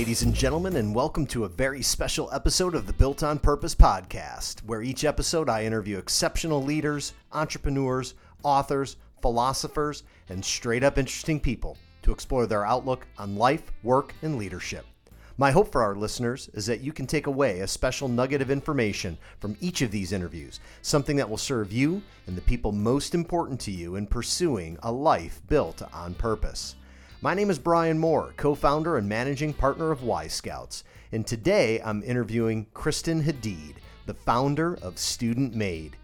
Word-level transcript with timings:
ladies 0.00 0.22
and 0.22 0.32
gentlemen, 0.32 0.76
and 0.76 0.94
welcome 0.94 1.26
to 1.26 1.44
a 1.44 1.48
very 1.48 1.82
special 1.82 2.32
episode 2.32 2.74
of 2.74 2.86
the 2.86 2.92
Built 2.94 3.22
on 3.22 3.38
Purpose 3.38 3.74
podcast, 3.74 4.64
where 4.64 4.80
each 4.80 5.04
episode 5.04 5.50
I 5.50 5.64
interview 5.64 5.98
exceptional 5.98 6.62
leaders, 6.62 7.12
entrepreneurs, 7.32 8.14
authors, 8.42 8.96
philosophers, 9.20 10.04
and 10.30 10.42
straight 10.42 10.82
up 10.82 10.96
interesting 10.96 11.38
people 11.38 11.76
to 12.00 12.12
explore 12.12 12.46
their 12.46 12.64
outlook 12.64 13.06
on 13.18 13.36
life, 13.36 13.70
work, 13.82 14.14
and 14.22 14.38
leadership. 14.38 14.86
My 15.36 15.50
hope 15.50 15.70
for 15.70 15.82
our 15.82 15.94
listeners 15.94 16.48
is 16.54 16.64
that 16.64 16.80
you 16.80 16.94
can 16.94 17.06
take 17.06 17.26
away 17.26 17.60
a 17.60 17.68
special 17.68 18.08
nugget 18.08 18.40
of 18.40 18.50
information 18.50 19.18
from 19.38 19.58
each 19.60 19.82
of 19.82 19.90
these 19.90 20.12
interviews, 20.12 20.60
something 20.80 21.16
that 21.16 21.28
will 21.28 21.36
serve 21.36 21.74
you 21.74 22.00
and 22.26 22.38
the 22.38 22.40
people 22.40 22.72
most 22.72 23.14
important 23.14 23.60
to 23.60 23.70
you 23.70 23.96
in 23.96 24.06
pursuing 24.06 24.78
a 24.82 24.90
life 24.90 25.42
built 25.46 25.82
on 25.92 26.14
purpose. 26.14 26.74
My 27.22 27.34
name 27.34 27.50
is 27.50 27.58
Brian 27.58 28.00
Mohr, 28.00 28.34
co 28.38 28.54
founder 28.54 28.96
and 28.96 29.06
managing 29.06 29.52
partner 29.52 29.90
of 29.90 30.02
Y 30.02 30.26
Scouts, 30.26 30.84
and 31.12 31.26
today 31.26 31.78
I'm 31.82 32.02
interviewing 32.02 32.66
Kristen 32.72 33.22
Hadeed, 33.22 33.74
the 34.06 34.14
founder 34.14 34.78
of 34.80 34.98
Student 34.98 35.54
Maid. 35.54 35.98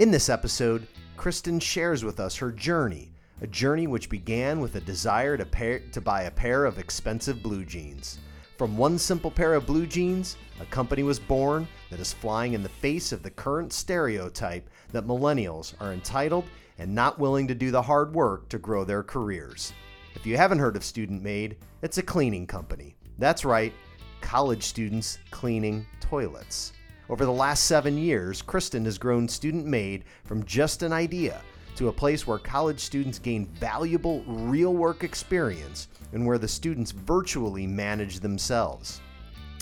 In 0.00 0.10
this 0.10 0.28
episode, 0.28 0.88
Kristen 1.16 1.60
shares 1.60 2.02
with 2.02 2.18
us 2.18 2.34
her 2.34 2.50
journey, 2.50 3.12
a 3.40 3.46
journey 3.46 3.86
which 3.86 4.10
began 4.10 4.58
with 4.58 4.74
a 4.74 4.80
desire 4.80 5.36
to, 5.36 5.44
pair, 5.44 5.82
to 5.92 6.00
buy 6.00 6.22
a 6.22 6.32
pair 6.32 6.64
of 6.64 6.80
expensive 6.80 7.44
blue 7.44 7.64
jeans. 7.64 8.18
From 8.58 8.76
one 8.76 8.98
simple 8.98 9.30
pair 9.30 9.54
of 9.54 9.66
blue 9.66 9.86
jeans, 9.86 10.36
a 10.60 10.64
company 10.64 11.04
was 11.04 11.20
born 11.20 11.68
that 11.90 12.00
is 12.00 12.12
flying 12.12 12.54
in 12.54 12.64
the 12.64 12.68
face 12.68 13.12
of 13.12 13.22
the 13.22 13.30
current 13.30 13.72
stereotype 13.72 14.68
that 14.90 15.06
millennials 15.06 15.74
are 15.80 15.92
entitled 15.92 16.46
and 16.76 16.92
not 16.92 17.20
willing 17.20 17.46
to 17.46 17.54
do 17.54 17.70
the 17.70 17.82
hard 17.82 18.12
work 18.12 18.48
to 18.48 18.58
grow 18.58 18.82
their 18.82 19.04
careers. 19.04 19.72
If 20.14 20.26
you 20.26 20.36
haven't 20.36 20.58
heard 20.58 20.76
of 20.76 20.84
Student 20.84 21.22
Maid, 21.22 21.56
it's 21.82 21.98
a 21.98 22.02
cleaning 22.02 22.46
company. 22.46 22.96
That's 23.18 23.44
right, 23.44 23.72
college 24.20 24.62
students 24.64 25.18
cleaning 25.30 25.86
toilets. 26.00 26.72
Over 27.08 27.24
the 27.24 27.32
last 27.32 27.64
seven 27.64 27.96
years, 27.96 28.42
Kristen 28.42 28.84
has 28.84 28.98
grown 28.98 29.28
Student 29.28 29.66
Maid 29.66 30.04
from 30.24 30.44
just 30.44 30.82
an 30.82 30.92
idea 30.92 31.40
to 31.76 31.88
a 31.88 31.92
place 31.92 32.26
where 32.26 32.38
college 32.38 32.80
students 32.80 33.18
gain 33.18 33.46
valuable 33.46 34.22
real 34.26 34.74
work 34.74 35.04
experience 35.04 35.88
and 36.12 36.26
where 36.26 36.38
the 36.38 36.48
students 36.48 36.90
virtually 36.90 37.66
manage 37.66 38.20
themselves. 38.20 39.00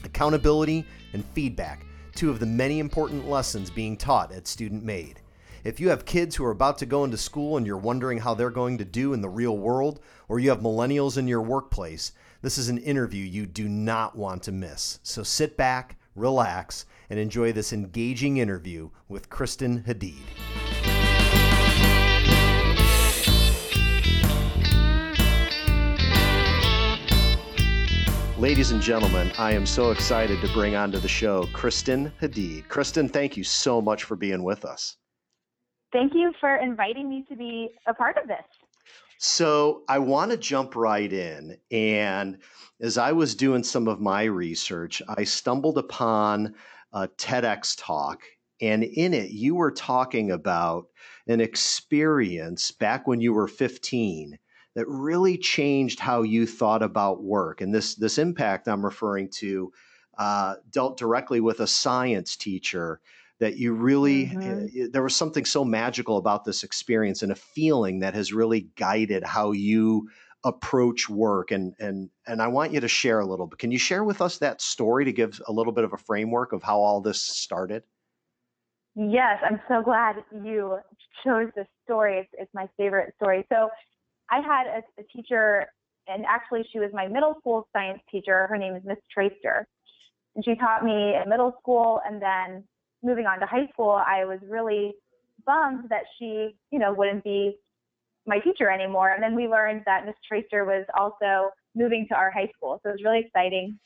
Accountability 0.05 0.85
and 1.13 1.25
feedback, 1.27 1.85
two 2.15 2.31
of 2.31 2.41
the 2.41 2.47
many 2.47 2.81
important 2.81 3.29
lessons 3.29 3.71
being 3.71 3.97
taught 3.97 4.33
at 4.33 4.47
Student 4.47 4.83
Maid. 4.83 5.21
If 5.65 5.81
you 5.81 5.89
have 5.89 6.05
kids 6.05 6.37
who 6.37 6.45
are 6.45 6.53
about 6.53 6.79
to 6.79 6.87
go 6.87 7.03
into 7.03 7.17
school 7.17 7.57
and 7.57 7.67
you're 7.67 7.77
wondering 7.77 8.19
how 8.19 8.33
they're 8.33 8.49
going 8.49 8.79
to 8.79 8.85
do 8.85 9.13
in 9.13 9.23
the 9.23 9.29
real 9.29 9.59
world, 9.59 9.99
or 10.29 10.39
you 10.39 10.51
have 10.51 10.61
millennials 10.61 11.19
in 11.19 11.27
your 11.27 11.43
workplace, 11.43 12.13
this 12.43 12.59
is 12.59 12.69
an 12.69 12.79
interview 12.79 13.25
you 13.25 13.45
do 13.45 13.69
not 13.69 14.15
want 14.15 14.45
to 14.45 14.53
miss. 14.53 15.01
So 15.03 15.25
sit 15.25 15.57
back, 15.57 15.99
relax, 16.15 16.87
and 17.11 17.19
enjoy 17.19 17.51
this 17.51 17.73
engaging 17.73 18.37
interview 18.37 18.91
with 19.09 19.31
Kristen 19.31 19.83
Hadeed. 19.83 20.15
Ladies 28.39 28.71
and 28.71 28.81
gentlemen, 28.81 29.33
I 29.37 29.51
am 29.55 29.67
so 29.67 29.91
excited 29.91 30.41
to 30.41 30.53
bring 30.53 30.77
onto 30.77 31.01
the 31.01 31.09
show 31.09 31.49
Kristen 31.53 32.13
Hadeed. 32.23 32.69
Kristen, 32.69 33.09
thank 33.09 33.37
you 33.37 33.43
so 33.43 33.83
much 33.83 34.05
for 34.05 34.15
being 34.15 34.45
with 34.45 34.65
us. 34.65 34.98
Thank 35.93 36.15
you 36.15 36.33
for 36.41 36.57
inviting 36.57 37.09
me 37.09 37.25
to 37.29 37.37
be 37.37 37.71
a 37.87 37.95
part 37.95 38.17
of 38.17 38.29
this. 38.29 38.45
So, 39.21 39.83
I 39.89 39.99
want 39.99 40.31
to 40.31 40.37
jump 40.37 40.77
right 40.77 41.13
in. 41.13 41.57
And 41.73 42.39
as 42.81 42.99
I 42.99 43.13
was 43.13 43.35
doing 43.35 43.65
some 43.65 43.89
of 43.89 44.01
my 44.01 44.25
research, 44.25 45.03
I 45.09 45.25
stumbled 45.25 45.77
upon 45.77 46.55
a 46.93 47.09
TEDx 47.09 47.75
talk. 47.77 48.23
And 48.61 48.85
in 48.85 49.15
it, 49.15 49.31
you 49.31 49.55
were 49.55 49.73
talking 49.73 50.31
about 50.31 50.87
an 51.27 51.41
experience 51.41 52.71
back 52.71 53.07
when 53.07 53.21
you 53.21 53.33
were 53.33 53.49
15 53.49 54.39
that 54.75 54.87
really 54.89 55.37
changed 55.37 55.99
how 55.99 56.23
you 56.23 56.47
thought 56.47 56.83
about 56.83 57.23
work. 57.23 57.61
And 57.61 57.75
this 57.75 57.97
this 57.97 58.19
impact 58.19 58.69
I'm 58.69 58.85
referring 58.85 59.29
to 59.39 59.73
uh, 60.17 60.55
dealt 60.71 60.99
directly 60.99 61.41
with 61.41 61.61
a 61.61 61.67
science 61.67 62.37
teacher 62.37 63.01
that 63.41 63.57
you 63.57 63.73
really 63.73 64.27
mm-hmm. 64.27 64.85
uh, 64.85 64.87
there 64.93 65.03
was 65.03 65.15
something 65.15 65.45
so 65.45 65.65
magical 65.65 66.17
about 66.17 66.45
this 66.45 66.63
experience 66.63 67.23
and 67.23 67.33
a 67.33 67.37
feeling 67.37 68.01
that 68.01 68.15
has 68.15 68.33
really 68.33 68.69
guided 68.77 69.25
how 69.25 69.53
you 69.53 70.09
approach 70.45 71.09
work 71.09 71.51
and 71.51 71.75
and 71.79 72.11
and 72.27 72.41
I 72.41 72.49
want 72.49 72.73
you 72.73 72.81
to 72.81 72.89
share 72.89 73.21
a 73.21 73.27
little 73.27 73.47
bit. 73.47 73.59
Can 73.59 73.71
you 73.71 73.79
share 73.79 74.05
with 74.05 74.21
us 74.21 74.39
that 74.39 74.61
story 74.61 75.05
to 75.05 75.13
give 75.13 75.41
a 75.49 75.53
little 75.53 75.73
bit 75.73 75.85
of 75.85 75.93
a 75.93 75.99
framework 75.99 76.53
of 76.53 76.63
how 76.63 76.79
all 76.81 77.01
this 77.01 77.21
started? 77.21 77.83
Yes, 78.95 79.41
I'm 79.49 79.61
so 79.69 79.81
glad 79.83 80.17
you 80.45 80.79
chose 81.25 81.51
this 81.55 81.69
story. 81.85 82.19
It's, 82.19 82.31
it's 82.33 82.51
my 82.53 82.69
favorite 82.77 83.15
story. 83.21 83.47
So 83.49 83.69
I 84.31 84.41
had 84.41 84.67
a, 84.67 85.01
a 85.01 85.05
teacher, 85.05 85.67
and 86.09 86.25
actually 86.27 86.65
she 86.73 86.81
was 86.81 86.91
my 86.93 87.07
middle 87.07 87.37
school 87.39 87.69
science 87.73 88.01
teacher. 88.11 88.49
Her 88.49 88.57
name 88.57 88.75
is 88.75 88.83
Miss 88.85 88.99
Tracer. 89.13 89.69
And 90.35 90.45
she 90.45 90.57
taught 90.57 90.85
me 90.85 91.15
in 91.15 91.29
middle 91.29 91.55
school, 91.61 92.01
and 92.05 92.21
then 92.21 92.65
moving 93.03 93.27
on 93.27 93.41
to 93.41 93.47
high 93.47 93.67
school, 93.73 93.91
I 93.91 94.25
was 94.25 94.39
really 94.49 94.95
bummed 95.47 95.89
that 95.91 96.03
she, 96.19 96.57
you 96.71 96.79
know, 96.79 96.93
wouldn't 96.93 97.25
be 97.25 97.57
my 98.27 98.39
teacher 98.39 98.71
anymore. 98.71 99.11
And 99.11 99.23
then 99.23 99.35
we 99.35 99.49
learned 99.49 99.83
that 99.87 100.05
Miss 100.05 100.17
Tracer 100.27 100.65
was 100.65 100.85
also 100.97 101.51
moving 101.75 102.07
to 102.09 102.17
our 102.17 102.31
high 102.31 102.51
school. 102.55 102.81
So 102.83 102.91
it 102.91 102.93
was 102.93 103.05
really 103.05 103.21
exciting. 103.21 103.79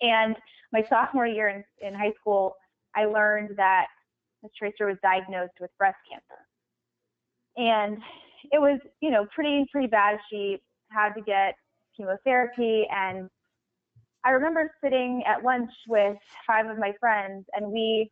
And 0.00 0.36
my 0.72 0.84
sophomore 0.88 1.26
year 1.26 1.48
in, 1.48 1.64
in 1.86 1.94
high 1.94 2.12
school, 2.20 2.54
I 2.94 3.06
learned 3.06 3.56
that 3.56 3.86
Miss 4.42 4.52
Tracer 4.58 4.86
was 4.86 4.96
diagnosed 5.02 5.54
with 5.60 5.70
breast 5.78 5.98
cancer. 6.10 6.40
And 7.56 7.98
it 8.50 8.60
was, 8.60 8.80
you 9.00 9.10
know, 9.10 9.26
pretty 9.34 9.66
pretty 9.70 9.86
bad. 9.86 10.18
She 10.30 10.58
had 10.90 11.12
to 11.14 11.22
get 11.22 11.54
chemotherapy 11.96 12.86
and 12.90 13.28
I 14.24 14.30
remember 14.30 14.70
sitting 14.82 15.22
at 15.26 15.42
lunch 15.42 15.70
with 15.88 16.16
five 16.46 16.66
of 16.66 16.78
my 16.78 16.92
friends 17.00 17.44
and 17.54 17.66
we 17.72 18.10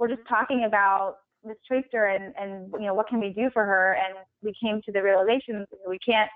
were 0.00 0.08
just 0.08 0.22
mm-hmm. 0.22 0.34
talking 0.34 0.64
about 0.66 1.18
Miss 1.44 1.56
Tracer 1.68 2.06
and, 2.06 2.34
and 2.36 2.72
you 2.72 2.86
know 2.86 2.94
what 2.94 3.06
can 3.06 3.20
we 3.20 3.32
do 3.32 3.50
for 3.52 3.64
her? 3.64 3.94
And 3.94 4.18
we 4.42 4.52
came 4.60 4.80
to 4.84 4.92
the 4.92 5.02
realization 5.02 5.64
we 5.88 5.98
can't 6.04 6.30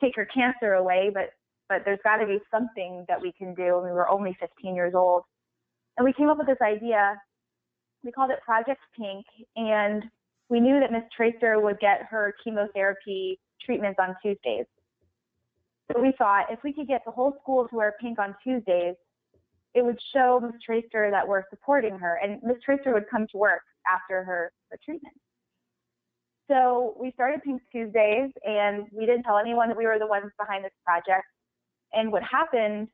take 0.00 0.16
her 0.16 0.26
cancer 0.34 0.72
away 0.74 1.10
but 1.12 1.30
but 1.68 1.82
there's 1.84 2.00
got 2.04 2.16
to 2.18 2.26
be 2.26 2.38
something 2.50 3.04
that 3.08 3.20
we 3.20 3.32
can 3.32 3.54
do. 3.54 3.76
And 3.78 3.84
we 3.84 3.92
were 3.92 4.08
only 4.08 4.36
15 4.40 4.74
years 4.74 4.94
old. 4.94 5.22
And 5.96 6.04
we 6.04 6.12
came 6.12 6.28
up 6.28 6.38
with 6.38 6.46
this 6.46 6.60
idea. 6.62 7.16
We 8.02 8.12
called 8.12 8.30
it 8.30 8.40
Project 8.44 8.80
Pink. 8.96 9.24
And 9.56 10.04
we 10.48 10.60
knew 10.60 10.78
that 10.80 10.92
Miss 10.92 11.04
Tracer 11.16 11.60
would 11.60 11.80
get 11.80 12.02
her 12.10 12.34
chemotherapy 12.44 13.40
treatments 13.64 13.98
on 13.98 14.14
Tuesdays. 14.22 14.66
So 15.90 16.00
we 16.00 16.12
thought 16.18 16.46
if 16.50 16.60
we 16.62 16.72
could 16.72 16.88
get 16.88 17.02
the 17.04 17.12
whole 17.12 17.34
school 17.42 17.66
to 17.68 17.76
wear 17.76 17.94
pink 18.00 18.18
on 18.18 18.34
Tuesdays, 18.42 18.94
it 19.74 19.84
would 19.84 19.98
show 20.14 20.40
Miss 20.40 20.60
Tracer 20.64 21.10
that 21.10 21.26
we're 21.26 21.42
supporting 21.50 21.98
her, 21.98 22.18
and 22.22 22.40
Miss 22.42 22.56
Tracer 22.64 22.92
would 22.94 23.08
come 23.10 23.26
to 23.32 23.36
work 23.36 23.62
after 23.86 24.22
her, 24.24 24.52
her 24.70 24.78
treatment. 24.84 25.14
So 26.48 26.94
we 26.98 27.10
started 27.12 27.42
Pink 27.42 27.62
Tuesdays, 27.72 28.30
and 28.44 28.86
we 28.92 29.06
didn't 29.06 29.24
tell 29.24 29.38
anyone 29.38 29.68
that 29.68 29.76
we 29.76 29.86
were 29.86 29.98
the 29.98 30.06
ones 30.06 30.30
behind 30.38 30.64
this 30.64 30.72
project. 30.84 31.26
And 31.92 32.12
what 32.12 32.22
happened 32.22 32.88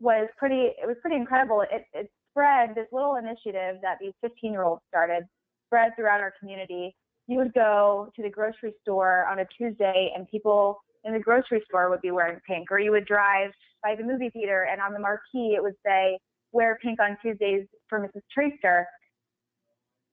was 0.00 0.28
pretty, 0.36 0.72
it 0.80 0.86
was 0.86 0.96
pretty 1.00 1.16
incredible. 1.16 1.62
It, 1.70 1.84
it 1.92 2.10
spread 2.30 2.74
this 2.74 2.86
little 2.92 3.16
initiative 3.16 3.80
that 3.82 3.98
these 4.00 4.12
15 4.22 4.52
year 4.52 4.62
olds 4.62 4.82
started 4.88 5.24
spread 5.66 5.92
throughout 5.94 6.20
our 6.20 6.32
community. 6.40 6.96
You 7.26 7.38
would 7.38 7.52
go 7.52 8.10
to 8.16 8.22
the 8.22 8.30
grocery 8.30 8.72
store 8.80 9.26
on 9.26 9.40
a 9.40 9.46
Tuesday 9.56 10.12
and 10.16 10.26
people 10.28 10.80
in 11.04 11.12
the 11.12 11.18
grocery 11.18 11.62
store 11.68 11.90
would 11.90 12.00
be 12.00 12.10
wearing 12.10 12.40
pink, 12.46 12.70
or 12.70 12.78
you 12.78 12.90
would 12.90 13.06
drive 13.06 13.50
by 13.82 13.94
the 13.94 14.02
movie 14.02 14.30
theater 14.30 14.68
and 14.70 14.80
on 14.80 14.92
the 14.92 14.98
marquee 14.98 15.54
it 15.56 15.62
would 15.62 15.76
say, 15.84 16.18
wear 16.52 16.78
pink 16.82 17.00
on 17.00 17.16
Tuesdays 17.22 17.66
for 17.88 18.00
Mrs. 18.00 18.22
Tracer. 18.32 18.86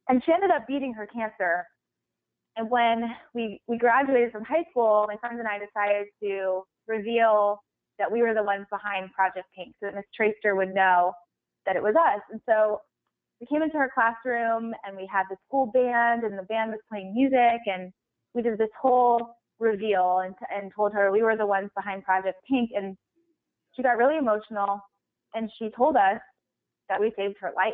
And 0.09 0.21
she 0.25 0.31
ended 0.31 0.51
up 0.51 0.67
beating 0.67 0.93
her 0.93 1.07
cancer. 1.07 1.65
And 2.57 2.69
when 2.69 3.03
we, 3.33 3.61
we 3.67 3.77
graduated 3.77 4.31
from 4.31 4.43
high 4.43 4.63
school, 4.69 5.05
my 5.07 5.17
friends 5.17 5.39
and 5.39 5.47
I 5.47 5.59
decided 5.59 6.07
to 6.23 6.63
reveal 6.87 7.59
that 7.97 8.11
we 8.11 8.21
were 8.21 8.33
the 8.33 8.43
ones 8.43 8.65
behind 8.69 9.11
Project 9.13 9.47
Pink 9.55 9.73
so 9.79 9.87
that 9.87 9.95
Miss 9.95 10.05
Tracer 10.15 10.55
would 10.55 10.73
know 10.73 11.13
that 11.65 11.75
it 11.75 11.83
was 11.83 11.95
us. 11.95 12.21
And 12.31 12.39
so 12.47 12.81
we 13.39 13.47
came 13.47 13.61
into 13.61 13.77
her 13.77 13.91
classroom 13.93 14.73
and 14.85 14.95
we 14.95 15.09
had 15.11 15.23
the 15.29 15.37
school 15.47 15.67
band 15.67 16.23
and 16.23 16.37
the 16.37 16.43
band 16.43 16.71
was 16.71 16.79
playing 16.89 17.13
music 17.13 17.61
and 17.65 17.91
we 18.33 18.41
did 18.41 18.57
this 18.57 18.69
whole 18.79 19.35
reveal 19.59 20.21
and, 20.23 20.35
and 20.53 20.71
told 20.75 20.93
her 20.93 21.11
we 21.11 21.23
were 21.23 21.37
the 21.37 21.45
ones 21.45 21.69
behind 21.75 22.03
Project 22.03 22.37
Pink 22.49 22.71
and 22.75 22.97
she 23.75 23.83
got 23.83 23.97
really 23.97 24.17
emotional 24.17 24.79
and 25.33 25.49
she 25.59 25.69
told 25.75 25.95
us 25.95 26.19
that 26.89 26.99
we 26.99 27.11
saved 27.17 27.35
her 27.39 27.51
life. 27.55 27.73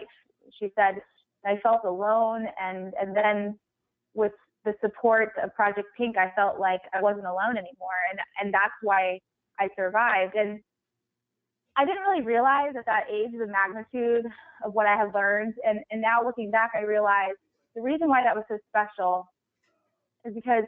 She 0.60 0.72
said, 0.76 1.02
I 1.46 1.58
felt 1.62 1.82
alone 1.86 2.46
and, 2.62 2.94
and 3.00 3.16
then 3.16 3.60
with 4.14 4.34
the 4.64 4.74
support 4.82 5.34
of 5.42 5.54
Project 5.56 5.88
Pink, 5.98 6.18
I 6.18 6.32
felt 6.36 6.60
like 6.60 6.82
I 6.94 7.02
wasn't 7.02 7.26
alone 7.26 7.58
anymore. 7.58 7.98
And, 8.12 8.20
and 8.40 8.54
that's 8.54 8.74
why 8.82 9.20
I 9.60 9.70
survived. 9.76 10.36
And 10.36 10.60
I 11.78 11.86
didn't 11.86 12.04
really 12.04 12.24
realize 12.24 12.74
at 12.78 12.86
that 12.86 13.06
age 13.12 13.32
the 13.32 13.48
magnitude 13.48 14.26
of 14.64 14.74
what 14.74 14.86
I 14.86 14.96
had 14.96 15.14
learned. 15.16 15.56
And, 15.68 15.80
and 15.90 16.02
now 16.02 16.24
looking 16.24 16.52
back, 16.52 16.72
I 16.76 16.82
realized 16.82 17.38
the 17.76 17.82
reason 17.82 18.10
why 18.10 18.24
that 18.24 18.36
was 18.36 18.44
so 18.48 18.58
special 18.70 19.28
is 20.26 20.34
because 20.36 20.66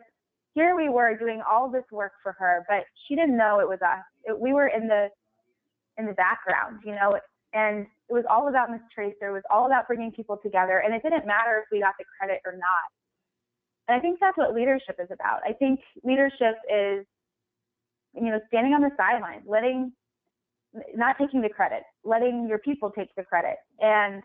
here 0.54 0.76
we 0.76 0.90
were 0.90 1.18
doing 1.18 1.42
all 1.50 1.70
this 1.70 1.84
work 1.92 2.14
for 2.22 2.34
her, 2.34 2.66
but 2.70 2.84
she 3.08 3.16
didn't 3.16 3.38
know 3.38 3.60
it 3.60 3.68
was 3.68 3.80
us. 3.82 4.04
It, 4.26 4.40
we 4.40 4.54
were 4.54 4.68
in 4.68 4.88
the 4.88 5.10
in 5.98 6.06
the 6.06 6.14
background, 6.14 6.80
you 6.84 6.94
know, 6.94 7.20
and 7.54 7.86
it 8.10 8.14
was 8.14 8.26
all 8.30 8.48
about 8.48 8.72
Miss 8.72 8.82
Tracer. 8.94 9.30
It 9.30 9.32
was 9.32 9.44
all 9.52 9.68
about 9.68 9.88
bringing 9.88 10.12
people 10.12 10.38
together, 10.42 10.80
and 10.80 10.94
it 10.94 11.04
didn't 11.04 11.26
matter 11.28 11.62
if 11.62 11.66
we 11.72 11.82
got 11.82 11.94
the 12.00 12.06
credit 12.18 12.42
or 12.46 12.54
not. 12.54 12.90
And 13.88 13.98
I 13.98 14.00
think 14.00 14.20
that's 14.20 14.38
what 14.38 14.54
leadership 14.56 14.98
is 15.00 15.10
about. 15.12 15.42
I 15.48 15.54
think 15.54 15.80
leadership 16.04 16.56
is, 16.70 17.06
you 18.16 18.32
know, 18.32 18.40
standing 18.48 18.74
on 18.74 18.82
the 18.82 18.92
sidelines, 18.98 19.44
letting, 19.46 19.92
not 20.96 21.18
taking 21.20 21.42
the 21.42 21.50
credit, 21.50 21.84
letting 22.04 22.48
your 22.48 22.60
people 22.60 22.92
take 22.92 23.14
the 23.16 23.24
credit. 23.24 23.58
And 23.80 24.24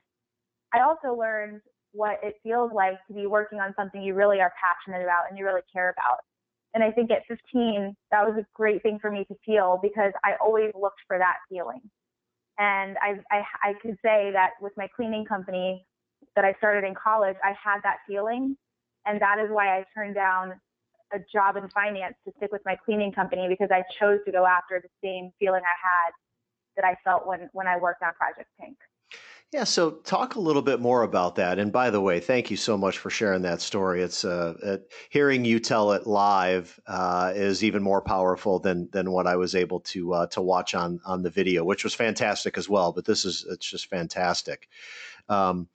I 0.73 0.81
also 0.81 1.19
learned 1.19 1.61
what 1.93 2.19
it 2.23 2.35
feels 2.43 2.71
like 2.75 2.99
to 3.09 3.15
be 3.15 3.27
working 3.27 3.61
on 3.61 3.75
something 3.77 4.03
you 4.03 4.15
really 4.15 4.41
are 4.41 4.53
passionate 4.61 5.03
about 5.03 5.25
and 5.29 5.39
you 5.39 5.45
really 5.45 5.63
care 5.73 5.91
about. 5.91 6.19
And 6.75 6.85
I 6.85 6.91
think 6.91 7.11
at 7.11 7.23
15, 7.27 7.97
that 8.11 8.27
was 8.27 8.37
a 8.39 8.47
great 8.55 8.83
thing 8.83 8.99
for 9.01 9.11
me 9.11 9.25
to 9.25 9.35
feel 9.45 9.79
because 9.83 10.13
I 10.25 10.33
always 10.41 10.71
looked 10.75 11.01
for 11.07 11.19
that 11.19 11.37
feeling. 11.49 11.81
And 12.59 12.97
I, 13.01 13.15
I, 13.31 13.71
I 13.71 13.73
could 13.81 13.97
say 14.05 14.31
that 14.33 14.51
with 14.61 14.73
my 14.77 14.89
cleaning 14.95 15.25
company 15.25 15.87
that 16.37 16.45
I 16.45 16.53
started 16.59 16.87
in 16.87 16.95
college, 16.95 17.37
I 17.43 17.55
had 17.63 17.81
that 17.85 17.99
feeling. 18.07 18.57
And 19.07 19.21
that 19.23 19.39
is 19.39 19.51
why 19.51 19.79
I 19.79 19.85
turned 19.95 20.15
down 20.15 20.61
a 21.13 21.19
job 21.33 21.57
in 21.57 21.69
finance 21.71 22.15
to 22.27 22.33
stick 22.37 22.53
with 22.53 22.63
my 22.67 22.77
cleaning 22.85 23.13
company 23.13 23.47
because 23.49 23.71
I 23.71 23.83
chose 23.99 24.19
to 24.27 24.33
go 24.33 24.45
after 24.45 24.83
the 24.83 24.91
same 25.03 25.31
feeling 25.39 25.63
I 25.65 25.79
had 25.81 26.13
that 26.77 26.85
I 26.85 26.97
felt 27.03 27.27
when, 27.27 27.49
when 27.53 27.67
I 27.67 27.79
worked 27.79 28.03
on 28.03 28.13
Project 28.15 28.51
Pink. 28.61 28.77
Yeah, 29.51 29.65
so 29.65 29.93
talk 29.93 30.35
a 30.35 30.41
little 30.41 30.61
bit 30.61 30.79
more 30.79 31.03
about 31.05 31.37
that. 31.37 31.59
And 31.59 31.73
by 31.73 31.89
the 31.89 32.03
way, 32.03 32.21
thank 32.21 32.51
you 32.51 32.57
so 32.59 32.77
much 32.77 32.99
for 32.99 33.09
sharing 33.09 33.41
that 33.43 33.63
story. 33.63 34.03
It's 34.03 34.23
uh, 34.23 34.77
hearing 35.09 35.47
you 35.47 35.59
tell 35.59 35.93
it 35.93 36.07
live 36.07 36.79
uh, 36.87 37.33
is 37.35 37.65
even 37.65 37.83
more 37.83 38.03
powerful 38.03 38.59
than 38.59 38.91
than 38.93 39.11
what 39.11 39.27
I 39.27 39.37
was 39.37 39.55
able 39.55 39.81
to 39.81 40.13
uh, 40.13 40.27
to 40.29 40.43
watch 40.43 40.75
on 40.75 41.01
on 41.07 41.23
the 41.23 41.31
video, 41.31 41.65
which 41.65 41.83
was 41.83 41.95
fantastic 41.95 42.59
as 42.59 42.69
well. 42.69 42.93
But 42.93 43.07
this 43.07 43.25
is 43.25 43.47
it's 43.49 43.65
just 43.69 43.87
fantastic. 43.89 44.69
Um, 45.31 45.69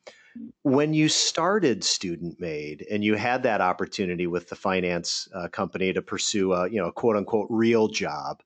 when 0.62 0.94
you 0.94 1.10
started 1.10 1.84
Student 1.84 2.40
Made 2.40 2.86
and 2.92 3.04
you 3.04 3.16
had 3.16 3.42
that 3.44 3.62
opportunity 3.62 4.28
with 4.28 4.50
the 4.50 4.56
finance 4.56 5.28
uh, 5.34 5.48
company 5.48 5.94
to 5.94 6.02
pursue 6.04 6.54
a 6.54 6.70
you 6.70 6.78
know 6.78 6.92
quote 6.92 7.16
unquote 7.16 7.48
real 7.50 7.88
job, 7.88 8.44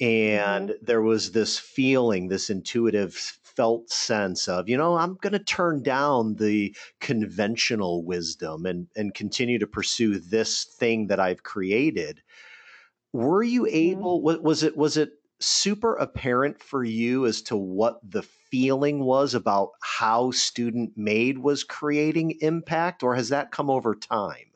and 0.00 0.68
mm-hmm. 0.68 0.84
there 0.84 1.02
was 1.02 1.32
this 1.32 1.58
feeling, 1.58 2.28
this 2.28 2.48
intuitive 2.48 3.40
felt 3.56 3.90
sense 3.90 4.48
of, 4.48 4.68
you 4.68 4.76
know, 4.76 4.96
I'm 4.96 5.14
going 5.20 5.32
to 5.32 5.38
turn 5.38 5.82
down 5.82 6.34
the 6.36 6.74
conventional 7.00 8.04
wisdom 8.04 8.66
and 8.66 8.88
and 8.96 9.14
continue 9.14 9.58
to 9.58 9.66
pursue 9.66 10.18
this 10.18 10.64
thing 10.64 11.06
that 11.08 11.20
I've 11.20 11.42
created. 11.42 12.22
Were 13.12 13.42
you 13.42 13.62
mm-hmm. 13.62 13.98
able? 13.98 14.22
Mm-hmm. 14.22 14.42
Was 14.42 14.62
it 14.62 14.76
was 14.76 14.96
it 14.96 15.10
super 15.40 15.96
apparent 15.96 16.62
for 16.62 16.84
you 16.84 17.26
as 17.26 17.42
to 17.42 17.56
what 17.56 17.98
the 18.08 18.22
feeling 18.22 19.00
was 19.04 19.34
about 19.34 19.70
how 19.82 20.30
student 20.30 20.92
maid 20.96 21.38
was 21.38 21.64
creating 21.64 22.38
impact, 22.40 23.02
or 23.02 23.14
has 23.14 23.28
that 23.30 23.50
come 23.50 23.70
over 23.70 23.94
time? 23.94 24.52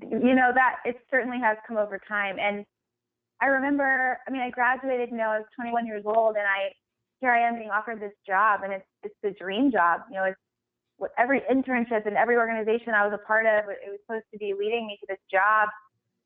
You 0.00 0.34
know 0.34 0.52
that 0.54 0.76
it 0.84 0.96
certainly 1.10 1.38
has 1.40 1.56
come 1.66 1.76
over 1.76 2.00
time, 2.08 2.36
and 2.38 2.64
I 3.40 3.46
remember. 3.46 4.18
I 4.26 4.30
mean, 4.30 4.42
I 4.42 4.50
graduated. 4.50 5.10
You 5.10 5.16
know, 5.16 5.30
I 5.30 5.38
was 5.38 5.46
21 5.56 5.86
years 5.86 6.04
old, 6.06 6.36
and 6.36 6.46
I 6.46 6.72
here 7.22 7.30
I 7.30 7.48
am 7.48 7.54
being 7.54 7.70
offered 7.70 8.00
this 8.00 8.12
job, 8.26 8.60
and 8.64 8.72
it's 8.72 8.84
it's 9.02 9.14
the 9.22 9.30
dream 9.30 9.70
job. 9.70 10.02
You 10.10 10.16
know, 10.16 10.24
it's 10.24 10.40
what 10.98 11.12
every 11.16 11.40
internship 11.50 12.06
and 12.06 12.16
every 12.16 12.36
organization 12.36 12.92
I 12.94 13.06
was 13.06 13.14
a 13.14 13.26
part 13.26 13.46
of, 13.46 13.70
it 13.70 13.78
was 13.88 13.98
supposed 14.04 14.26
to 14.32 14.38
be 14.38 14.52
leading 14.58 14.86
me 14.86 14.98
to 15.00 15.06
this 15.08 15.22
job. 15.30 15.70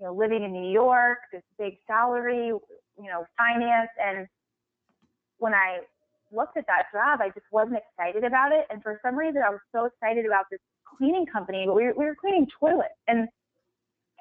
You 0.00 0.06
know, 0.06 0.14
living 0.14 0.42
in 0.42 0.52
New 0.52 0.70
York, 0.70 1.18
this 1.32 1.42
big 1.58 1.74
salary, 1.86 2.48
you 2.48 3.08
know, 3.08 3.24
finance, 3.38 3.90
and 4.02 4.26
when 5.38 5.54
I 5.54 5.80
looked 6.32 6.56
at 6.56 6.66
that 6.66 6.86
job, 6.92 7.20
I 7.22 7.28
just 7.28 7.46
wasn't 7.52 7.76
excited 7.76 8.24
about 8.24 8.52
it. 8.52 8.66
And 8.68 8.82
for 8.82 8.98
some 9.04 9.16
reason, 9.16 9.42
I 9.46 9.50
was 9.50 9.60
so 9.72 9.84
excited 9.84 10.26
about 10.26 10.46
this 10.50 10.60
cleaning 10.98 11.26
company, 11.26 11.64
but 11.66 11.74
we 11.74 11.84
were, 11.84 11.94
we 11.96 12.04
were 12.06 12.16
cleaning 12.18 12.46
toilets, 12.58 12.96
and 13.06 13.28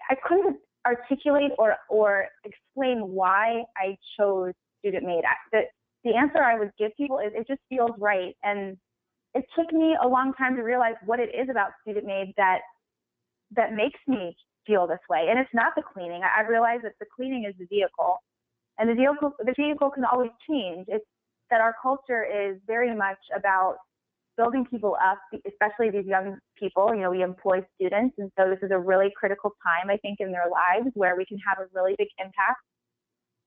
I 0.09 0.15
couldn't 0.27 0.57
articulate 0.85 1.51
or 1.57 1.75
or 1.89 2.27
explain 2.43 2.99
why 3.09 3.63
I 3.75 3.97
chose 4.17 4.53
student 4.79 5.05
maid. 5.05 5.23
The 5.51 5.61
the 6.05 6.15
answer 6.15 6.41
I 6.41 6.57
would 6.57 6.71
give 6.79 6.91
people 6.95 7.19
is 7.19 7.33
it 7.35 7.47
just 7.47 7.61
feels 7.67 7.91
right. 7.97 8.35
And 8.43 8.77
it 9.33 9.43
took 9.57 9.73
me 9.73 9.97
a 10.01 10.07
long 10.07 10.33
time 10.37 10.55
to 10.55 10.61
realize 10.61 10.95
what 11.05 11.19
it 11.19 11.29
is 11.35 11.49
about 11.49 11.71
student 11.81 12.05
maid 12.05 12.33
that 12.37 12.59
that 13.55 13.73
makes 13.73 13.99
me 14.07 14.37
feel 14.65 14.87
this 14.87 15.03
way. 15.09 15.27
And 15.29 15.37
it's 15.37 15.53
not 15.53 15.73
the 15.75 15.83
cleaning. 15.83 16.21
I, 16.23 16.43
I 16.43 16.47
realize 16.47 16.79
that 16.83 16.93
the 16.99 17.05
cleaning 17.13 17.45
is 17.45 17.55
the 17.59 17.65
vehicle. 17.65 18.17
And 18.77 18.89
the 18.89 18.93
vehicle 18.93 19.33
the 19.39 19.53
vehicle 19.57 19.89
can 19.89 20.05
always 20.05 20.31
change. 20.47 20.85
It's 20.87 21.05
that 21.49 21.61
our 21.61 21.75
culture 21.81 22.23
is 22.23 22.57
very 22.67 22.95
much 22.95 23.19
about 23.35 23.77
building 24.37 24.65
people 24.69 24.97
up, 25.01 25.17
especially 25.47 25.89
these 25.89 26.05
young 26.05 26.37
people. 26.59 26.93
You 26.93 27.01
know, 27.01 27.11
we 27.11 27.23
employ 27.23 27.61
students, 27.75 28.15
and 28.17 28.31
so 28.37 28.49
this 28.49 28.59
is 28.61 28.71
a 28.71 28.79
really 28.79 29.11
critical 29.15 29.51
time, 29.63 29.89
I 29.89 29.97
think, 29.97 30.17
in 30.19 30.31
their 30.31 30.49
lives 30.51 30.91
where 30.93 31.15
we 31.15 31.25
can 31.25 31.37
have 31.47 31.57
a 31.59 31.67
really 31.73 31.95
big 31.97 32.09
impact. 32.19 32.59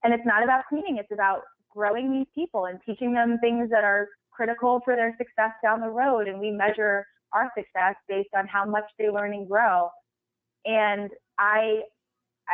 And 0.03 0.13
it's 0.13 0.25
not 0.25 0.43
about 0.43 0.63
cleaning; 0.69 0.97
it's 0.97 1.11
about 1.11 1.41
growing 1.69 2.11
these 2.11 2.27
people 2.33 2.65
and 2.65 2.79
teaching 2.85 3.13
them 3.13 3.37
things 3.39 3.69
that 3.69 3.83
are 3.83 4.07
critical 4.31 4.81
for 4.85 4.95
their 4.95 5.15
success 5.17 5.51
down 5.63 5.81
the 5.81 5.89
road. 5.89 6.27
And 6.27 6.39
we 6.39 6.51
measure 6.51 7.05
our 7.33 7.51
success 7.57 7.95
based 8.07 8.29
on 8.35 8.47
how 8.47 8.65
much 8.65 8.85
they 8.97 9.09
learn 9.09 9.33
and 9.33 9.47
grow. 9.47 9.89
And 10.65 11.09
I, 11.37 11.81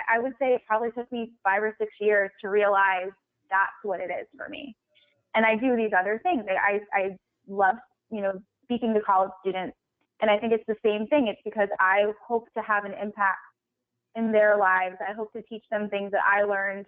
I 0.09 0.19
would 0.19 0.33
say 0.39 0.53
it 0.53 0.61
probably 0.67 0.91
took 0.91 1.11
me 1.11 1.31
five 1.43 1.63
or 1.63 1.75
six 1.79 1.91
years 1.99 2.29
to 2.41 2.49
realize 2.49 3.09
that's 3.49 3.71
what 3.83 3.99
it 3.99 4.09
is 4.11 4.27
for 4.37 4.49
me. 4.49 4.75
And 5.35 5.45
I 5.45 5.55
do 5.55 5.75
these 5.75 5.91
other 5.97 6.19
things. 6.23 6.43
I, 6.49 6.79
I 6.93 7.17
love, 7.47 7.75
you 8.11 8.21
know, 8.21 8.33
speaking 8.63 8.93
to 8.93 9.01
college 9.01 9.31
students. 9.41 9.75
And 10.21 10.31
I 10.31 10.37
think 10.37 10.53
it's 10.53 10.63
the 10.67 10.77
same 10.83 11.07
thing. 11.07 11.27
It's 11.27 11.41
because 11.43 11.69
I 11.79 12.05
hope 12.25 12.47
to 12.55 12.63
have 12.63 12.85
an 12.85 12.93
impact 12.93 13.39
in 14.15 14.31
their 14.31 14.57
lives. 14.57 14.95
I 15.07 15.13
hope 15.13 15.33
to 15.33 15.41
teach 15.43 15.63
them 15.69 15.89
things 15.89 16.11
that 16.11 16.21
I 16.25 16.43
learned 16.43 16.85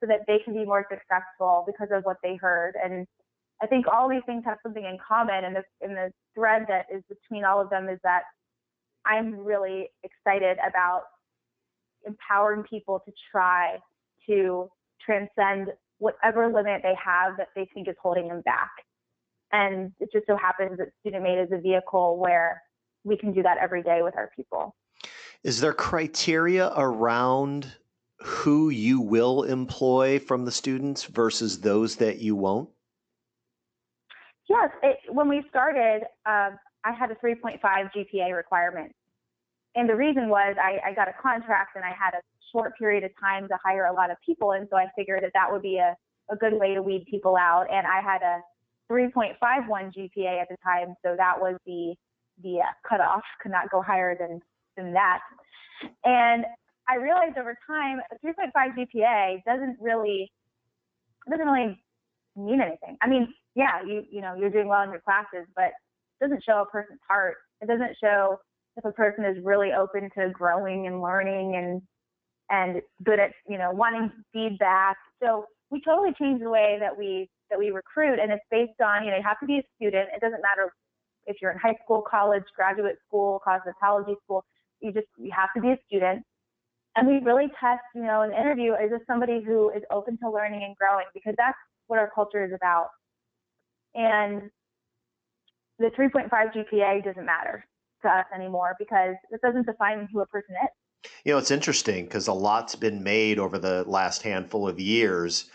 so 0.00 0.06
that 0.06 0.20
they 0.26 0.38
can 0.44 0.54
be 0.54 0.64
more 0.64 0.86
successful 0.90 1.64
because 1.66 1.88
of 1.92 2.04
what 2.04 2.16
they 2.22 2.36
heard. 2.36 2.74
And 2.82 3.06
I 3.62 3.66
think 3.66 3.86
all 3.86 4.08
these 4.08 4.22
things 4.26 4.42
have 4.46 4.58
something 4.62 4.84
in 4.84 4.96
common, 5.06 5.44
and 5.44 5.56
the, 5.56 5.62
and 5.82 5.96
the 5.96 6.10
thread 6.34 6.64
that 6.68 6.86
is 6.92 7.02
between 7.08 7.44
all 7.44 7.60
of 7.60 7.70
them 7.70 7.88
is 7.88 7.98
that 8.02 8.22
I'm 9.04 9.34
really 9.34 9.90
excited 10.02 10.58
about 10.66 11.02
empowering 12.06 12.64
people 12.64 13.00
to 13.04 13.12
try 13.30 13.76
to 14.26 14.68
transcend 15.04 15.68
whatever 15.98 16.50
limit 16.52 16.80
they 16.82 16.94
have 17.02 17.36
that 17.36 17.48
they 17.54 17.68
think 17.74 17.88
is 17.88 17.94
holding 18.02 18.28
them 18.28 18.40
back. 18.42 18.70
And 19.52 19.92
it 20.00 20.10
just 20.12 20.26
so 20.26 20.36
happens 20.36 20.78
that 20.78 20.88
Student 21.00 21.24
Maid 21.24 21.38
is 21.38 21.48
a 21.52 21.60
vehicle 21.60 22.18
where 22.18 22.62
we 23.04 23.16
can 23.16 23.32
do 23.32 23.42
that 23.42 23.58
every 23.58 23.82
day 23.82 24.00
with 24.02 24.16
our 24.16 24.30
people. 24.34 24.74
Is 25.42 25.60
there 25.60 25.72
criteria 25.72 26.72
around 26.76 27.72
who 28.22 28.68
you 28.68 29.00
will 29.00 29.44
employ 29.44 30.18
from 30.18 30.44
the 30.44 30.52
students 30.52 31.04
versus 31.04 31.60
those 31.60 31.96
that 31.96 32.18
you 32.18 32.36
won't? 32.36 32.68
Yes, 34.48 34.70
it, 34.82 34.98
when 35.08 35.28
we 35.28 35.42
started, 35.48 36.02
uh, 36.26 36.50
I 36.84 36.92
had 36.92 37.10
a 37.10 37.14
3.5 37.14 37.60
GPA 37.62 38.36
requirement. 38.36 38.92
And 39.74 39.88
the 39.88 39.94
reason 39.94 40.28
was 40.28 40.56
I, 40.60 40.90
I, 40.90 40.94
got 40.94 41.08
a 41.08 41.12
contract 41.22 41.76
and 41.76 41.84
I 41.84 41.90
had 41.90 42.14
a 42.14 42.20
short 42.50 42.76
period 42.76 43.04
of 43.04 43.12
time 43.20 43.46
to 43.48 43.56
hire 43.64 43.86
a 43.86 43.92
lot 43.92 44.10
of 44.10 44.16
people. 44.26 44.52
And 44.52 44.66
so 44.68 44.76
I 44.76 44.86
figured 44.96 45.22
that 45.22 45.30
that 45.34 45.50
would 45.50 45.62
be 45.62 45.76
a, 45.76 45.94
a 46.32 46.36
good 46.36 46.54
way 46.54 46.74
to 46.74 46.82
weed 46.82 47.06
people 47.08 47.36
out. 47.36 47.66
And 47.70 47.86
I 47.86 48.00
had 48.00 48.22
a 48.22 48.40
3.51 48.90 49.38
GPA 49.38 50.42
at 50.42 50.48
the 50.48 50.56
time. 50.64 50.94
So 51.04 51.14
that 51.16 51.40
was 51.40 51.56
the, 51.64 51.94
the 52.42 52.58
uh, 52.58 52.72
cutoff, 52.88 53.22
could 53.40 53.52
not 53.52 53.70
go 53.70 53.80
higher 53.80 54.16
than, 54.18 54.40
than 54.76 54.92
that. 54.94 55.20
And 56.04 56.44
I 56.90 56.96
realized 56.96 57.38
over 57.38 57.56
time, 57.66 58.00
a 58.10 58.26
3.5 58.26 58.50
GPA 58.52 59.42
doesn't 59.46 59.76
really 59.80 60.30
doesn't 61.30 61.46
really 61.46 61.80
mean 62.36 62.60
anything. 62.60 62.96
I 63.00 63.08
mean, 63.08 63.32
yeah, 63.54 63.82
you 63.86 64.02
you 64.10 64.20
know 64.20 64.34
you're 64.34 64.50
doing 64.50 64.66
well 64.66 64.82
in 64.82 64.90
your 64.90 65.00
classes, 65.00 65.46
but 65.54 65.70
it 66.20 66.24
doesn't 66.24 66.42
show 66.42 66.62
a 66.62 66.66
person's 66.66 67.00
heart. 67.08 67.36
It 67.60 67.68
doesn't 67.68 67.96
show 68.02 68.40
if 68.76 68.84
a 68.84 68.92
person 68.92 69.24
is 69.24 69.36
really 69.44 69.70
open 69.72 70.10
to 70.18 70.30
growing 70.30 70.86
and 70.88 71.00
learning 71.00 71.54
and 71.56 71.82
and 72.50 72.82
good 73.04 73.20
at 73.20 73.30
you 73.48 73.56
know 73.58 73.70
wanting 73.70 74.10
feedback. 74.32 74.96
So 75.22 75.44
we 75.70 75.80
totally 75.82 76.12
changed 76.18 76.42
the 76.44 76.50
way 76.50 76.78
that 76.80 76.96
we 76.96 77.30
that 77.50 77.58
we 77.58 77.70
recruit, 77.70 78.18
and 78.18 78.32
it's 78.32 78.44
based 78.50 78.80
on 78.84 79.04
you 79.04 79.12
know 79.12 79.18
you 79.18 79.22
have 79.24 79.38
to 79.40 79.46
be 79.46 79.58
a 79.58 79.62
student. 79.76 80.08
It 80.14 80.20
doesn't 80.20 80.42
matter 80.42 80.72
if 81.26 81.36
you're 81.40 81.52
in 81.52 81.58
high 81.58 81.76
school, 81.84 82.02
college, 82.02 82.44
graduate 82.56 82.96
school, 83.06 83.40
cosmetology 83.46 84.16
school. 84.24 84.44
You 84.80 84.92
just 84.92 85.06
you 85.18 85.30
have 85.36 85.50
to 85.54 85.60
be 85.60 85.70
a 85.70 85.78
student 85.86 86.24
and 87.00 87.08
we 87.08 87.18
really 87.20 87.46
test, 87.58 87.80
you 87.94 88.02
know, 88.02 88.20
an 88.20 88.30
interview 88.30 88.74
is 88.74 88.90
this 88.90 89.00
somebody 89.06 89.42
who 89.42 89.70
is 89.70 89.82
open 89.90 90.18
to 90.18 90.30
learning 90.30 90.64
and 90.64 90.76
growing 90.76 91.06
because 91.14 91.34
that's 91.38 91.56
what 91.86 91.98
our 91.98 92.10
culture 92.14 92.44
is 92.44 92.52
about. 92.54 92.88
And 93.94 94.50
the 95.78 95.90
3.5 95.98 96.28
GPA 96.30 97.02
doesn't 97.02 97.24
matter 97.24 97.64
to 98.02 98.08
us 98.08 98.26
anymore 98.34 98.76
because 98.78 99.14
it 99.30 99.40
doesn't 99.40 99.64
define 99.64 100.08
who 100.12 100.20
a 100.20 100.26
person 100.26 100.54
is. 100.62 101.10
You 101.24 101.32
know, 101.32 101.38
it's 101.38 101.50
interesting 101.50 102.04
because 102.04 102.28
a 102.28 102.34
lot's 102.34 102.76
been 102.76 103.02
made 103.02 103.38
over 103.38 103.58
the 103.58 103.82
last 103.84 104.20
handful 104.20 104.68
of 104.68 104.78
years, 104.78 105.50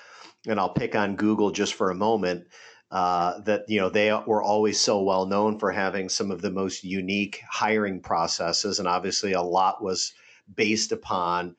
and 0.48 0.60
I'll 0.60 0.74
pick 0.74 0.96
on 0.96 1.16
Google 1.16 1.52
just 1.52 1.76
for 1.76 1.92
a 1.92 1.96
moment. 1.96 2.48
Uh, 2.90 3.40
that 3.42 3.66
you 3.68 3.80
know 3.80 3.90
they 3.90 4.12
were 4.26 4.42
always 4.42 4.80
so 4.80 5.02
well 5.02 5.26
known 5.26 5.60
for 5.60 5.72
having 5.72 6.08
some 6.08 6.32
of 6.32 6.42
the 6.42 6.52
most 6.52 6.84
unique 6.84 7.42
hiring 7.52 8.00
processes, 8.00 8.80
and 8.80 8.88
obviously 8.88 9.34
a 9.34 9.42
lot 9.42 9.84
was 9.84 10.14
based 10.54 10.92
upon 10.92 11.56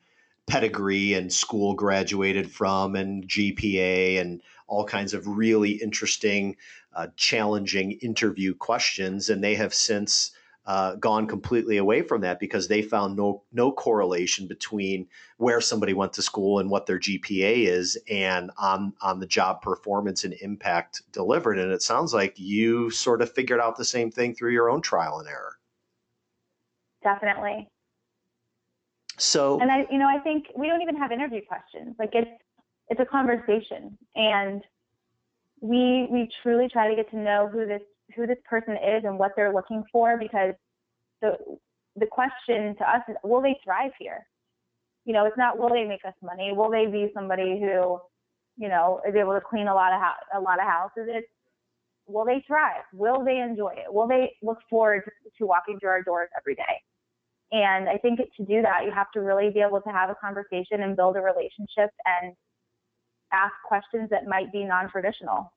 pedigree 0.47 1.13
and 1.13 1.31
school 1.31 1.73
graduated 1.73 2.49
from 2.49 2.95
and 2.95 3.27
GPA 3.27 4.19
and 4.19 4.41
all 4.67 4.85
kinds 4.85 5.13
of 5.13 5.27
really 5.27 5.71
interesting, 5.71 6.55
uh, 6.95 7.07
challenging 7.15 7.93
interview 8.01 8.53
questions. 8.53 9.29
And 9.29 9.43
they 9.43 9.55
have 9.55 9.73
since 9.73 10.31
uh, 10.67 10.95
gone 10.95 11.27
completely 11.27 11.77
away 11.77 12.01
from 12.01 12.21
that 12.21 12.39
because 12.39 12.67
they 12.67 12.81
found 12.81 13.15
no 13.15 13.41
no 13.53 13.71
correlation 13.71 14.47
between 14.47 15.07
where 15.37 15.61
somebody 15.61 15.93
went 15.93 16.11
to 16.11 16.21
school 16.21 16.59
and 16.59 16.69
what 16.69 16.85
their 16.85 16.99
GPA 16.99 17.67
is 17.67 17.97
and 18.09 18.51
on 18.57 18.93
on 19.01 19.21
the 19.21 19.25
job 19.25 19.61
performance 19.61 20.25
and 20.25 20.33
impact 20.41 21.01
delivered. 21.13 21.57
And 21.57 21.71
it 21.71 21.81
sounds 21.81 22.13
like 22.13 22.37
you 22.37 22.89
sort 22.89 23.21
of 23.21 23.31
figured 23.31 23.61
out 23.61 23.77
the 23.77 23.85
same 23.85 24.11
thing 24.11 24.35
through 24.35 24.51
your 24.51 24.69
own 24.69 24.81
trial 24.81 25.19
and 25.19 25.29
error. 25.29 25.55
Definitely. 27.01 27.69
So 29.17 29.59
and 29.59 29.71
I 29.71 29.85
you 29.89 29.97
know 29.97 30.07
I 30.07 30.19
think 30.19 30.45
we 30.55 30.67
don't 30.67 30.81
even 30.81 30.95
have 30.95 31.11
interview 31.11 31.41
questions. 31.47 31.95
Like 31.99 32.11
it's 32.13 32.29
it's 32.89 32.99
a 32.99 33.05
conversation 33.05 33.97
and 34.15 34.61
we 35.61 36.07
we 36.11 36.29
truly 36.43 36.67
try 36.71 36.87
to 36.89 36.95
get 36.95 37.09
to 37.11 37.17
know 37.17 37.49
who 37.51 37.65
this 37.65 37.81
who 38.15 38.27
this 38.27 38.37
person 38.49 38.73
is 38.75 39.03
and 39.03 39.17
what 39.19 39.31
they're 39.35 39.53
looking 39.53 39.83
for 39.91 40.17
because 40.17 40.53
the 41.21 41.37
the 41.95 42.05
question 42.05 42.75
to 42.77 42.89
us 42.89 43.01
is 43.09 43.15
will 43.23 43.41
they 43.41 43.57
thrive 43.63 43.91
here? 43.99 44.25
You 45.05 45.13
know, 45.13 45.25
it's 45.25 45.37
not 45.37 45.57
will 45.57 45.69
they 45.69 45.83
make 45.83 46.05
us 46.05 46.13
money? 46.21 46.51
Will 46.53 46.69
they 46.69 46.85
be 46.85 47.09
somebody 47.13 47.59
who, 47.59 47.99
you 48.57 48.69
know, 48.69 49.01
is 49.07 49.15
able 49.15 49.33
to 49.33 49.41
clean 49.41 49.67
a 49.67 49.73
lot 49.73 49.93
of 49.93 50.01
ho- 50.01 50.39
a 50.39 50.41
lot 50.41 50.59
of 50.59 50.65
houses? 50.65 51.07
It's 51.07 51.27
will 52.07 52.25
they 52.25 52.43
thrive? 52.47 52.83
Will 52.93 53.23
they 53.23 53.39
enjoy 53.39 53.73
it? 53.77 53.91
Will 53.91 54.07
they 54.07 54.33
look 54.41 54.59
forward 54.69 55.09
to 55.37 55.45
walking 55.45 55.79
through 55.79 55.89
our 55.89 56.03
doors 56.03 56.29
every 56.37 56.55
day? 56.55 56.81
And 57.51 57.87
I 57.87 57.97
think 57.97 58.19
to 58.19 58.45
do 58.45 58.61
that, 58.61 58.83
you 58.85 58.91
have 58.91 59.11
to 59.13 59.21
really 59.21 59.49
be 59.49 59.61
able 59.61 59.81
to 59.81 59.89
have 59.89 60.09
a 60.09 60.15
conversation 60.15 60.81
and 60.81 60.95
build 60.95 61.15
a 61.15 61.21
relationship 61.21 61.91
and 62.05 62.33
ask 63.31 63.53
questions 63.65 64.09
that 64.09 64.27
might 64.27 64.51
be 64.51 64.63
non-traditional. 64.65 65.51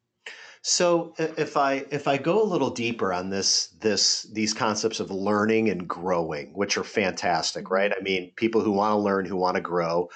So 0.62 1.14
if 1.18 1.56
I 1.56 1.87
if 1.90 2.06
I 2.06 2.18
go 2.18 2.42
a 2.42 2.44
little 2.44 2.70
deeper 2.70 3.12
on 3.14 3.30
this 3.30 3.68
this 3.80 4.25
these 4.32 4.52
concepts 4.52 5.00
of 5.00 5.11
learning 5.11 5.70
and 5.70 5.88
growing, 5.88 6.52
which 6.52 6.76
are 6.76 6.85
fantastic, 6.85 7.64
mm-hmm. 7.64 7.75
right? 7.75 7.92
I 7.99 8.02
mean, 8.02 8.32
people 8.37 8.61
who 8.61 8.73
want 8.73 8.92
to 8.92 8.99
learn, 8.99 9.25
who 9.25 9.37
want 9.37 9.54
to 9.56 9.62
grow, 9.62 10.11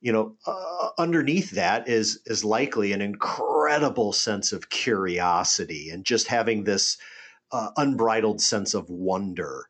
you 0.00 0.12
know, 0.12 0.36
uh, 0.46 0.90
underneath 0.98 1.52
that 1.52 1.88
is 1.88 2.20
is 2.26 2.44
likely 2.44 2.92
an 2.92 3.00
incredible 3.00 4.12
sense 4.12 4.52
of 4.52 4.68
curiosity 4.68 5.88
and 5.90 6.04
just 6.04 6.28
having 6.28 6.64
this 6.64 6.98
uh, 7.50 7.70
unbridled 7.78 8.42
sense 8.42 8.74
of 8.74 8.90
wonder 8.90 9.68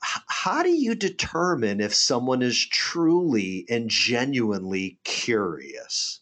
how 0.00 0.62
do 0.62 0.70
you 0.70 0.94
determine 0.94 1.80
if 1.80 1.94
someone 1.94 2.42
is 2.42 2.66
truly 2.66 3.66
and 3.68 3.90
genuinely 3.90 4.98
curious? 5.04 6.20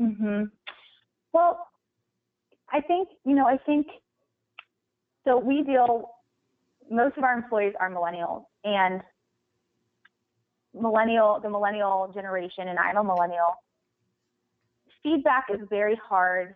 Mm-hmm. 0.00 0.44
Well, 1.32 1.66
I 2.72 2.80
think, 2.80 3.08
you 3.24 3.34
know, 3.34 3.46
I 3.46 3.56
think 3.58 3.86
so. 5.24 5.38
We 5.38 5.62
deal, 5.62 6.10
most 6.90 7.16
of 7.16 7.24
our 7.24 7.34
employees 7.34 7.74
are 7.80 7.90
millennials, 7.90 8.44
and 8.64 9.00
millennial, 10.74 11.40
the 11.42 11.50
millennial 11.50 12.10
generation, 12.14 12.68
and 12.68 12.78
I'm 12.78 12.96
a 12.96 13.04
millennial, 13.04 13.54
feedback 15.02 15.46
is 15.52 15.60
very 15.68 15.96
hard 15.96 16.54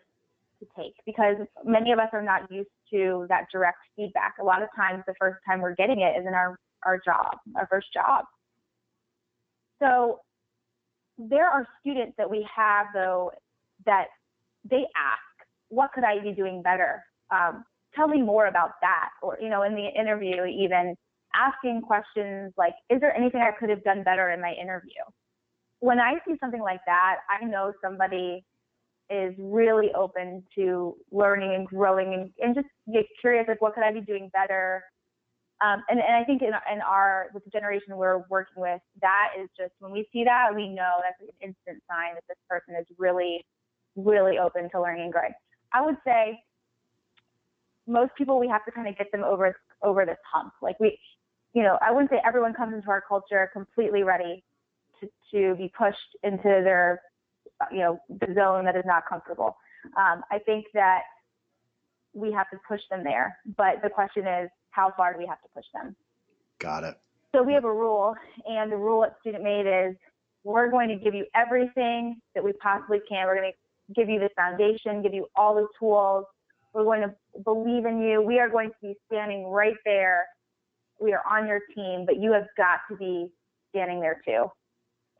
to 0.60 0.66
take 0.76 0.94
because 1.06 1.36
many 1.64 1.92
of 1.92 1.98
us 1.98 2.08
are 2.12 2.22
not 2.22 2.50
used 2.50 2.68
to 2.90 3.26
that 3.28 3.46
direct 3.52 3.78
feedback. 3.96 4.34
A 4.40 4.44
lot 4.44 4.62
of 4.62 4.68
times, 4.76 5.02
the 5.06 5.14
first 5.18 5.38
time 5.46 5.60
we're 5.60 5.74
getting 5.74 6.00
it 6.00 6.18
is 6.18 6.26
in 6.26 6.34
our, 6.34 6.58
our 6.84 7.00
job, 7.04 7.38
our 7.56 7.66
first 7.70 7.92
job. 7.92 8.24
So 9.82 10.20
there 11.18 11.48
are 11.48 11.66
students 11.80 12.14
that 12.18 12.28
we 12.28 12.46
have, 12.54 12.86
though, 12.94 13.32
that 13.86 14.06
they 14.68 14.86
ask, 14.96 15.46
What 15.68 15.92
could 15.92 16.04
I 16.04 16.20
be 16.20 16.32
doing 16.32 16.62
better? 16.62 17.02
Um, 17.30 17.64
tell 17.94 18.08
me 18.08 18.22
more 18.22 18.46
about 18.46 18.72
that. 18.80 19.10
Or, 19.22 19.38
you 19.40 19.48
know, 19.48 19.62
in 19.62 19.74
the 19.74 19.88
interview, 19.88 20.44
even 20.44 20.94
asking 21.34 21.82
questions 21.82 22.52
like, 22.56 22.74
Is 22.90 23.00
there 23.00 23.14
anything 23.14 23.40
I 23.40 23.58
could 23.58 23.70
have 23.70 23.84
done 23.84 24.02
better 24.02 24.30
in 24.30 24.40
my 24.40 24.52
interview? 24.52 25.02
When 25.80 26.00
I 26.00 26.14
see 26.26 26.34
something 26.40 26.62
like 26.62 26.80
that, 26.86 27.16
I 27.28 27.44
know 27.44 27.72
somebody 27.82 28.44
is 29.10 29.34
really 29.38 29.90
open 29.94 30.42
to 30.54 30.96
learning 31.12 31.54
and 31.54 31.66
growing 31.66 32.14
and, 32.14 32.30
and 32.40 32.54
just 32.54 32.68
get 32.92 33.04
curious 33.20 33.46
like 33.48 33.60
what 33.60 33.74
could 33.74 33.84
I 33.84 33.92
be 33.92 34.00
doing 34.00 34.30
better. 34.32 34.82
Um, 35.64 35.82
and, 35.88 36.00
and 36.00 36.16
I 36.16 36.24
think 36.24 36.42
in, 36.42 36.48
in 36.72 36.80
our 36.80 37.28
with 37.32 37.44
the 37.44 37.50
generation 37.50 37.96
we're 37.96 38.24
working 38.28 38.60
with, 38.62 38.80
that 39.00 39.28
is 39.40 39.48
just 39.56 39.72
when 39.78 39.92
we 39.92 40.08
see 40.12 40.24
that, 40.24 40.54
we 40.54 40.68
know 40.68 41.00
that's 41.02 41.20
an 41.20 41.28
instant 41.40 41.82
sign 41.88 42.14
that 42.14 42.24
this 42.28 42.38
person 42.48 42.74
is 42.80 42.86
really, 42.98 43.44
really 43.96 44.38
open 44.38 44.68
to 44.70 44.80
learning 44.80 45.04
and 45.04 45.12
growing. 45.12 45.32
I 45.72 45.84
would 45.84 45.96
say 46.04 46.40
most 47.86 48.12
people 48.16 48.38
we 48.38 48.48
have 48.48 48.64
to 48.64 48.72
kind 48.72 48.88
of 48.88 48.96
get 48.96 49.12
them 49.12 49.22
over 49.22 49.54
over 49.82 50.06
this 50.06 50.18
hump. 50.32 50.52
Like 50.62 50.78
we, 50.80 50.98
you 51.52 51.62
know, 51.62 51.78
I 51.80 51.92
wouldn't 51.92 52.10
say 52.10 52.20
everyone 52.26 52.54
comes 52.54 52.74
into 52.74 52.88
our 52.88 53.02
culture 53.06 53.48
completely 53.52 54.02
ready 54.02 54.42
to, 55.00 55.08
to 55.32 55.54
be 55.56 55.72
pushed 55.76 56.16
into 56.22 56.42
their 56.42 57.00
you 57.72 57.78
know, 57.78 57.98
the 58.08 58.34
zone 58.34 58.64
that 58.64 58.76
is 58.76 58.84
not 58.86 59.04
comfortable. 59.08 59.56
Um, 59.96 60.22
I 60.30 60.38
think 60.38 60.66
that 60.74 61.02
we 62.12 62.32
have 62.32 62.48
to 62.50 62.58
push 62.66 62.80
them 62.90 63.04
there, 63.04 63.36
but 63.56 63.82
the 63.82 63.90
question 63.90 64.26
is, 64.26 64.48
how 64.70 64.92
far 64.96 65.12
do 65.12 65.18
we 65.18 65.26
have 65.26 65.40
to 65.42 65.48
push 65.54 65.64
them? 65.74 65.94
Got 66.58 66.84
it. 66.84 66.96
So 67.34 67.42
we 67.42 67.52
have 67.52 67.64
a 67.64 67.72
rule, 67.72 68.14
and 68.46 68.70
the 68.70 68.76
rule 68.76 69.04
at 69.04 69.16
Student 69.20 69.42
Maid 69.42 69.66
is 69.66 69.96
we're 70.44 70.70
going 70.70 70.88
to 70.88 70.96
give 70.96 71.14
you 71.14 71.26
everything 71.34 72.20
that 72.34 72.44
we 72.44 72.52
possibly 72.54 72.98
can. 73.08 73.26
We're 73.26 73.36
going 73.36 73.52
to 73.52 73.94
give 73.94 74.08
you 74.08 74.20
the 74.20 74.28
foundation, 74.36 75.02
give 75.02 75.14
you 75.14 75.26
all 75.34 75.54
the 75.54 75.66
tools. 75.78 76.26
We're 76.72 76.84
going 76.84 77.02
to 77.02 77.14
believe 77.44 77.86
in 77.86 78.00
you. 78.00 78.22
We 78.22 78.38
are 78.38 78.48
going 78.48 78.70
to 78.70 78.76
be 78.80 78.94
standing 79.06 79.46
right 79.46 79.76
there. 79.84 80.26
We 81.00 81.12
are 81.12 81.22
on 81.28 81.48
your 81.48 81.60
team, 81.74 82.04
but 82.06 82.20
you 82.20 82.32
have 82.32 82.46
got 82.56 82.80
to 82.90 82.96
be 82.96 83.28
standing 83.70 84.00
there 84.00 84.20
too. 84.24 84.46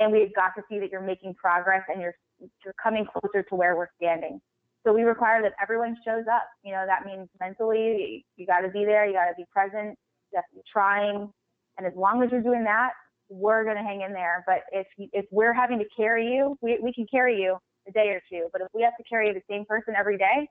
And 0.00 0.12
we've 0.12 0.34
got 0.34 0.52
to 0.56 0.62
see 0.68 0.78
that 0.80 0.90
you're 0.90 1.00
making 1.00 1.34
progress 1.34 1.82
and 1.88 2.00
you're 2.00 2.14
you're 2.64 2.74
coming 2.82 3.06
closer 3.06 3.42
to 3.42 3.54
where 3.54 3.76
we're 3.76 3.88
standing. 3.96 4.40
So 4.84 4.92
we 4.92 5.02
require 5.02 5.42
that 5.42 5.52
everyone 5.62 5.96
shows 6.04 6.24
up. 6.30 6.46
You 6.62 6.72
know, 6.72 6.84
that 6.86 7.06
means 7.06 7.28
mentally, 7.40 8.24
you 8.36 8.46
got 8.46 8.60
to 8.60 8.68
be 8.68 8.84
there, 8.84 9.06
you 9.06 9.14
got 9.14 9.26
to 9.26 9.34
be 9.36 9.44
present, 9.50 9.98
be 10.32 10.60
trying. 10.70 11.32
And 11.78 11.86
as 11.86 11.92
long 11.96 12.22
as 12.22 12.30
you're 12.30 12.42
doing 12.42 12.64
that, 12.64 12.90
we're 13.28 13.64
going 13.64 13.76
to 13.76 13.82
hang 13.82 14.02
in 14.02 14.12
there. 14.12 14.44
But 14.46 14.62
if 14.72 14.86
if 15.12 15.24
we're 15.30 15.54
having 15.54 15.78
to 15.78 15.86
carry 15.96 16.26
you, 16.32 16.56
we, 16.60 16.78
we 16.82 16.92
can 16.92 17.06
carry 17.10 17.40
you 17.40 17.56
a 17.88 17.92
day 17.92 18.08
or 18.08 18.20
two. 18.30 18.48
But 18.52 18.60
if 18.60 18.68
we 18.74 18.82
have 18.82 18.96
to 18.96 19.04
carry 19.04 19.32
the 19.32 19.42
same 19.48 19.64
person 19.64 19.94
every 19.96 20.18
day, 20.18 20.48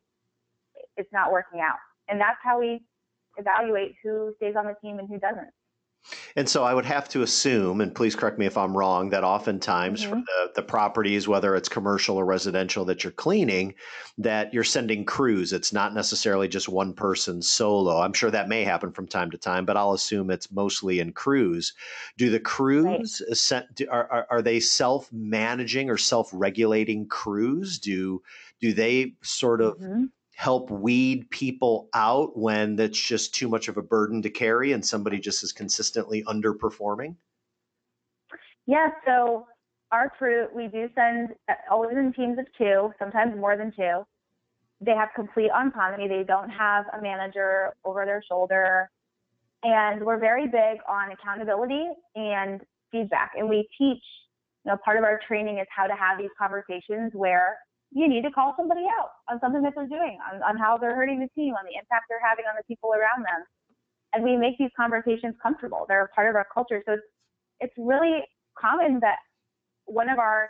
it's 0.98 1.12
not 1.14 1.32
working 1.32 1.60
out. 1.62 1.78
And 2.08 2.20
that's 2.20 2.40
how 2.44 2.60
we 2.60 2.82
evaluate 3.38 3.96
who 4.04 4.34
stays 4.38 4.56
on 4.58 4.66
the 4.66 4.76
team 4.82 5.00
and 5.00 5.08
who 5.08 5.20
doesn't. 5.20 5.50
And 6.36 6.50
so 6.50 6.64
I 6.64 6.74
would 6.74 6.86
have 6.86 7.08
to 7.10 7.22
assume, 7.22 7.80
and 7.80 7.96
please 7.96 8.16
correct 8.16 8.38
me 8.38 8.46
if 8.46 8.58
I'm 8.58 8.76
wrong, 8.76 9.10
that 9.12 9.24
oftentimes 9.24 10.02
mm-hmm. 10.02 10.10
for 10.12 10.16
the, 10.18 10.52
the 10.56 10.62
properties, 10.62 11.28
whether 11.28 11.56
it's 11.56 11.70
commercial 11.70 12.18
or 12.18 12.26
residential 12.26 12.86
that 12.86 13.04
you're 13.04 13.12
cleaning, 13.12 13.76
that 14.18 14.54
you're 14.54 14.64
sending 14.64 15.06
crews. 15.06 15.54
It's 15.54 15.72
not 15.72 15.94
necessarily 15.94 16.48
just 16.48 16.68
one 16.68 16.94
person 16.94 17.42
solo. 17.42 18.02
I'm 18.02 18.14
sure 18.14 18.32
that 18.32 18.50
may 18.50 18.64
happen 18.64 18.92
from 18.92 19.08
time 19.08 19.32
to 19.32 19.38
time, 19.38 19.66
but 19.66 19.78
I'll 19.78 19.94
assume 19.94 20.30
it's 20.30 20.52
mostly 20.52 21.00
in 21.00 21.14
crews. 21.14 21.74
Do 22.18 22.30
the 22.30 22.40
crews 22.40 23.22
right. 23.52 23.88
are, 23.90 24.12
are, 24.12 24.28
are 24.30 24.42
they 24.42 24.60
self 24.60 25.12
managing 25.12 25.90
or 25.90 25.98
self 25.98 26.30
regulating 26.34 27.08
crews? 27.08 27.80
Do 27.80 28.22
do 28.60 28.74
they 28.74 29.14
sort 29.22 29.62
of 29.62 29.78
mm-hmm 29.78 30.06
help 30.36 30.70
weed 30.72 31.30
people 31.30 31.90
out 31.94 32.38
when 32.38 32.76
that's 32.76 33.00
just 33.00 33.34
too 33.34 33.48
much 33.48 33.68
of 33.68 33.78
a 33.78 33.82
burden 33.82 34.22
to 34.22 34.30
carry 34.30 34.74
and 34.74 34.86
somebody 34.86 35.20
just 35.20 35.44
is 35.44 35.52
consistently 35.52 36.24
underperforming? 36.24 37.16
Yeah, 38.66 38.90
so 39.06 39.46
our 39.92 40.10
crew, 40.10 40.48
we 40.54 40.68
do 40.68 40.90
send 40.96 41.30
uh, 41.48 41.54
always 41.70 41.96
in 41.96 42.14
teams 42.14 42.40
of 42.40 42.46
two, 42.58 42.92
sometimes 42.98 43.38
more 43.38 43.56
than 43.56 43.72
two. 43.76 44.04
They 44.82 44.94
have 44.94 45.10
complete 45.16 45.50
autonomy. 45.52 46.08
They 46.08 46.24
don't 46.24 46.50
have 46.50 46.86
a 46.98 47.02
manager 47.02 47.74
over 47.86 48.06
their 48.06 48.24
shoulder. 48.28 48.90
And 49.64 50.04
we're 50.04 50.20
very 50.20 50.46
big 50.46 50.80
on 50.90 51.12
accountability 51.12 51.86
and 52.16 52.62
feedback. 52.92 53.34
And 53.38 53.48
we 53.48 53.68
teach, 53.78 54.04
you 54.66 54.72
know, 54.72 54.78
part 54.84 54.98
of 54.98 55.04
our 55.04 55.20
training 55.26 55.60
is 55.60 55.68
how 55.74 55.88
to 55.88 55.94
have 55.94 56.18
these 56.18 56.32
conversations 56.38 57.12
where 57.14 57.58
you 57.94 58.08
need 58.08 58.24
to 58.24 58.32
call 58.32 58.54
somebody 58.58 58.86
out 59.00 59.12
on 59.30 59.40
something 59.40 59.62
that 59.62 59.74
they're 59.76 59.88
doing, 59.88 60.18
on, 60.32 60.42
on 60.44 60.58
how 60.58 60.78
they're 60.78 60.96
hurting 60.96 61.20
the 61.20 61.30
team, 61.36 61.54
on 61.54 61.66
the 61.66 61.76
impact 61.78 62.06
they're 62.10 62.24
having 62.24 62.46
on 62.46 62.56
the 62.58 62.64
people 62.68 62.92
around 62.92 63.24
them. 63.24 63.46
And 64.14 64.24
we 64.24 64.38
make 64.38 64.58
these 64.58 64.72
conversations 64.78 65.36
comfortable. 65.42 65.86
They're 65.88 66.06
a 66.06 66.10
part 66.10 66.30
of 66.30 66.36
our 66.36 66.46
culture. 66.54 66.84
So 66.86 66.94
it's, 66.94 67.04
it's 67.60 67.74
really 67.78 68.22
common 68.60 69.00
that 69.02 69.18
one 69.86 70.10
of 70.10 70.20
our, 70.20 70.50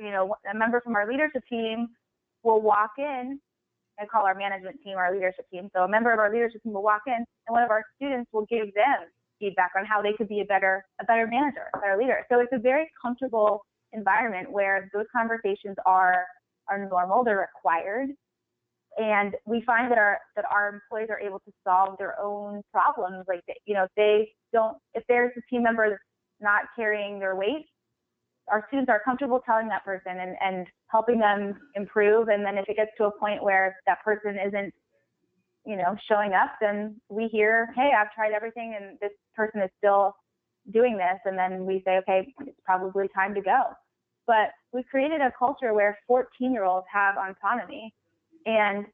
you 0.00 0.10
know, 0.10 0.34
a 0.50 0.56
member 0.56 0.80
from 0.80 0.94
our 0.96 1.10
leadership 1.10 1.42
team 1.50 1.88
will 2.42 2.62
walk 2.62 2.92
in 2.98 3.40
I 4.00 4.06
call 4.06 4.24
our 4.24 4.34
management 4.34 4.76
team 4.84 4.96
our 4.96 5.12
leadership 5.12 5.46
team. 5.50 5.68
So 5.74 5.82
a 5.82 5.88
member 5.88 6.12
of 6.12 6.18
our 6.18 6.32
leadership 6.32 6.62
team 6.62 6.72
will 6.72 6.82
walk 6.82 7.02
in 7.06 7.14
and 7.14 7.50
one 7.50 7.62
of 7.62 7.70
our 7.70 7.84
students 7.96 8.30
will 8.32 8.46
give 8.46 8.72
them 8.74 9.10
feedback 9.40 9.72
on 9.76 9.84
how 9.84 10.02
they 10.02 10.12
could 10.16 10.28
be 10.28 10.40
a 10.40 10.44
better 10.44 10.84
a 11.00 11.04
better 11.04 11.26
manager, 11.26 11.66
a 11.74 11.78
better 11.78 11.96
leader. 11.96 12.24
So 12.30 12.40
it's 12.40 12.52
a 12.52 12.58
very 12.58 12.88
comfortable 13.00 13.64
environment 13.92 14.50
where 14.50 14.90
those 14.94 15.06
conversations 15.14 15.76
are 15.86 16.24
are 16.70 16.88
normal, 16.88 17.24
they're 17.24 17.48
required. 17.54 18.10
And 18.98 19.34
we 19.46 19.62
find 19.62 19.90
that 19.92 19.98
our 19.98 20.18
that 20.34 20.44
our 20.50 20.68
employees 20.68 21.08
are 21.10 21.20
able 21.20 21.38
to 21.40 21.52
solve 21.62 21.96
their 21.98 22.20
own 22.20 22.62
problems. 22.72 23.26
Like 23.28 23.42
you 23.64 23.74
know, 23.74 23.86
they 23.96 24.30
don't 24.52 24.76
if 24.94 25.04
there's 25.08 25.32
a 25.36 25.40
team 25.48 25.62
member 25.62 25.88
that's 25.90 26.02
not 26.40 26.62
carrying 26.76 27.18
their 27.18 27.36
weight, 27.36 27.66
our 28.50 28.64
students 28.68 28.88
are 28.88 29.00
comfortable 29.04 29.40
telling 29.44 29.68
that 29.68 29.84
person 29.84 30.18
and, 30.18 30.36
and 30.40 30.66
helping 30.90 31.18
them 31.18 31.54
improve. 31.74 32.28
And 32.28 32.44
then 32.44 32.58
if 32.58 32.68
it 32.68 32.76
gets 32.76 32.90
to 32.98 33.04
a 33.04 33.18
point 33.18 33.42
where 33.42 33.76
that 33.86 34.02
person 34.04 34.36
isn't, 34.46 34.72
you 35.66 35.76
know, 35.76 35.96
showing 36.08 36.32
up, 36.32 36.52
then 36.60 37.00
we 37.08 37.28
hear, 37.28 37.68
hey, 37.76 37.90
I've 37.96 38.12
tried 38.12 38.32
everything 38.32 38.76
and 38.78 38.98
this 39.00 39.12
person 39.34 39.60
is 39.60 39.70
still 39.78 40.14
doing 40.72 40.96
this. 40.96 41.18
And 41.24 41.38
then 41.38 41.66
we 41.66 41.82
say, 41.84 41.98
okay, 41.98 42.32
it's 42.46 42.60
probably 42.64 43.08
time 43.14 43.34
to 43.34 43.40
go. 43.40 43.62
But 44.28 44.50
we 44.72 44.84
created 44.84 45.22
a 45.22 45.32
culture 45.36 45.74
where 45.74 45.98
14 46.06 46.52
year 46.52 46.64
olds 46.64 46.86
have 46.92 47.16
autonomy 47.16 47.92
and 48.46 48.84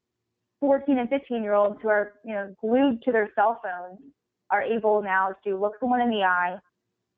14 0.61 0.99
and 0.99 1.09
15 1.11 1.43
year 1.43 1.55
olds 1.55 1.77
who 1.83 1.89
are, 1.89 2.15
you 2.25 2.33
know, 2.33 2.55
glued 2.61 3.03
to 3.03 3.13
their 3.13 3.29
cell 3.35 3.61
phones 3.63 3.99
are 4.51 4.63
able 4.63 5.03
now 5.03 5.35
to 5.45 5.61
look 5.61 5.73
someone 5.81 6.01
in 6.01 6.09
the 6.09 6.23
eye 6.23 6.57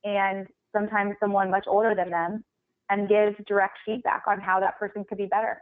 and 0.04 0.46
sometimes 0.74 1.14
someone 1.20 1.50
much 1.50 1.66
older 1.68 1.94
than 1.94 2.10
them 2.10 2.42
and 2.88 3.08
give 3.08 3.34
direct 3.46 3.78
feedback 3.84 4.22
on 4.26 4.40
how 4.40 4.60
that 4.60 4.78
person 4.78 5.04
could 5.08 5.18
be 5.18 5.26
better. 5.26 5.60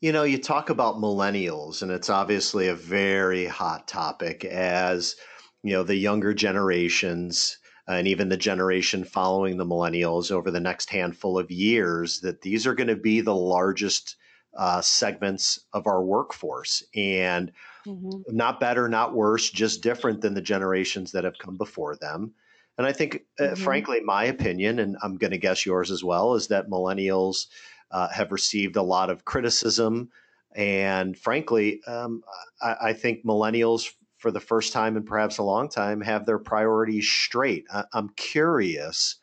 You 0.00 0.12
know, 0.12 0.24
you 0.24 0.38
talk 0.38 0.70
about 0.70 0.96
millennials, 0.96 1.82
and 1.82 1.90
it's 1.90 2.10
obviously 2.10 2.68
a 2.68 2.74
very 2.74 3.46
hot 3.46 3.88
topic 3.88 4.44
as, 4.44 5.16
you 5.62 5.72
know, 5.72 5.82
the 5.82 5.96
younger 5.96 6.34
generations 6.34 7.58
and 7.88 8.06
even 8.06 8.28
the 8.28 8.36
generation 8.36 9.04
following 9.04 9.56
the 9.56 9.66
millennials 9.66 10.30
over 10.30 10.50
the 10.50 10.60
next 10.60 10.90
handful 10.90 11.38
of 11.38 11.50
years, 11.50 12.20
that 12.20 12.42
these 12.42 12.66
are 12.66 12.74
going 12.74 12.88
to 12.88 12.96
be 12.96 13.20
the 13.20 13.34
largest 13.34 14.16
uh, 14.56 14.80
segments 14.80 15.60
of 15.72 15.86
our 15.86 16.02
workforce. 16.02 16.82
And 16.94 17.52
mm-hmm. 17.86 18.20
not 18.28 18.60
better, 18.60 18.88
not 18.88 19.14
worse, 19.14 19.50
just 19.50 19.82
different 19.82 20.20
than 20.20 20.34
the 20.34 20.42
generations 20.42 21.12
that 21.12 21.24
have 21.24 21.38
come 21.38 21.56
before 21.56 21.96
them. 21.96 22.34
And 22.76 22.86
I 22.86 22.92
think, 22.92 23.24
uh, 23.40 23.44
mm-hmm. 23.44 23.64
frankly, 23.64 24.00
my 24.00 24.24
opinion, 24.24 24.78
and 24.78 24.96
I'm 25.02 25.16
going 25.16 25.32
to 25.32 25.38
guess 25.38 25.66
yours 25.66 25.90
as 25.90 26.04
well, 26.04 26.34
is 26.34 26.48
that 26.48 26.70
millennials 26.70 27.46
uh, 27.90 28.08
have 28.10 28.32
received 28.32 28.76
a 28.76 28.82
lot 28.82 29.10
of 29.10 29.24
criticism. 29.24 30.10
And 30.54 31.16
frankly, 31.16 31.80
um, 31.86 32.22
I, 32.60 32.76
I, 32.82 32.92
think 32.92 33.24
millennials, 33.24 33.92
for 34.18 34.30
the 34.30 34.40
first 34.40 34.72
time 34.72 34.96
in 34.96 35.04
perhaps 35.04 35.38
a 35.38 35.42
long 35.42 35.68
time, 35.68 36.00
have 36.00 36.26
their 36.26 36.38
priorities 36.38 37.08
straight. 37.08 37.64
I, 37.72 37.84
I'm 37.92 38.10
curious, 38.10 39.16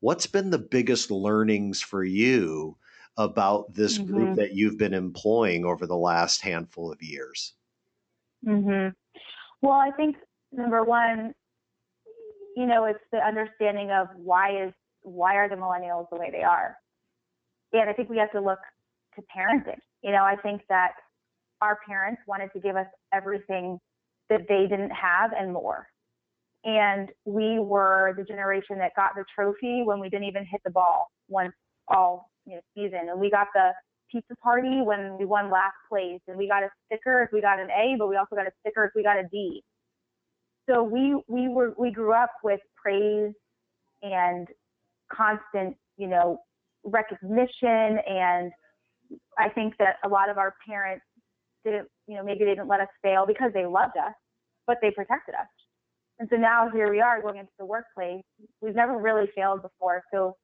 what's 0.00 0.26
been 0.26 0.50
the 0.50 0.58
biggest 0.58 1.10
learnings 1.10 1.80
for 1.80 2.02
you 2.02 2.76
about 3.16 3.72
this 3.74 3.98
mm-hmm. 3.98 4.12
group 4.12 4.36
that 4.36 4.54
you've 4.54 4.78
been 4.78 4.94
employing 4.94 5.64
over 5.64 5.86
the 5.86 5.96
last 5.96 6.40
handful 6.40 6.90
of 6.90 7.02
years? 7.02 7.54
Mm-hmm. 8.46 8.90
Well, 9.60 9.78
I 9.78 9.90
think 9.90 10.16
number 10.52 10.84
one, 10.84 11.34
you 12.56 12.66
know, 12.66 12.86
it's 12.86 12.98
the 13.12 13.18
understanding 13.18 13.90
of 13.90 14.08
why 14.16 14.64
is 14.64 14.72
why 15.02 15.36
are 15.36 15.48
the 15.48 15.56
millennials 15.56 16.08
the 16.10 16.16
way 16.16 16.30
they 16.30 16.42
are. 16.42 16.76
And 17.72 17.88
I 17.88 17.92
think 17.92 18.08
we 18.08 18.18
have 18.18 18.32
to 18.32 18.40
look 18.40 18.58
to 19.14 19.22
parenting. 19.36 19.78
You 20.02 20.12
know, 20.12 20.24
I 20.24 20.36
think 20.36 20.62
that 20.68 20.92
our 21.60 21.78
parents 21.86 22.22
wanted 22.26 22.52
to 22.52 22.60
give 22.60 22.76
us 22.76 22.86
everything 23.12 23.78
that 24.30 24.42
they 24.48 24.66
didn't 24.68 24.90
have 24.90 25.32
and 25.32 25.52
more. 25.52 25.86
And 26.64 27.10
we 27.24 27.58
were 27.58 28.14
the 28.16 28.24
generation 28.24 28.78
that 28.78 28.92
got 28.96 29.12
the 29.14 29.24
trophy 29.34 29.82
when 29.84 30.00
we 30.00 30.08
didn't 30.08 30.26
even 30.26 30.44
hit 30.44 30.60
the 30.64 30.70
ball 30.70 31.06
once 31.28 31.54
all 31.88 32.30
you 32.46 32.56
know, 32.56 32.60
season. 32.74 33.08
And 33.10 33.20
we 33.20 33.30
got 33.30 33.46
the 33.54 33.70
pizza 34.10 34.34
party 34.42 34.80
when 34.82 35.16
we 35.18 35.24
won 35.24 35.50
last 35.50 35.76
place. 35.88 36.20
And 36.26 36.36
we 36.36 36.48
got 36.48 36.62
a 36.62 36.68
sticker 36.86 37.22
if 37.22 37.30
we 37.32 37.40
got 37.40 37.60
an 37.60 37.68
A, 37.70 37.96
but 37.98 38.08
we 38.08 38.16
also 38.16 38.36
got 38.36 38.46
a 38.46 38.52
sticker 38.60 38.84
if 38.84 38.90
we 38.94 39.02
got 39.02 39.18
a 39.18 39.24
D 39.30 39.62
so 40.68 40.82
we 40.82 41.20
we 41.26 41.48
were 41.48 41.74
we 41.78 41.90
grew 41.90 42.12
up 42.12 42.30
with 42.44 42.60
praise 42.76 43.32
and 44.02 44.48
constant 45.12 45.76
you 45.96 46.06
know 46.06 46.38
recognition 46.84 47.98
and 48.06 48.52
i 49.38 49.48
think 49.48 49.74
that 49.78 49.96
a 50.04 50.08
lot 50.08 50.28
of 50.28 50.38
our 50.38 50.54
parents 50.66 51.04
didn't 51.70 51.88
you 52.06 52.16
know 52.16 52.24
maybe 52.24 52.44
they 52.44 52.50
didn't 52.50 52.68
let 52.68 52.80
us 52.80 52.88
fail 53.02 53.26
because 53.26 53.52
they 53.52 53.66
loved 53.66 53.96
us 53.96 54.14
but 54.68 54.76
they 54.82 54.92
protected 54.92 55.34
us. 55.34 55.48
And 56.20 56.28
so 56.30 56.36
now 56.36 56.68
here 56.70 56.90
we 56.90 57.00
are 57.00 57.22
going 57.22 57.38
into 57.38 57.50
the 57.58 57.64
workplace. 57.64 58.22
We've 58.60 58.74
never 58.74 58.98
really 58.98 59.26
failed 59.34 59.62
before 59.62 60.02
so 60.12 60.36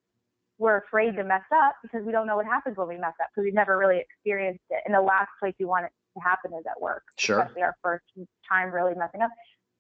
we're 0.57 0.79
afraid 0.79 1.17
to 1.17 1.25
mess 1.25 1.43
up 1.53 1.75
because 1.83 2.07
we 2.07 2.13
don't 2.13 2.27
know 2.27 2.37
what 2.37 2.47
happens 2.47 2.77
when 2.77 2.89
we 2.89 2.97
mess 2.97 3.13
up 3.21 3.29
because 3.35 3.45
we've 3.45 3.55
never 3.55 3.77
really 3.77 3.99
experienced 3.99 4.65
it. 4.71 4.83
And 4.87 4.95
the 4.95 5.01
last 5.01 5.29
place 5.41 5.53
we 5.59 5.67
want 5.67 5.87
it 5.87 5.93
to 6.17 6.23
happen 6.23 6.53
is 6.59 6.65
at 6.71 6.81
work. 6.81 7.03
Sure. 7.19 7.41
especially 7.41 7.63
our 7.63 7.75
first 7.83 8.05
time 8.49 8.73
really 8.73 8.95
messing 8.95 9.21
up. 9.21 9.31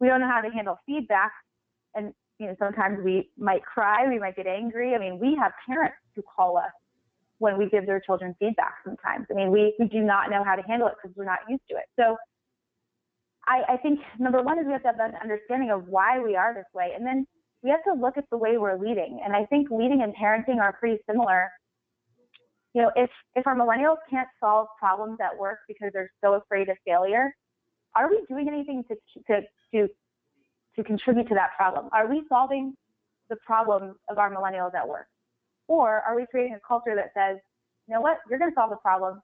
We 0.01 0.09
don't 0.09 0.21
know 0.21 0.29
how 0.29 0.41
to 0.41 0.51
handle 0.51 0.79
feedback 0.85 1.33
and 1.95 2.13
you 2.39 2.47
know 2.47 2.57
sometimes 2.59 2.99
we 3.05 3.31
might 3.39 3.65
cry 3.65 4.09
we 4.09 4.19
might 4.19 4.37
get 4.37 4.47
angry. 4.47 4.95
I 4.95 4.99
mean 4.99 5.19
we 5.21 5.37
have 5.37 5.53
parents 5.67 5.97
who 6.17 6.23
call 6.23 6.59
us 6.59 6.73
when 7.39 7.59
we 7.59 7.69
give 7.69 7.87
their 7.87 8.01
children 8.01 8.35
feedback 8.39 8.75
sometimes 8.85 9.27
i 9.31 9.35
mean 9.35 9.51
we, 9.51 9.75
we 9.79 9.87
do 9.87 10.01
not 10.01 10.31
know 10.31 10.43
how 10.45 10.55
to 10.55 10.63
handle 10.63 10.89
it 10.89 10.95
because 11.01 11.15
we're 11.17 11.25
not 11.25 11.41
used 11.49 11.63
to 11.69 11.77
it 11.77 11.85
so 11.99 12.17
I, 13.47 13.75
I 13.75 13.77
think 13.77 14.01
number 14.19 14.41
one 14.43 14.59
is 14.59 14.65
we 14.65 14.73
have 14.73 14.83
to 14.83 14.89
have 14.89 15.01
an 15.01 15.17
understanding 15.23 15.71
of 15.71 15.87
why 15.87 16.19
we 16.19 16.35
are 16.35 16.55
this 16.55 16.65
way 16.73 16.93
and 16.97 17.07
then 17.07 17.27
we 17.63 17.71
have 17.71 17.85
to 17.85 17.93
look 17.93 18.17
at 18.17 18.25
the 18.31 18.39
way 18.39 18.57
we're 18.59 18.79
leading 18.79 19.21
and 19.25 19.35
i 19.35 19.45
think 19.47 19.71
leading 19.71 20.03
and 20.03 20.15
parenting 20.15 20.61
are 20.61 20.73
pretty 20.73 20.99
similar 21.09 21.49
you 22.73 22.83
know 22.83 22.91
if 22.97 23.11
if 23.35 23.47
our 23.47 23.55
millennials 23.55 23.99
can't 24.09 24.29
solve 24.41 24.69
problems 24.79 25.19
at 25.23 25.37
work 25.39 25.59
because 25.69 25.91
they're 25.93 26.11
so 26.25 26.35
afraid 26.35 26.69
of 26.69 26.77
failure 26.87 27.35
are 27.95 28.09
we 28.11 28.25
doing 28.29 28.49
anything 28.49 28.83
to 28.89 28.97
to 29.27 29.43
to 29.73 29.89
to 30.77 30.85
contribute 30.85 31.29
to 31.29 31.35
that 31.35 31.51
problem? 31.57 31.89
Are 31.93 32.09
we 32.09 32.23
solving 32.29 32.75
the 33.31 33.37
problems 33.47 33.95
of 34.09 34.19
our 34.19 34.35
millennials 34.35 34.75
at 34.75 34.89
work? 34.89 35.07
Or 35.69 36.03
are 36.03 36.17
we 36.17 36.27
creating 36.31 36.55
a 36.55 36.61
culture 36.67 36.95
that 36.95 37.11
says, 37.15 37.39
you 37.87 37.95
know 37.95 38.01
what, 38.01 38.19
you're 38.29 38.39
going 38.39 38.51
to 38.51 38.55
solve 38.55 38.71
the 38.71 38.77
problem 38.77 39.21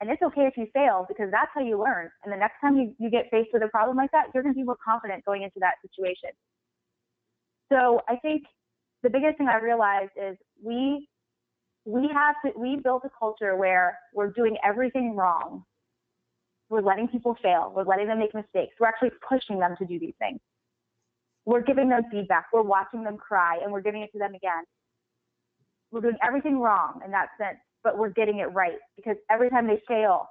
and 0.00 0.10
it's 0.10 0.22
okay 0.22 0.42
if 0.42 0.56
you 0.56 0.66
fail 0.74 1.06
because 1.08 1.30
that's 1.30 1.50
how 1.54 1.60
you 1.60 1.78
learn. 1.78 2.10
And 2.24 2.32
the 2.32 2.36
next 2.36 2.54
time 2.60 2.76
you, 2.76 2.94
you 2.98 3.08
get 3.08 3.26
faced 3.30 3.50
with 3.52 3.62
a 3.62 3.68
problem 3.68 3.96
like 3.96 4.10
that, 4.10 4.26
you're 4.34 4.42
going 4.42 4.54
to 4.54 4.58
be 4.58 4.64
more 4.64 4.78
confident 4.84 5.24
going 5.24 5.42
into 5.42 5.60
that 5.60 5.74
situation. 5.80 6.30
So 7.72 8.00
I 8.08 8.16
think 8.16 8.42
the 9.02 9.10
biggest 9.10 9.38
thing 9.38 9.48
I 9.48 9.58
realized 9.58 10.12
is 10.16 10.36
we 10.62 11.08
we 11.84 12.08
have 12.12 12.36
to 12.44 12.58
we 12.58 12.76
built 12.76 13.02
a 13.04 13.10
culture 13.18 13.56
where 13.56 13.98
we're 14.14 14.30
doing 14.30 14.56
everything 14.64 15.16
wrong 15.16 15.64
we're 16.72 16.80
letting 16.80 17.06
people 17.06 17.36
fail. 17.42 17.70
We're 17.76 17.84
letting 17.84 18.06
them 18.06 18.18
make 18.18 18.34
mistakes. 18.34 18.74
We're 18.80 18.88
actually 18.88 19.10
pushing 19.28 19.60
them 19.60 19.76
to 19.78 19.84
do 19.84 19.98
these 19.98 20.14
things. 20.18 20.40
We're 21.44 21.60
giving 21.60 21.90
them 21.90 22.02
feedback. 22.10 22.46
We're 22.50 22.62
watching 22.62 23.04
them 23.04 23.18
cry 23.18 23.58
and 23.62 23.70
we're 23.70 23.82
giving 23.82 24.00
it 24.00 24.10
to 24.12 24.18
them 24.18 24.34
again. 24.34 24.64
We're 25.92 26.00
doing 26.00 26.16
everything 26.26 26.58
wrong 26.58 27.00
in 27.04 27.10
that 27.12 27.28
sense, 27.38 27.58
but 27.84 27.98
we're 27.98 28.10
getting 28.10 28.38
it 28.38 28.46
right 28.52 28.78
because 28.96 29.16
every 29.30 29.50
time 29.50 29.66
they 29.66 29.80
fail, 29.86 30.26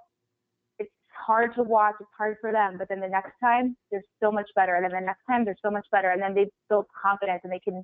it's 0.80 0.91
hard 1.13 1.56
to 1.56 1.63
watch. 1.63 1.95
It's 2.00 2.10
hard 2.17 2.38
for 2.41 2.52
them. 2.52 2.78
But 2.78 2.89
then 2.89 3.00
the 3.00 3.08
next 3.08 3.34
time, 3.39 3.78
they're 3.91 4.04
so 4.21 4.32
much 4.32 4.50
better. 4.56 4.76
And 4.76 4.84
then 4.84 4.91
the 4.91 5.06
next 5.06 5.21
time, 5.30 5.45
they're 5.45 5.56
so 5.63 5.71
much 5.71 5.86
better. 5.91 6.10
And 6.10 6.21
then 6.21 6.34
they 6.34 6.50
build 6.67 6.86
confidence 7.00 7.41
and 7.43 7.54
they 7.54 7.60
can 7.60 7.84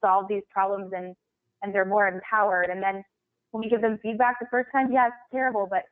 solve 0.00 0.26
these 0.28 0.42
problems 0.50 0.92
and, 0.96 1.14
and 1.62 1.74
they're 1.74 1.84
more 1.84 2.08
empowered. 2.08 2.70
And 2.70 2.82
then 2.82 3.04
when 3.50 3.62
we 3.62 3.68
give 3.70 3.80
them 3.80 3.98
feedback 4.02 4.38
the 4.40 4.46
first 4.50 4.68
time, 4.72 4.92
yeah, 4.92 5.08
it's 5.08 5.16
terrible, 5.32 5.66
but 5.70 5.82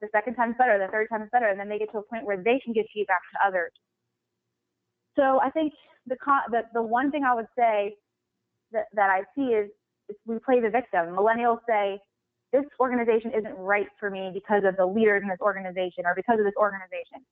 the 0.00 0.08
second 0.12 0.34
time's 0.34 0.56
better, 0.58 0.78
the 0.78 0.90
third 0.90 1.06
time's 1.10 1.28
better, 1.30 1.48
and 1.48 1.58
then 1.58 1.68
they 1.68 1.78
get 1.78 1.90
to 1.92 1.98
a 1.98 2.02
point 2.02 2.24
where 2.24 2.36
they 2.36 2.60
can 2.64 2.72
give 2.72 2.84
feedback 2.92 3.20
to 3.32 3.46
others. 3.46 3.70
So 5.16 5.40
I 5.40 5.50
think 5.50 5.72
the 6.06 6.16
the, 6.50 6.62
the 6.74 6.82
one 6.82 7.10
thing 7.10 7.22
I 7.24 7.34
would 7.34 7.46
say 7.56 7.94
that, 8.72 8.86
that 8.94 9.10
I 9.10 9.22
see 9.34 9.52
is, 9.52 9.66
is 9.66 9.72
we 10.26 10.38
play 10.38 10.60
the 10.60 10.70
victim. 10.70 11.14
Millennials 11.14 11.60
say, 11.68 12.00
this 12.52 12.64
organization 12.78 13.32
isn't 13.32 13.54
right 13.56 13.88
for 13.98 14.10
me 14.10 14.30
because 14.32 14.62
of 14.64 14.76
the 14.76 14.84
leaders 14.84 15.22
in 15.22 15.28
this 15.28 15.40
organization 15.40 16.04
or 16.04 16.14
because 16.14 16.38
of 16.38 16.44
this 16.44 16.56
organization. 16.56 17.24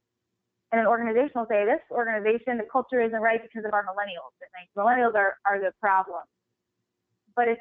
And 0.72 0.80
an 0.80 0.86
organization 0.86 1.32
will 1.34 1.50
say, 1.50 1.64
this 1.64 1.82
organization, 1.90 2.56
the 2.56 2.68
culture 2.70 3.00
isn't 3.00 3.20
right 3.20 3.40
because 3.42 3.66
of 3.66 3.74
our 3.74 3.84
millennials. 3.84 4.32
And 4.40 4.50
like, 4.56 4.70
millennials 4.72 5.14
are, 5.14 5.36
are 5.44 5.60
the 5.60 5.72
problem. 5.80 6.22
But 7.36 7.48
it's, 7.48 7.60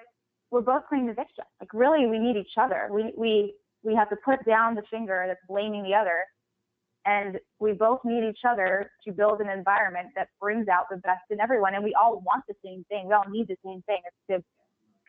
we're 0.52 0.62
both 0.62 0.84
playing 0.88 1.08
the 1.08 1.14
victim. 1.14 1.46
Like 1.60 1.74
really, 1.74 2.08
we 2.08 2.18
need 2.18 2.38
each 2.38 2.56
other. 2.58 2.88
We, 2.92 3.14
we, 3.18 3.54
we 3.84 3.96
have 3.96 4.10
to 4.10 4.16
put 4.24 4.46
down 4.46 4.76
the 4.76 4.84
finger 4.90 5.26
that's 5.28 5.42
blaming 5.48 5.84
the 5.84 5.94
other 5.94 6.26
and 7.06 7.40
we 7.60 7.74
both 7.74 8.00
need 8.04 8.28
each 8.28 8.44
other 8.48 8.92
to 9.06 9.12
build 9.12 9.42
an 9.42 9.50
environment 9.50 10.10
that 10.16 10.28
brings 10.40 10.68
out 10.68 10.86
the 10.90 10.98
best 10.98 11.24
in 11.30 11.40
everyone 11.40 11.76
and 11.76 11.84
we 11.84 11.94
all 11.94 12.22
want 12.26 12.44
the 12.48 12.56
same 12.64 12.86
thing 12.90 13.08
we 13.08 13.14
all 13.14 13.28
need 13.30 13.48
the 13.48 13.56
same 13.66 13.82
thing 13.84 14.00
it's 14.06 14.16
to 14.30 14.44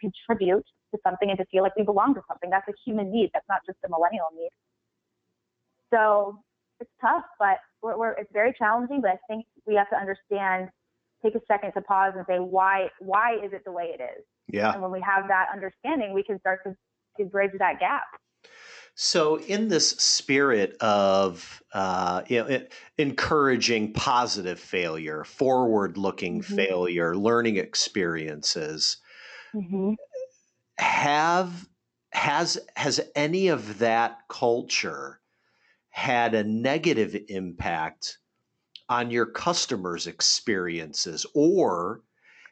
contribute 0.01 0.65
to 0.93 0.99
something 1.05 1.31
and 1.31 1.39
to 1.39 1.45
feel 1.47 1.63
like 1.63 1.77
we 1.77 1.85
belong 1.85 2.15
to 2.15 2.23
something. 2.27 2.51
That's 2.51 2.69
a 2.69 2.75
human 2.85 3.11
need. 3.13 3.31
That's 3.33 3.47
not 3.49 3.61
just 3.67 3.79
a 3.85 3.89
millennial 3.89 4.27
need. 4.35 4.51
So 5.93 6.41
it's 6.81 6.91
tough 7.01 7.25
but 7.39 7.59
we're, 7.83 7.99
we're, 7.99 8.13
it's 8.13 8.33
very 8.33 8.55
challenging 8.59 9.03
but 9.03 9.11
i 9.11 9.19
think 9.29 9.45
we 9.67 9.75
have 9.75 9.91
to 9.91 9.97
understand 9.97 10.71
take 11.23 11.35
a 11.35 11.41
second 11.47 11.73
to 11.73 11.81
pause 11.83 12.13
and 12.17 12.25
say 12.29 12.39
why 12.39 12.89
why 12.99 13.35
is 13.35 13.53
it 13.53 13.63
the 13.65 13.73
way 13.73 13.95
it 13.99 14.03
is? 14.03 14.25
Yeah. 14.49 14.73
And 14.73 14.83
when 14.83 14.91
we 14.91 15.01
have 15.01 15.29
that 15.29 15.47
understanding 15.53 16.15
we 16.15 16.23
can 16.23 16.39
start 16.41 16.61
to, 16.65 16.75
to 17.19 17.29
bridge 17.29 17.53
that 17.59 17.79
gap. 17.81 18.05
So, 18.97 19.39
in 19.39 19.69
this 19.69 19.91
spirit 19.91 20.77
of 20.81 21.63
uh, 21.73 22.23
you 22.27 22.43
know, 22.43 22.61
encouraging 22.99 23.93
positive 23.93 24.59
failure, 24.59 25.25
forward-looking 25.25 26.41
mm-hmm. 26.41 26.57
failure, 26.57 27.17
learning 27.17 27.57
experiences, 27.57 28.99
mm-hmm. 29.55 29.93
have 30.79 31.67
has 32.13 32.59
has 32.77 33.01
any 33.15 33.49
of 33.49 33.79
that 33.79 34.19
culture 34.29 35.21
had 35.91 36.35
a 36.35 36.45
negative 36.45 37.17
impact 37.29 38.19
on 38.89 39.11
your 39.11 39.27
customers' 39.27 40.07
experiences, 40.07 41.25
or 41.35 42.03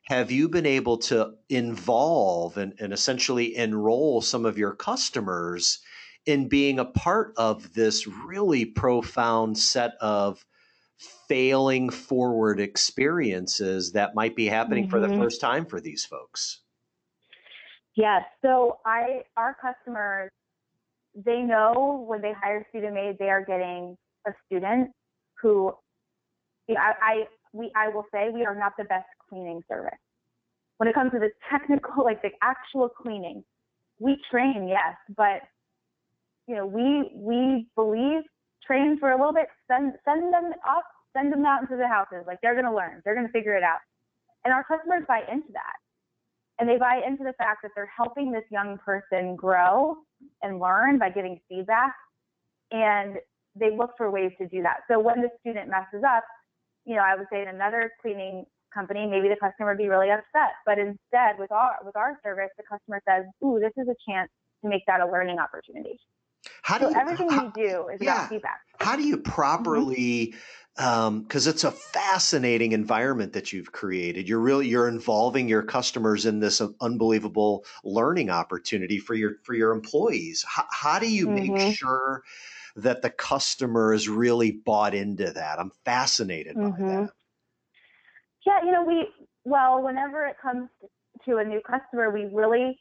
have 0.05 0.31
you 0.31 0.49
been 0.49 0.67
able 0.67 0.97
to 0.97 1.35
involve 1.49 2.57
and, 2.57 2.75
and 2.79 2.93
essentially 2.93 3.57
enroll 3.57 4.21
some 4.21 4.45
of 4.47 4.59
your 4.59 4.75
customers? 4.75 5.81
in 6.29 6.47
being 6.47 6.79
a 6.79 6.85
part 6.85 7.33
of 7.39 7.73
this 7.73 8.07
really 8.07 8.67
profound 8.67 9.57
set 9.57 9.95
of 9.99 10.45
failing 11.27 11.89
forward 11.89 12.61
experiences 12.61 13.93
that 13.93 14.15
might 14.15 14.37
be 14.37 14.45
happening 14.45 14.85
mm-hmm. 14.85 14.91
for 14.91 15.01
the 15.01 15.07
mm-hmm. 15.07 15.23
first 15.23 15.41
time 15.41 15.65
for 15.65 15.81
these 15.81 16.05
folks 16.05 16.61
yes 17.99 18.23
so 18.43 18.79
i 18.87 19.21
our 19.37 19.57
customers 19.61 20.31
they 21.15 21.41
know 21.41 22.05
when 22.09 22.23
they 22.23 22.33
hire 22.33 22.65
student 22.71 22.95
maid 22.95 23.17
they 23.19 23.29
are 23.29 23.45
getting 23.45 23.97
a 24.27 24.31
student 24.47 24.91
who 25.43 25.73
I, 26.71 26.93
I 27.03 27.25
we 27.53 27.71
i 27.77 27.89
will 27.89 28.05
say 28.13 28.29
we 28.33 28.45
are 28.45 28.55
not 28.55 28.73
the 28.79 28.85
best 28.85 29.09
cleaning 29.29 29.63
service 29.69 29.99
when 30.79 30.89
it 30.89 30.95
comes 30.95 31.13
to 31.13 31.19
the 31.19 31.31
technical 31.51 32.05
like 32.11 32.23
the 32.23 32.31
actual 32.43 32.89
cleaning 32.89 33.45
we 33.99 34.17
train 34.31 34.69
yes 34.69 34.97
but 35.17 35.43
you 36.49 36.57
know, 36.57 36.67
we 36.67 37.11
we 37.15 37.67
believe 37.77 38.23
train 38.67 38.97
for 38.99 39.13
a 39.13 39.17
little 39.17 39.35
bit, 39.35 39.47
send 39.71 39.93
send 40.05 40.33
them 40.33 40.53
up, 40.67 40.85
send 41.15 41.31
them 41.33 41.45
out 41.45 41.63
into 41.63 41.77
the 41.77 41.87
houses. 41.87 42.25
Like 42.27 42.39
they're 42.43 42.57
gonna 42.57 42.75
learn, 42.75 43.03
they're 43.05 43.15
gonna 43.15 43.29
figure 43.29 43.55
it 43.55 43.63
out. 43.63 43.79
And 44.45 44.55
our 44.55 44.65
customers 44.65 45.05
buy 45.07 45.21
into 45.31 45.53
that. 45.53 45.77
And 46.59 46.69
they 46.69 46.77
buy 46.77 47.01
into 47.07 47.25
the 47.25 47.35
fact 47.35 47.63
that 47.63 47.71
they're 47.75 47.91
helping 47.95 48.33
this 48.33 48.45
young 48.51 48.79
person 48.79 49.37
grow 49.37 49.97
and 50.43 50.59
learn 50.59 50.99
by 50.99 51.11
giving 51.11 51.41
feedback. 51.49 51.95
And 52.73 53.17
they 53.55 53.77
look 53.77 53.93
for 53.97 54.11
ways 54.11 54.33
to 54.39 54.49
do 54.49 54.63
that. 54.63 54.79
So 54.91 54.99
when 54.99 55.21
the 55.21 55.31
student 55.41 55.71
messes 55.71 56.03
up, 56.07 56.25
you 56.85 56.97
know, 56.97 57.03
I 57.03 57.17
would 57.17 57.27
say 57.33 57.43
in 57.43 57.49
another 57.49 57.93
cleaning 58.03 58.45
company, 58.73 59.07
maybe 59.07 59.29
the 59.29 59.37
customer 59.37 59.71
would 59.71 59.79
be 59.79 59.89
really 59.89 60.11
upset. 60.11 60.55
But 60.67 60.79
instead, 60.79 61.39
with 61.39 61.53
our 61.53 61.77
with 61.85 61.97
our 61.97 62.19
service, 62.23 62.51
the 62.57 62.65
customer 62.65 63.01
says, 63.09 63.25
"Ooh, 63.45 63.59
this 63.61 63.73
is 63.77 63.89
a 63.89 63.97
chance 64.09 64.31
to 64.63 64.69
make 64.69 64.85
that 64.87 65.01
a 65.01 65.07
learning 65.07 65.39
opportunity." 65.39 65.99
How 66.69 66.77
do 66.77 66.93
so 66.93 67.01
everything 67.01 67.31
how, 67.31 67.47
we 67.47 67.63
do 67.63 67.89
is 67.89 67.99
yeah, 68.03 68.17
about 68.17 68.29
feedback. 68.29 68.61
How 68.79 68.95
do 68.95 69.03
you 69.03 69.17
mm-hmm. 69.17 69.33
properly? 69.33 70.35
because 70.77 71.47
um, 71.49 71.51
it's 71.51 71.65
a 71.65 71.73
fascinating 71.73 72.71
environment 72.71 73.33
that 73.33 73.53
you've 73.53 73.73
created. 73.73 74.29
You're 74.29 74.39
really 74.39 74.69
you're 74.69 74.87
involving 74.87 75.49
your 75.49 75.63
customers 75.63 76.27
in 76.27 76.39
this 76.39 76.61
unbelievable 76.81 77.65
learning 77.83 78.29
opportunity 78.29 78.99
for 78.99 79.15
your 79.15 79.37
for 79.43 79.55
your 79.55 79.73
employees. 79.73 80.45
How, 80.47 80.67
how 80.71 80.99
do 80.99 81.11
you 81.11 81.27
mm-hmm. 81.27 81.55
make 81.55 81.77
sure 81.77 82.23
that 82.77 83.01
the 83.01 83.11
customer 83.11 83.95
is 83.95 84.09
really 84.09 84.61
bought 84.65 84.95
into 84.95 85.33
that? 85.33 85.59
I'm 85.59 85.73
fascinated 85.87 86.55
mm-hmm. 86.55 86.87
by 86.87 86.93
that. 87.01 87.11
Yeah, 88.47 88.65
you 88.65 88.73
know, 88.73 88.85
we 88.85 89.09
well, 89.45 89.83
whenever 89.83 90.27
it 90.27 90.37
comes 90.41 90.69
to 91.25 91.39
a 91.39 91.45
new 91.45 91.63
customer, 91.63 92.11
we 92.11 92.27
really 92.27 92.79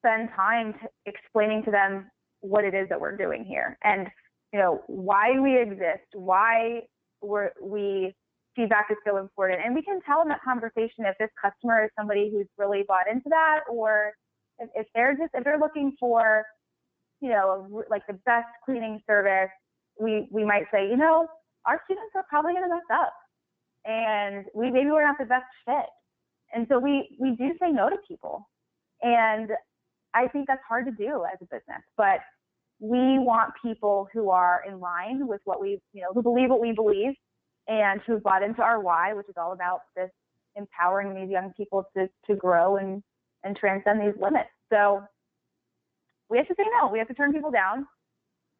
spend 0.00 0.30
time 0.34 0.74
explaining 1.04 1.62
to 1.64 1.70
them 1.70 2.10
what 2.40 2.64
it 2.64 2.74
is 2.74 2.88
that 2.88 3.00
we're 3.00 3.16
doing 3.16 3.44
here. 3.44 3.78
And 3.82 4.08
you 4.52 4.58
know 4.58 4.82
why 4.86 5.38
we 5.40 5.60
exist 5.60 6.06
why 6.14 6.82
we're, 7.22 7.50
we 7.60 8.14
feedback 8.54 8.86
is 8.90 8.96
so 9.06 9.18
important. 9.18 9.60
And 9.64 9.74
we 9.74 9.82
can 9.82 10.00
tell 10.02 10.22
in 10.22 10.28
that 10.28 10.40
conversation 10.42 11.04
if 11.04 11.16
this 11.18 11.30
customer 11.40 11.84
is 11.84 11.90
somebody 11.98 12.30
who's 12.30 12.46
really 12.56 12.84
bought 12.86 13.08
into 13.10 13.28
that 13.28 13.60
or 13.70 14.12
if, 14.58 14.70
if 14.74 14.86
they're 14.94 15.14
just 15.14 15.30
if 15.34 15.44
they're 15.44 15.58
looking 15.58 15.94
for 15.98 16.44
you 17.20 17.30
know 17.30 17.84
like 17.90 18.06
the 18.06 18.18
best 18.24 18.48
cleaning 18.64 19.00
service 19.06 19.50
we 20.00 20.28
we 20.30 20.44
might 20.44 20.64
say 20.72 20.88
you 20.88 20.96
know 20.96 21.26
our 21.66 21.80
students 21.84 22.12
are 22.14 22.24
probably 22.30 22.52
going 22.52 22.64
to 22.64 22.68
mess 22.68 22.84
up 22.92 23.12
and 23.86 24.46
we 24.54 24.70
maybe 24.70 24.90
we're 24.90 25.06
not 25.06 25.16
the 25.18 25.24
best 25.24 25.46
fit. 25.64 25.86
And 26.52 26.66
so 26.68 26.78
we 26.78 27.16
we 27.18 27.36
do 27.36 27.52
say 27.60 27.70
no 27.70 27.88
to 27.88 27.96
people. 28.06 28.48
And 29.02 29.50
I 30.16 30.28
think 30.28 30.46
that's 30.46 30.62
hard 30.66 30.86
to 30.86 30.92
do 30.92 31.24
as 31.30 31.38
a 31.42 31.44
business, 31.44 31.82
but 31.96 32.20
we 32.80 33.18
want 33.18 33.52
people 33.62 34.08
who 34.12 34.30
are 34.30 34.62
in 34.66 34.80
line 34.80 35.26
with 35.26 35.40
what 35.44 35.60
we, 35.60 35.78
you 35.92 36.02
know, 36.02 36.08
who 36.14 36.22
believe 36.22 36.48
what 36.48 36.60
we 36.60 36.72
believe 36.72 37.12
and 37.68 38.00
who 38.06 38.18
bought 38.18 38.42
into 38.42 38.62
our 38.62 38.80
why, 38.80 39.12
which 39.12 39.28
is 39.28 39.34
all 39.36 39.52
about 39.52 39.80
this 39.94 40.10
empowering 40.54 41.14
these 41.14 41.30
young 41.30 41.52
people 41.54 41.84
to, 41.94 42.08
to 42.26 42.34
grow 42.34 42.76
and, 42.76 43.02
and 43.44 43.56
transcend 43.56 44.00
these 44.00 44.18
limits. 44.20 44.48
So 44.72 45.02
we 46.30 46.38
have 46.38 46.48
to 46.48 46.54
say 46.56 46.64
no. 46.80 46.88
We 46.88 46.98
have 46.98 47.08
to 47.08 47.14
turn 47.14 47.32
people 47.32 47.50
down, 47.50 47.86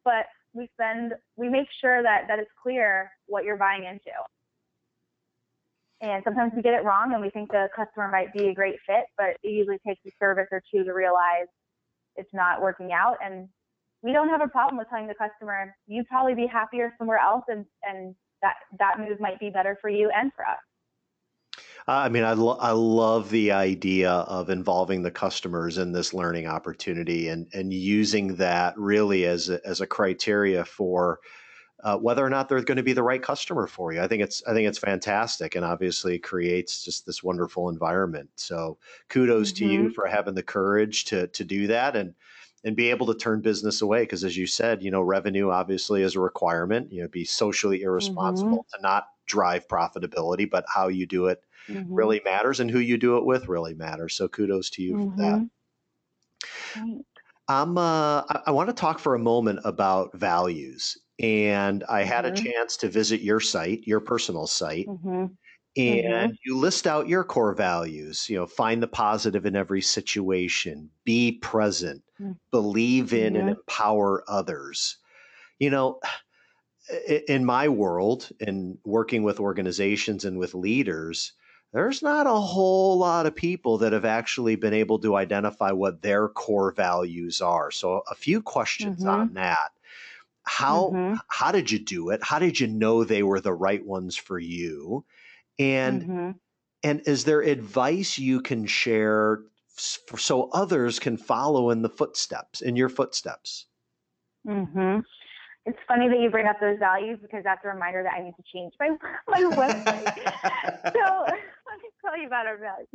but 0.05 0.25
we 0.53 0.69
spend, 0.73 1.13
we 1.37 1.49
make 1.49 1.67
sure 1.81 2.03
that, 2.03 2.25
that 2.27 2.37
it's 2.37 2.51
clear 2.61 3.11
what 3.25 3.45
you're 3.45 3.57
buying 3.57 3.83
into. 3.83 4.11
And 6.01 6.21
sometimes 6.23 6.53
we 6.55 6.61
get 6.61 6.73
it 6.73 6.83
wrong 6.83 7.13
and 7.13 7.21
we 7.21 7.29
think 7.31 7.51
the 7.51 7.69
customer 7.75 8.09
might 8.11 8.31
be 8.31 8.49
a 8.49 8.53
great 8.53 8.75
fit, 8.85 9.05
but 9.17 9.31
it 9.41 9.49
usually 9.49 9.79
takes 9.85 10.01
a 10.05 10.11
service 10.19 10.47
or 10.51 10.61
two 10.71 10.83
to 10.83 10.91
realize 10.91 11.47
it's 12.15 12.33
not 12.33 12.61
working 12.61 12.91
out. 12.93 13.17
And 13.23 13.47
we 14.03 14.13
don't 14.13 14.29
have 14.29 14.41
a 14.41 14.47
problem 14.47 14.77
with 14.77 14.87
telling 14.89 15.07
the 15.07 15.15
customer, 15.15 15.75
you'd 15.87 16.07
probably 16.07 16.35
be 16.35 16.45
happier 16.45 16.93
somewhere 16.99 17.17
else 17.17 17.43
and, 17.47 17.65
and 17.83 18.13
that, 18.43 18.55
that 18.77 18.99
move 18.99 19.19
might 19.19 19.39
be 19.39 19.49
better 19.49 19.77
for 19.81 19.89
you 19.89 20.11
and 20.15 20.31
for 20.35 20.45
us. 20.45 20.59
I 21.87 22.09
mean, 22.09 22.23
I, 22.23 22.33
lo- 22.33 22.57
I 22.59 22.71
love 22.71 23.29
the 23.29 23.51
idea 23.53 24.11
of 24.11 24.49
involving 24.49 25.01
the 25.01 25.11
customers 25.11 25.77
in 25.77 25.93
this 25.93 26.13
learning 26.13 26.45
opportunity 26.45 27.29
and, 27.29 27.47
and 27.53 27.73
using 27.73 28.35
that 28.35 28.77
really 28.77 29.25
as 29.25 29.49
a, 29.49 29.65
as 29.65 29.81
a 29.81 29.87
criteria 29.87 30.65
for 30.65 31.19
uh, 31.83 31.97
whether 31.97 32.25
or 32.25 32.29
not 32.29 32.49
they're 32.49 32.63
going 32.63 32.77
to 32.77 32.83
be 32.83 32.93
the 32.93 33.03
right 33.03 33.21
customer 33.21 33.67
for 33.67 33.93
you. 33.93 34.01
I 34.01 34.07
think 34.07 34.23
it's 34.23 34.41
I 34.47 34.53
think 34.53 34.67
it's 34.67 34.79
fantastic, 34.79 35.55
and 35.55 35.63
obviously 35.63 36.17
creates 36.17 36.83
just 36.83 37.05
this 37.05 37.23
wonderful 37.23 37.69
environment. 37.69 38.29
So 38.35 38.77
kudos 39.09 39.51
mm-hmm. 39.51 39.65
to 39.65 39.71
you 39.71 39.79
mm-hmm. 39.81 39.91
for 39.91 40.07
having 40.07 40.35
the 40.35 40.43
courage 40.43 41.05
to 41.05 41.27
to 41.27 41.43
do 41.43 41.67
that 41.67 41.95
and 41.95 42.13
and 42.63 42.75
be 42.75 42.89
able 42.89 43.05
to 43.07 43.13
turn 43.13 43.41
business 43.41 43.81
away 43.81 44.01
because 44.01 44.23
as 44.23 44.35
you 44.35 44.47
said 44.47 44.81
you 44.81 44.91
know 44.91 45.01
revenue 45.01 45.51
obviously 45.51 46.01
is 46.01 46.15
a 46.15 46.19
requirement 46.19 46.91
you 46.91 47.01
know 47.01 47.07
be 47.07 47.23
socially 47.23 47.83
irresponsible 47.83 48.57
mm-hmm. 48.57 48.77
to 48.77 48.81
not 48.81 49.07
drive 49.25 49.67
profitability 49.67 50.49
but 50.49 50.65
how 50.67 50.87
you 50.87 51.05
do 51.05 51.27
it 51.27 51.41
mm-hmm. 51.67 51.93
really 51.93 52.19
matters 52.25 52.59
and 52.59 52.71
who 52.71 52.79
you 52.79 52.97
do 52.97 53.17
it 53.17 53.25
with 53.25 53.47
really 53.47 53.73
matters 53.75 54.15
so 54.15 54.27
kudos 54.27 54.69
to 54.69 54.81
you 54.81 54.95
mm-hmm. 54.95 55.11
for 55.11 55.21
that 55.21 55.49
mm-hmm. 56.79 56.97
I'm, 57.49 57.77
uh, 57.77 58.23
I, 58.27 58.41
I 58.47 58.51
want 58.51 58.67
to 58.67 58.73
talk 58.73 58.99
for 58.99 59.15
a 59.15 59.19
moment 59.19 59.59
about 59.63 60.13
values 60.13 60.97
and 61.19 61.83
I 61.89 62.03
had 62.03 62.25
mm-hmm. 62.25 62.33
a 62.33 62.37
chance 62.37 62.77
to 62.77 62.89
visit 62.89 63.21
your 63.21 63.39
site, 63.39 63.87
your 63.87 63.99
personal 63.99 64.47
site. 64.47 64.87
Mm-hmm. 64.87 65.25
And 65.77 66.31
mm-hmm. 66.31 66.35
you 66.43 66.57
list 66.57 66.87
out 66.87 67.07
your 67.07 67.23
core 67.23 67.53
values, 67.53 68.27
you 68.29 68.35
know, 68.35 68.47
find 68.47 68.81
the 68.81 68.87
positive 68.87 69.45
in 69.45 69.55
every 69.55 69.81
situation, 69.81 70.89
be 71.03 71.33
present, 71.33 72.01
mm. 72.19 72.35
believe 72.49 73.13
in 73.13 73.35
and 73.35 73.49
empower 73.49 74.23
others. 74.27 74.97
You 75.59 75.69
know, 75.69 75.99
in 77.27 77.45
my 77.45 77.67
world, 77.67 78.29
in 78.39 78.79
working 78.85 79.21
with 79.21 79.39
organizations 79.39 80.25
and 80.25 80.39
with 80.39 80.55
leaders, 80.55 81.33
there's 81.73 82.01
not 82.01 82.25
a 82.25 82.33
whole 82.33 82.97
lot 82.97 83.27
of 83.27 83.35
people 83.35 83.77
that 83.79 83.93
have 83.93 84.05
actually 84.05 84.55
been 84.55 84.73
able 84.73 84.97
to 84.99 85.15
identify 85.15 85.71
what 85.71 86.01
their 86.01 86.27
core 86.27 86.71
values 86.71 87.39
are. 87.39 87.69
So, 87.69 88.01
a 88.09 88.15
few 88.15 88.41
questions 88.41 89.01
mm-hmm. 89.01 89.09
on 89.09 89.33
that 89.33 89.69
how 90.47 90.91
mm-hmm. 90.93 91.15
how 91.29 91.51
did 91.51 91.69
you 91.69 91.79
do 91.79 92.09
it 92.09 92.23
how 92.23 92.39
did 92.39 92.59
you 92.59 92.67
know 92.67 93.03
they 93.03 93.23
were 93.23 93.39
the 93.39 93.53
right 93.53 93.85
ones 93.85 94.15
for 94.15 94.39
you 94.39 95.05
and 95.59 96.01
mm-hmm. 96.03 96.31
and 96.83 97.01
is 97.05 97.25
there 97.25 97.41
advice 97.41 98.17
you 98.17 98.41
can 98.41 98.65
share 98.65 99.41
so 99.77 100.49
others 100.53 100.99
can 100.99 101.17
follow 101.17 101.69
in 101.69 101.81
the 101.81 101.89
footsteps 101.89 102.61
in 102.61 102.75
your 102.75 102.89
footsteps 102.89 103.67
Mhm. 104.47 105.03
It's 105.65 105.77
funny 105.87 106.07
that 106.07 106.19
you 106.19 106.29
bring 106.29 106.47
up 106.47 106.59
those 106.61 106.79
values 106.79 107.19
because 107.21 107.43
that's 107.43 107.63
a 107.65 107.67
reminder 107.67 108.01
that 108.03 108.13
I 108.13 108.23
need 108.23 108.35
to 108.37 108.43
change 108.53 108.73
my 108.79 108.89
my 109.27 109.41
website. 109.55 110.15
so 110.93 111.23
let 111.27 111.77
me 111.83 111.89
tell 112.03 112.17
you 112.17 112.27
about 112.27 112.47
our 112.47 112.57
values. 112.57 112.87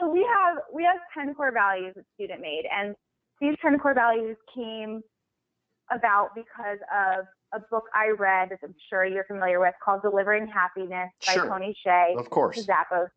So 0.00 0.08
we 0.08 0.20
have 0.20 0.58
we 0.72 0.84
have 0.84 0.96
ten 1.12 1.34
core 1.34 1.52
values 1.52 1.92
that 1.96 2.04
student 2.14 2.40
maid, 2.40 2.64
and 2.72 2.94
these 3.40 3.56
ten 3.60 3.78
core 3.78 3.94
values 3.94 4.36
came 4.54 5.02
about 5.90 6.30
because 6.34 6.78
of 6.92 7.24
a 7.54 7.60
book 7.70 7.84
I 7.94 8.08
read 8.10 8.50
that 8.50 8.58
I'm 8.62 8.74
sure 8.90 9.04
you're 9.04 9.24
familiar 9.24 9.60
with 9.60 9.74
called 9.82 10.02
Delivering 10.02 10.46
Happiness 10.46 11.10
by 11.26 11.32
Sure. 11.34 11.48
Tony 11.48 11.74
Hsieh. 11.86 12.18
Of 12.18 12.30
course. 12.30 12.66
Zappos. 12.66 13.08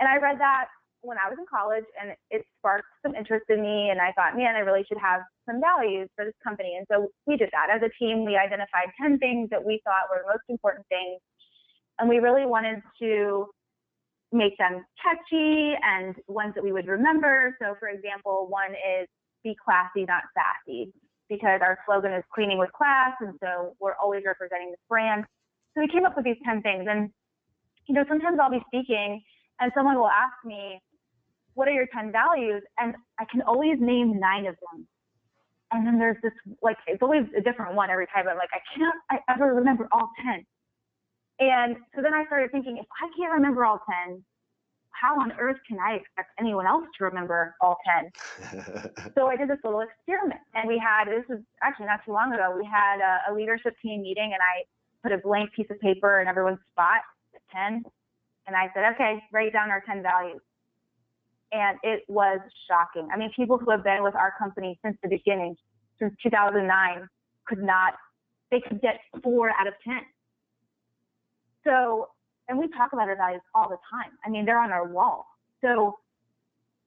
And 0.00 0.08
I 0.08 0.16
read 0.18 0.38
that 0.40 0.66
when 1.02 1.16
I 1.16 1.28
was 1.28 1.38
in 1.38 1.46
college 1.46 1.84
and 2.00 2.14
it 2.30 2.44
sparked 2.58 2.88
some 3.04 3.14
interest 3.14 3.44
in 3.48 3.62
me 3.62 3.90
and 3.90 4.00
I 4.00 4.12
thought, 4.12 4.36
man, 4.36 4.56
I 4.56 4.60
really 4.60 4.84
should 4.88 4.98
have 4.98 5.20
some 5.46 5.60
values 5.60 6.08
for 6.16 6.24
this 6.24 6.34
company. 6.42 6.74
And 6.76 6.86
so 6.90 7.08
we 7.26 7.36
did 7.36 7.50
that. 7.52 7.68
As 7.70 7.82
a 7.82 7.90
team, 8.02 8.24
we 8.24 8.36
identified 8.36 8.90
10 9.00 9.18
things 9.18 9.48
that 9.50 9.64
we 9.64 9.80
thought 9.84 10.10
were 10.10 10.22
the 10.22 10.32
most 10.32 10.44
important 10.48 10.86
things. 10.88 11.20
And 12.00 12.08
we 12.08 12.18
really 12.18 12.46
wanted 12.46 12.82
to 13.00 13.46
make 14.32 14.58
them 14.58 14.84
catchy 15.02 15.74
and 15.82 16.16
ones 16.26 16.54
that 16.54 16.64
we 16.64 16.72
would 16.72 16.86
remember. 16.86 17.56
So 17.62 17.74
for 17.78 17.88
example, 17.88 18.46
one 18.48 18.72
is 18.72 19.06
be 19.44 19.56
classy, 19.64 20.04
not 20.04 20.24
sassy, 20.34 20.92
because 21.28 21.60
our 21.62 21.78
slogan 21.86 22.12
is 22.12 22.24
cleaning 22.34 22.58
with 22.58 22.72
class. 22.72 23.12
And 23.20 23.34
so 23.40 23.74
we're 23.80 23.94
always 23.94 24.22
representing 24.26 24.70
this 24.70 24.80
brand. 24.88 25.24
So 25.74 25.80
we 25.80 25.88
came 25.88 26.04
up 26.04 26.16
with 26.16 26.24
these 26.24 26.40
10 26.44 26.62
things. 26.62 26.86
And, 26.88 27.10
you 27.86 27.94
know, 27.94 28.04
sometimes 28.08 28.38
I'll 28.40 28.50
be 28.50 28.62
speaking 28.66 29.22
and 29.60 29.72
someone 29.74 29.96
will 29.96 30.08
ask 30.08 30.34
me, 30.44 30.80
what 31.54 31.68
are 31.68 31.72
your 31.72 31.86
10 31.92 32.12
values? 32.12 32.62
And 32.78 32.94
I 33.18 33.24
can 33.30 33.42
always 33.42 33.76
name 33.80 34.18
nine 34.20 34.46
of 34.46 34.56
them. 34.70 34.86
And 35.70 35.86
then 35.86 35.98
there's 35.98 36.16
this, 36.22 36.32
like, 36.62 36.78
it's 36.86 37.02
always 37.02 37.24
a 37.36 37.42
different 37.42 37.74
one 37.74 37.90
every 37.90 38.06
time. 38.06 38.26
I'm 38.28 38.38
like, 38.38 38.48
I 38.54 38.60
can't 38.76 38.94
I 39.10 39.32
ever 39.32 39.54
remember 39.54 39.88
all 39.92 40.08
10. 40.24 40.46
And 41.40 41.76
so 41.94 42.02
then 42.02 42.14
I 42.14 42.24
started 42.26 42.50
thinking, 42.50 42.78
if 42.78 42.86
I 43.02 43.10
can't 43.18 43.32
remember 43.32 43.64
all 43.64 43.80
10, 44.06 44.24
how 45.00 45.20
on 45.20 45.32
earth 45.38 45.58
can 45.66 45.78
I 45.78 45.94
expect 45.94 46.30
anyone 46.38 46.66
else 46.66 46.84
to 46.98 47.04
remember 47.04 47.54
all 47.60 47.78
10? 48.00 48.10
So 49.14 49.26
I 49.26 49.36
did 49.36 49.48
this 49.48 49.58
little 49.64 49.80
experiment, 49.80 50.40
and 50.54 50.68
we 50.68 50.78
had 50.78 51.06
this 51.06 51.24
is 51.28 51.42
actually 51.62 51.86
not 51.86 52.00
too 52.04 52.12
long 52.12 52.32
ago. 52.32 52.54
We 52.56 52.64
had 52.64 53.00
a, 53.00 53.32
a 53.32 53.34
leadership 53.34 53.74
team 53.82 54.02
meeting, 54.02 54.32
and 54.32 54.42
I 54.42 54.64
put 55.02 55.12
a 55.12 55.18
blank 55.18 55.52
piece 55.54 55.66
of 55.70 55.80
paper 55.80 56.20
in 56.20 56.28
everyone's 56.28 56.58
spot 56.72 57.02
at 57.34 57.40
10, 57.52 57.82
and 58.46 58.56
I 58.56 58.70
said, 58.74 58.84
okay, 58.94 59.22
write 59.32 59.52
down 59.52 59.70
our 59.70 59.82
10 59.86 60.02
values. 60.02 60.40
And 61.52 61.78
it 61.82 62.02
was 62.08 62.40
shocking. 62.68 63.08
I 63.12 63.16
mean, 63.16 63.30
people 63.34 63.58
who 63.58 63.70
have 63.70 63.84
been 63.84 64.02
with 64.02 64.14
our 64.14 64.34
company 64.38 64.78
since 64.84 64.96
the 65.02 65.08
beginning, 65.08 65.56
since 65.98 66.14
2009, 66.22 67.08
could 67.46 67.62
not, 67.62 67.94
they 68.50 68.60
could 68.60 68.80
get 68.80 69.00
four 69.22 69.50
out 69.50 69.66
of 69.66 69.74
10. 69.84 69.96
So, 71.64 72.08
and 72.48 72.58
we 72.58 72.68
talk 72.68 72.92
about 72.92 73.08
our 73.08 73.16
values 73.16 73.42
all 73.54 73.68
the 73.68 73.78
time. 73.90 74.12
I 74.24 74.30
mean, 74.30 74.44
they're 74.44 74.60
on 74.60 74.72
our 74.72 74.86
wall. 74.86 75.26
So 75.60 75.98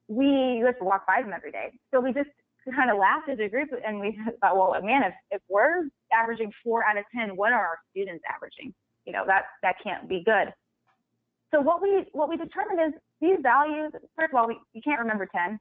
we 0.07 0.25
you 0.25 0.65
have 0.65 0.77
to 0.79 0.83
walk 0.83 1.07
by 1.07 1.21
them 1.21 1.31
every 1.35 1.51
day. 1.51 1.71
So 1.91 1.99
we 2.01 2.13
just 2.13 2.29
kind 2.75 2.91
of 2.91 2.97
laughed 2.97 3.29
as 3.29 3.39
a 3.39 3.49
group 3.49 3.69
and 3.85 3.99
we 3.99 4.17
thought, 4.41 4.57
well, 4.57 4.79
man, 4.83 5.03
if, 5.03 5.13
if 5.31 5.41
we're 5.49 5.89
averaging 6.13 6.51
four 6.63 6.85
out 6.85 6.97
of 6.97 7.05
10, 7.15 7.35
what 7.35 7.51
are 7.51 7.59
our 7.59 7.79
students 7.91 8.23
averaging? 8.33 8.73
You 9.05 9.13
know, 9.13 9.23
that, 9.25 9.45
that 9.63 9.75
can't 9.83 10.07
be 10.07 10.23
good. 10.23 10.53
So 11.49 11.59
what 11.59 11.81
we, 11.81 12.05
what 12.11 12.29
we 12.29 12.37
determined 12.37 12.79
is 12.79 12.93
these 13.19 13.37
values, 13.41 13.91
first 14.15 14.31
of 14.31 14.39
all, 14.39 14.47
we, 14.47 14.57
you 14.73 14.81
can't 14.83 14.99
remember 14.99 15.27
10. 15.33 15.59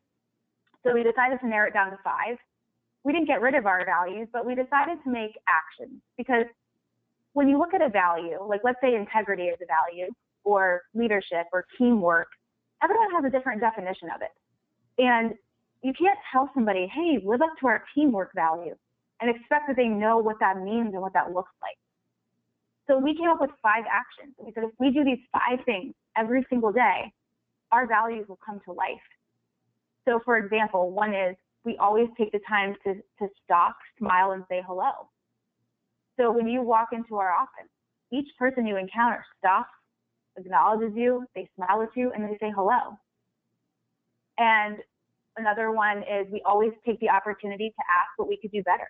So 0.84 0.92
we 0.92 1.02
decided 1.02 1.40
to 1.40 1.48
narrow 1.48 1.68
it 1.68 1.74
down 1.74 1.90
to 1.90 1.98
five. 2.04 2.36
We 3.02 3.12
didn't 3.12 3.26
get 3.26 3.40
rid 3.40 3.54
of 3.54 3.66
our 3.66 3.84
values, 3.84 4.28
but 4.32 4.44
we 4.44 4.54
decided 4.54 4.98
to 5.04 5.10
make 5.10 5.32
actions 5.48 6.00
because 6.18 6.44
when 7.33 7.49
you 7.49 7.59
look 7.59 7.75
at 7.75 7.83
a 7.83 7.88
value, 7.88 8.38
like 8.47 8.61
let's 8.64 8.79
say 8.83 8.95
integrity 8.95 9.45
is 9.45 9.59
a 9.62 9.66
value 9.66 10.11
or 10.45 10.83
leadership 10.95 11.47
or 11.53 11.64
teamwork, 11.79 12.29
everyone 12.83 13.11
has 13.12 13.25
a 13.25 13.31
different 13.31 13.61
definition 13.61 14.09
of 14.14 14.23
it. 14.23 14.33
And 14.99 15.35
you 15.83 15.93
can't 15.99 16.19
tell 16.33 16.51
somebody, 16.55 16.90
hey, 16.93 17.21
live 17.25 17.40
up 17.43 17.53
to 17.61 17.66
our 17.66 17.85
teamwork 17.95 18.33
value 18.35 18.75
and 19.21 19.31
expect 19.31 19.69
that 19.69 19.77
they 19.77 19.88
know 19.88 20.19
what 20.19 20.37
that 20.40 20.59
means 20.59 20.93
and 20.93 21.01
what 21.01 21.12
that 21.12 21.33
looks 21.33 21.53
like. 21.62 21.77
So 22.87 22.99
we 22.99 23.16
came 23.16 23.29
up 23.29 23.40
with 23.40 23.51
five 23.62 23.85
actions. 23.90 24.35
We 24.38 24.53
said 24.53 24.64
if 24.64 24.71
we 24.81 24.90
do 24.90 25.05
these 25.05 25.21
five 25.33 25.64
things 25.64 25.95
every 26.16 26.45
single 26.51 26.73
day, 26.73 27.12
our 27.71 27.87
values 27.87 28.27
will 28.29 28.40
come 28.45 28.61
to 28.64 28.73
life. 28.73 29.07
So 30.09 30.21
for 30.25 30.38
example, 30.38 30.90
one 30.90 31.14
is 31.14 31.37
we 31.64 31.77
always 31.77 32.09
take 32.19 32.33
the 32.33 32.40
time 32.49 32.75
to, 32.85 32.95
to 32.95 33.29
stop, 33.45 33.77
smile, 33.99 34.33
and 34.33 34.45
say 34.49 34.62
hello. 34.66 35.09
So 36.20 36.30
when 36.30 36.46
you 36.46 36.61
walk 36.61 36.88
into 36.92 37.16
our 37.16 37.33
office, 37.33 37.70
each 38.12 38.28
person 38.38 38.66
you 38.66 38.76
encounter 38.76 39.24
stops, 39.38 39.70
acknowledges 40.37 40.92
you, 40.94 41.24
they 41.35 41.48
smile 41.56 41.83
at 41.83 41.88
you, 41.96 42.12
and 42.12 42.24
they 42.24 42.37
say 42.38 42.52
hello. 42.54 42.98
And 44.37 44.76
another 45.37 45.70
one 45.70 45.98
is 45.98 46.26
we 46.30 46.42
always 46.44 46.72
take 46.85 47.00
the 47.00 47.09
opportunity 47.09 47.70
to 47.70 47.83
ask 47.88 48.11
what 48.18 48.28
we 48.28 48.37
could 48.37 48.50
do 48.50 48.62
better. 48.64 48.88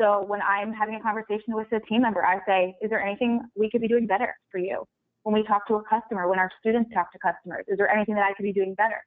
So 0.00 0.24
when 0.26 0.40
I'm 0.40 0.72
having 0.72 0.94
a 0.94 1.02
conversation 1.02 1.54
with 1.54 1.70
a 1.72 1.80
team 1.80 2.02
member, 2.02 2.24
I 2.24 2.38
say, 2.46 2.76
is 2.80 2.88
there 2.88 3.02
anything 3.02 3.42
we 3.54 3.68
could 3.70 3.80
be 3.80 3.88
doing 3.88 4.06
better 4.06 4.34
for 4.50 4.58
you? 4.58 4.84
When 5.24 5.34
we 5.34 5.42
talk 5.42 5.66
to 5.68 5.74
a 5.74 5.82
customer, 5.82 6.28
when 6.28 6.38
our 6.38 6.50
students 6.60 6.90
talk 6.94 7.12
to 7.12 7.18
customers, 7.18 7.64
is 7.68 7.76
there 7.76 7.90
anything 7.90 8.14
that 8.14 8.24
I 8.24 8.32
could 8.34 8.44
be 8.44 8.52
doing 8.52 8.74
better? 8.74 9.02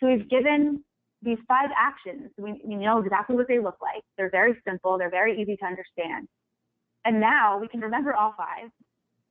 So 0.00 0.08
we've 0.08 0.28
given 0.28 0.82
these 1.24 1.38
five 1.48 1.70
actions. 1.76 2.30
We, 2.38 2.60
we 2.64 2.76
know 2.76 2.98
exactly 2.98 3.36
what 3.36 3.48
they 3.48 3.58
look 3.58 3.76
like. 3.80 4.02
They're 4.16 4.30
very 4.30 4.54
simple. 4.66 4.98
They're 4.98 5.10
very 5.10 5.40
easy 5.40 5.56
to 5.56 5.64
understand. 5.64 6.28
And 7.04 7.20
now 7.20 7.58
we 7.58 7.68
can 7.68 7.80
remember 7.80 8.14
all 8.14 8.34
five 8.36 8.70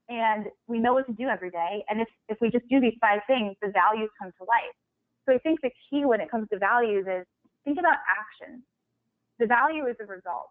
and 0.10 0.46
we 0.68 0.80
know 0.80 0.94
what 0.94 1.08
to 1.08 1.14
do 1.14 1.28
every 1.28 1.50
day. 1.50 1.84
And 1.90 2.02
if, 2.02 2.08
if 2.30 2.38
we 2.42 2.50
just 2.50 2.68
do 2.70 2.80
these 2.80 2.98
five 3.00 3.22
things, 3.28 3.56
the 3.62 3.72
values 3.72 4.10
come 4.22 4.32
to 4.38 4.44
life. 4.44 4.76
So 5.26 5.34
I 5.34 5.38
think 5.40 5.62
the 5.62 5.72
key 5.90 6.06
when 6.06 6.20
it 6.20 6.30
comes 6.30 6.48
to 6.52 6.60
values 6.60 7.06
is 7.08 7.26
think 7.64 7.80
about 7.80 7.98
action. 8.10 8.64
The 9.40 9.46
value 9.46 9.88
is 9.88 9.96
the 10.00 10.06
result. 10.06 10.50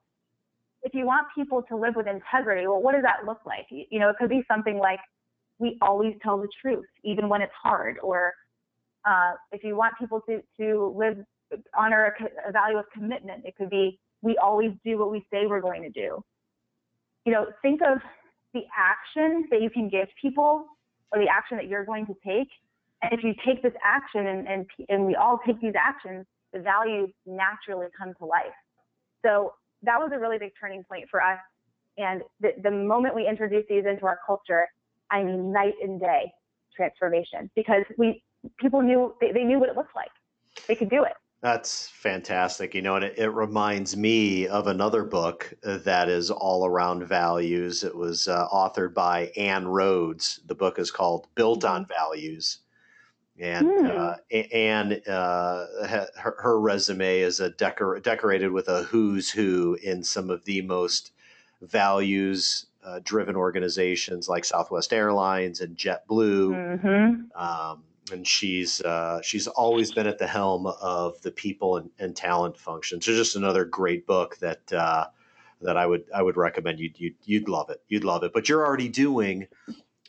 If 0.83 0.95
you 0.95 1.07
want 1.07 1.29
people 1.35 1.63
to 1.69 1.77
live 1.77 1.95
with 1.95 2.07
integrity, 2.09 2.67
well, 2.67 2.83
what 2.83 2.95
does 2.95 3.03
that 3.03 3.25
look 3.27 3.41
like? 3.47 3.67
You, 3.71 3.85
you 3.91 4.01
know, 4.01 4.09
it 4.09 4.17
could 4.19 4.31
be 4.31 4.43
something 4.51 4.79
like 4.79 4.99
we 5.59 5.79
always 5.81 6.15
tell 6.23 6.39
the 6.39 6.49
truth, 6.61 6.87
even 7.05 7.29
when 7.29 7.41
it's 7.41 7.53
hard, 7.63 7.99
or 8.03 8.33
uh, 9.05 9.33
if 9.53 9.63
you 9.63 9.77
want 9.77 9.95
people 9.99 10.21
to, 10.29 10.41
to 10.61 10.95
live, 10.97 11.19
honor 11.77 12.15
a, 12.19 12.49
a 12.49 12.53
value 12.53 12.79
of 12.79 12.85
commitment, 12.93 13.45
it 13.45 13.57
could 13.57 13.71
be 13.71 13.99
we 14.23 14.37
always 14.37 14.71
do 14.85 14.99
what 14.99 15.11
we 15.11 15.27
say 15.33 15.47
we're 15.47 15.61
going 15.61 15.83
to 15.83 15.91
do. 15.91 16.23
You 17.25 17.33
know, 17.33 17.47
think 17.61 17.81
of 17.83 17.99
the 18.55 18.63
action 18.77 19.47
that 19.51 19.61
you 19.63 19.71
can 19.71 19.89
give 19.89 20.09
people 20.21 20.67
or 21.13 21.19
the 21.21 21.29
action 21.29 21.57
that 21.57 21.67
you're 21.67 21.85
going 21.85 22.07
to 22.07 22.15
take. 22.25 22.49
And 23.03 23.13
if 23.13 23.25
you 23.25 23.35
take 23.45 23.63
this 23.63 23.73
action 23.85 24.27
and, 24.27 24.47
and, 24.47 24.67
and 24.89 25.07
we 25.07 25.15
all 25.17 25.41
take 25.45 25.61
these 25.61 25.75
actions, 25.77 26.27
the 26.53 26.61
values 26.61 27.11
naturally 27.27 27.87
come 27.97 28.15
to 28.19 28.25
life. 28.25 28.55
So 29.25 29.55
that 29.83 29.99
was 29.99 30.11
a 30.15 30.19
really 30.19 30.39
big 30.39 30.53
turning 30.61 30.85
point 30.85 31.07
for 31.11 31.23
us. 31.23 31.39
And 31.99 32.23
the, 32.41 32.51
the 32.63 32.71
moment 32.71 33.15
we 33.15 33.27
introduced 33.27 33.69
these 33.69 33.85
into 33.87 34.07
our 34.07 34.19
culture, 34.27 34.67
I 35.11 35.23
mean, 35.23 35.53
night 35.53 35.75
and 35.83 36.01
day 36.01 36.33
transformation 36.75 37.51
because 37.55 37.85
we 37.99 38.23
people 38.59 38.81
knew 38.81 39.15
they, 39.21 39.31
they 39.33 39.45
knew 39.45 39.59
what 39.59 39.69
it 39.69 39.77
looked 39.77 39.95
like. 39.95 40.11
They 40.69 40.75
could 40.75 40.91
do 40.91 41.05
it. 41.05 41.13
That's 41.43 41.89
fantastic. 41.89 42.73
You 42.75 42.83
know, 42.83 42.95
and 42.97 43.05
it, 43.05 43.19
it 43.19 43.31
reminds 43.31 43.97
me 43.97 44.47
of 44.47 44.69
another 44.69 45.03
book 45.05 45.53
uh, 45.65 45.79
that 45.79 46.09
is 46.09 46.31
all 46.31 46.65
around 46.67 47.05
values. 47.09 47.83
It 47.83 47.97
was 47.97 48.29
uh, 48.29 48.47
authored 48.49 48.95
by 48.95 49.27
Ann 49.37 49.65
Rhoades. 49.67 50.39
The 50.47 50.55
book 50.55 50.79
is 50.79 50.93
called 50.93 51.27
Built 51.35 51.65
on 51.65 51.85
Values. 51.87 52.61
And 53.41 53.67
Hmm. 53.67 53.87
uh, 53.87 54.17
Ann, 54.31 55.01
uh, 55.09 55.67
her, 56.17 56.37
her 56.39 56.61
resume 56.61 57.21
is 57.21 57.41
a 57.41 57.51
decor- 57.51 58.01
decorated 58.01 58.53
with 58.53 58.69
a 58.69 58.85
who's 58.85 59.31
who 59.31 59.77
in 59.83 60.05
some 60.05 60.31
of 60.31 60.45
the 60.45 60.63
most 60.63 61.13
values 61.63 62.67
uh, 62.85 63.01
driven 63.03 63.37
organizations 63.37 64.29
like 64.29 64.45
Southwest 64.45 64.93
Airlines 64.93 65.61
and 65.61 65.77
JetBlue 65.77 66.51
Mm-hmm. 66.51 67.41
um, 67.41 67.85
and 68.11 68.27
she's 68.27 68.81
uh, 68.81 69.21
she's 69.23 69.47
always 69.47 69.93
been 69.93 70.07
at 70.07 70.19
the 70.19 70.27
helm 70.27 70.67
of 70.67 71.21
the 71.23 71.31
people 71.31 71.77
and, 71.77 71.91
and 71.99 72.17
talent 72.17 72.59
function. 72.59 73.01
So 73.01 73.13
just 73.13 73.37
another 73.37 73.65
great 73.65 74.07
book 74.07 74.39
that 74.39 74.73
uh, 74.73 75.07
that 75.61 75.77
I 75.77 75.87
would 75.87 76.05
I 76.15 76.23
would 76.23 76.37
recommend. 76.37 76.81
You'd, 76.81 76.99
you'd 76.99 77.15
you'd 77.25 77.49
love 77.49 77.71
it. 77.71 77.81
You'd 77.89 78.05
love 78.05 78.25
it. 78.25 78.33
But 78.33 78.49
you're 78.49 78.67
already 78.67 78.89
doing 78.89 79.47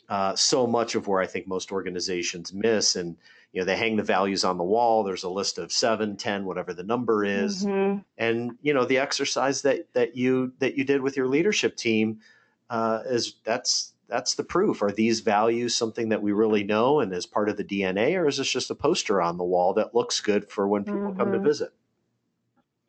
uh, 0.08 0.34
so 0.34 0.66
much 0.66 0.94
of 0.94 1.06
where 1.06 1.20
I 1.20 1.26
think 1.26 1.46
most 1.46 1.72
organizations 1.72 2.52
miss, 2.52 2.96
and 2.96 3.16
you 3.52 3.60
know 3.60 3.64
they 3.64 3.76
hang 3.76 3.96
the 3.96 4.02
values 4.02 4.44
on 4.44 4.58
the 4.58 4.64
wall. 4.64 5.04
There's 5.04 5.24
a 5.24 5.30
list 5.30 5.58
of 5.58 5.72
seven, 5.72 6.16
ten, 6.16 6.44
whatever 6.44 6.74
the 6.74 6.82
number 6.82 7.24
is, 7.24 7.64
Mm-hmm. 7.64 8.00
and 8.18 8.58
you 8.60 8.74
know 8.74 8.84
the 8.84 8.98
exercise 8.98 9.62
that 9.62 9.92
that 9.94 10.16
you 10.16 10.52
that 10.58 10.76
you 10.76 10.84
did 10.84 11.00
with 11.00 11.16
your 11.16 11.28
leadership 11.28 11.76
team 11.76 12.20
uh, 12.68 13.00
is 13.06 13.36
that's 13.44 13.93
that's 14.14 14.36
the 14.36 14.44
proof. 14.44 14.80
Are 14.80 14.92
these 14.92 15.18
values 15.20 15.74
something 15.74 16.10
that 16.10 16.22
we 16.22 16.30
really 16.30 16.62
know 16.62 17.00
and 17.00 17.12
is 17.12 17.26
part 17.26 17.48
of 17.48 17.56
the 17.56 17.64
DNA, 17.64 18.16
or 18.16 18.28
is 18.28 18.36
this 18.36 18.48
just 18.48 18.70
a 18.70 18.74
poster 18.76 19.20
on 19.20 19.38
the 19.38 19.44
wall 19.44 19.74
that 19.74 19.92
looks 19.92 20.20
good 20.20 20.48
for 20.48 20.68
when 20.68 20.84
people 20.84 21.12
come 21.18 21.32
to 21.32 21.38
Mhm. 21.38 21.42
visit? 21.42 21.72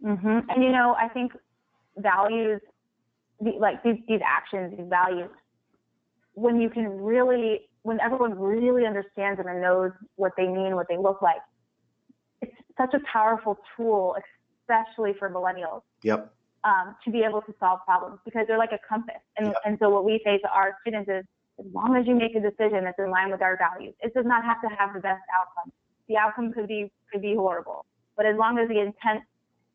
hmm 0.04 0.40
And 0.50 0.64
you 0.64 0.72
know, 0.72 0.96
I 1.00 1.10
think 1.10 1.32
values, 1.98 2.62
like 3.40 3.82
these, 3.82 3.98
these 4.08 4.22
actions, 4.24 4.78
these 4.78 4.88
values, 4.88 5.32
when 6.34 6.62
you 6.62 6.70
can 6.70 6.88
really, 6.88 7.68
when 7.82 8.00
everyone 8.02 8.38
really 8.38 8.86
understands 8.86 9.40
them 9.40 9.48
and 9.48 9.64
knows 9.64 9.94
what 10.18 10.34
they 10.38 10.48
mean, 10.48 10.76
what 10.76 10.88
they 10.88 10.98
look 10.98 11.24
like, 11.24 11.42
it's 12.42 12.54
such 12.78 12.94
a 12.94 13.00
powerful 13.12 13.58
tool, 13.76 14.16
especially 14.62 15.14
for 15.18 15.28
millennials. 15.28 15.82
Yep. 16.04 16.35
Um, 16.66 16.96
to 17.06 17.12
be 17.12 17.22
able 17.22 17.42
to 17.44 17.54
solve 17.60 17.82
problems 17.86 18.18
because 18.26 18.46
they're 18.48 18.58
like 18.58 18.72
a 18.72 18.80
compass. 18.90 19.22
And, 19.38 19.48
yep. 19.54 19.56
and 19.66 19.78
so 19.80 19.92
what 19.92 20.04
we 20.04 20.20
say 20.26 20.40
to 20.40 20.50
our 20.50 20.76
students 20.82 21.08
is, 21.08 21.24
as 21.60 21.66
long 21.72 21.96
as 21.96 22.08
you 22.08 22.16
make 22.16 22.34
a 22.34 22.42
decision 22.42 22.86
that's 22.86 22.98
in 22.98 23.12
line 23.12 23.30
with 23.30 23.44
our 23.44 23.56
values, 23.56 23.94
it 24.02 24.16
does 24.16 24.26
not 24.26 24.44
have 24.44 24.60
to 24.62 24.70
have 24.76 24.90
the 24.96 25.00
best 25.00 25.22
outcome. 25.38 25.72
The 26.08 26.18
outcome 26.18 26.52
could 26.54 26.68
be 26.68 26.92
could 27.12 27.22
be 27.22 27.36
horrible, 27.36 27.86
but 28.18 28.26
as 28.26 28.36
long 28.36 28.58
as 28.58 28.68
the 28.68 28.80
intent 28.80 29.22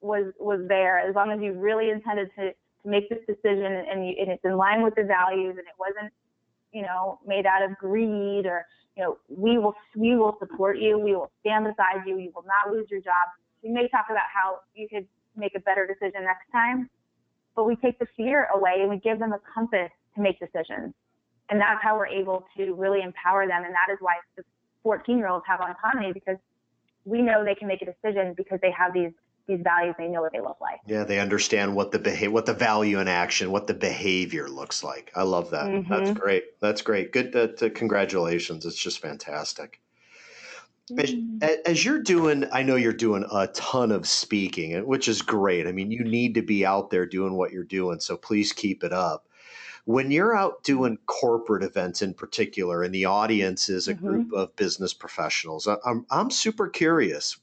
was 0.00 0.32
was 0.40 0.66
there, 0.66 0.98
as 0.98 1.14
long 1.14 1.30
as 1.30 1.38
you 1.40 1.52
really 1.52 1.90
intended 1.90 2.28
to, 2.36 2.50
to 2.50 2.84
make 2.84 3.08
this 3.08 3.20
decision 3.24 3.70
and, 3.90 4.04
you, 4.06 4.16
and 4.18 4.28
it's 4.30 4.44
in 4.44 4.56
line 4.56 4.82
with 4.82 4.96
the 4.96 5.04
values 5.04 5.54
and 5.58 5.66
it 5.70 5.78
wasn't, 5.78 6.12
you 6.72 6.82
know, 6.82 7.20
made 7.24 7.46
out 7.46 7.62
of 7.62 7.76
greed 7.78 8.46
or 8.46 8.66
you 8.96 9.04
know, 9.04 9.18
we 9.28 9.58
will 9.58 9.74
we 9.94 10.16
will 10.16 10.36
support 10.40 10.78
you, 10.78 10.98
we 10.98 11.14
will 11.14 11.30
stand 11.40 11.66
beside 11.66 12.06
you, 12.06 12.18
you 12.18 12.32
will 12.34 12.44
not 12.46 12.74
lose 12.74 12.88
your 12.90 13.00
job. 13.00 13.30
We 13.62 13.70
may 13.70 13.86
talk 13.88 14.06
about 14.10 14.26
how 14.34 14.60
you 14.74 14.88
could 14.88 15.06
make 15.36 15.54
a 15.54 15.60
better 15.60 15.86
decision 15.86 16.24
next 16.24 16.50
time, 16.52 16.88
but 17.56 17.64
we 17.64 17.76
take 17.76 17.98
the 17.98 18.06
fear 18.16 18.48
away 18.54 18.76
and 18.80 18.90
we 18.90 18.98
give 18.98 19.18
them 19.18 19.32
a 19.32 19.40
compass 19.52 19.90
to 20.14 20.20
make 20.20 20.38
decisions. 20.38 20.94
And 21.48 21.60
that's 21.60 21.82
how 21.82 21.96
we're 21.96 22.06
able 22.06 22.44
to 22.56 22.74
really 22.74 23.02
empower 23.02 23.46
them. 23.46 23.64
And 23.64 23.74
that 23.74 23.92
is 23.92 23.98
why 24.00 24.14
the 24.36 24.44
14 24.82 25.18
year 25.18 25.28
olds 25.28 25.44
have 25.46 25.60
autonomy 25.60 26.12
because 26.12 26.36
we 27.04 27.22
know 27.22 27.44
they 27.44 27.54
can 27.54 27.68
make 27.68 27.82
a 27.82 27.86
decision 27.86 28.34
because 28.36 28.58
they 28.62 28.70
have 28.70 28.92
these 28.92 29.12
these 29.46 29.60
values 29.64 29.96
they 29.98 30.06
know 30.06 30.20
what 30.20 30.32
they 30.32 30.40
look 30.40 30.60
like. 30.60 30.78
Yeah 30.86 31.02
they 31.02 31.18
understand 31.18 31.74
what 31.74 31.90
the 31.90 31.98
behavior 31.98 32.30
what 32.30 32.46
the 32.46 32.54
value 32.54 33.00
in 33.00 33.08
action 33.08 33.50
what 33.50 33.66
the 33.66 33.74
behavior 33.74 34.48
looks 34.48 34.84
like. 34.84 35.10
I 35.16 35.22
love 35.22 35.50
that. 35.50 35.66
Mm-hmm. 35.66 35.92
that's 35.92 36.12
great. 36.12 36.44
That's 36.60 36.82
great. 36.82 37.12
Good 37.12 37.32
to, 37.32 37.52
to, 37.56 37.70
congratulations. 37.70 38.64
It's 38.64 38.76
just 38.76 39.00
fantastic 39.00 39.80
mm-hmm. 40.90 41.38
as, 41.42 41.56
as 41.66 41.84
you're 41.84 42.02
doing 42.02 42.44
i 42.52 42.62
know 42.62 42.76
you're 42.76 42.92
doing 42.92 43.24
a 43.32 43.46
ton 43.48 43.92
of 43.92 44.06
speaking 44.06 44.86
which 44.86 45.08
is 45.08 45.22
great. 45.22 45.66
I 45.66 45.72
mean 45.72 45.90
you 45.90 46.04
need 46.04 46.34
to 46.34 46.42
be 46.42 46.64
out 46.64 46.90
there 46.90 47.06
doing 47.06 47.34
what 47.34 47.52
you're 47.52 47.64
doing 47.64 48.00
so 48.00 48.16
please 48.16 48.52
keep 48.52 48.84
it 48.84 48.92
up. 48.92 49.26
When 49.86 50.10
you're 50.10 50.36
out 50.36 50.62
doing 50.62 50.98
corporate 51.06 51.64
events 51.64 52.02
in 52.02 52.14
particular 52.14 52.82
and 52.82 52.94
the 52.94 53.06
audience 53.06 53.68
is 53.68 53.88
a 53.88 53.94
mm-hmm. 53.94 54.06
group 54.06 54.32
of 54.32 54.54
business 54.56 54.94
professionals 54.94 55.66
i'm, 55.66 56.06
I'm 56.10 56.30
super 56.30 56.68
curious. 56.68 57.38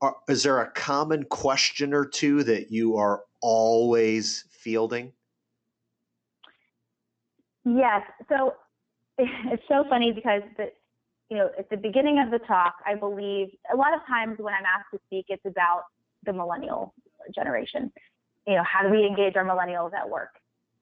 Are, 0.00 0.16
is 0.28 0.42
there 0.42 0.60
a 0.60 0.70
common 0.72 1.24
question 1.24 1.94
or 1.94 2.04
two 2.04 2.42
that 2.44 2.70
you 2.70 2.96
are 2.96 3.22
always 3.40 4.44
fielding? 4.50 5.12
Yes. 7.64 8.02
So 8.28 8.54
it's 9.18 9.62
so 9.68 9.84
funny 9.88 10.12
because 10.12 10.42
the, 10.56 10.72
you 11.34 11.40
know 11.40 11.50
at 11.58 11.68
the 11.68 11.76
beginning 11.76 12.22
of 12.24 12.30
the 12.30 12.38
talk 12.46 12.76
i 12.86 12.94
believe 12.94 13.48
a 13.72 13.76
lot 13.76 13.92
of 13.92 14.00
times 14.06 14.38
when 14.38 14.54
i'm 14.54 14.64
asked 14.64 14.90
to 14.92 15.00
speak 15.06 15.26
it's 15.28 15.44
about 15.44 15.82
the 16.24 16.32
millennial 16.32 16.94
generation 17.34 17.90
you 18.46 18.54
know 18.54 18.62
how 18.62 18.82
do 18.82 18.88
we 18.88 19.04
engage 19.06 19.34
our 19.36 19.44
millennials 19.44 19.92
at 19.92 20.08
work 20.08 20.30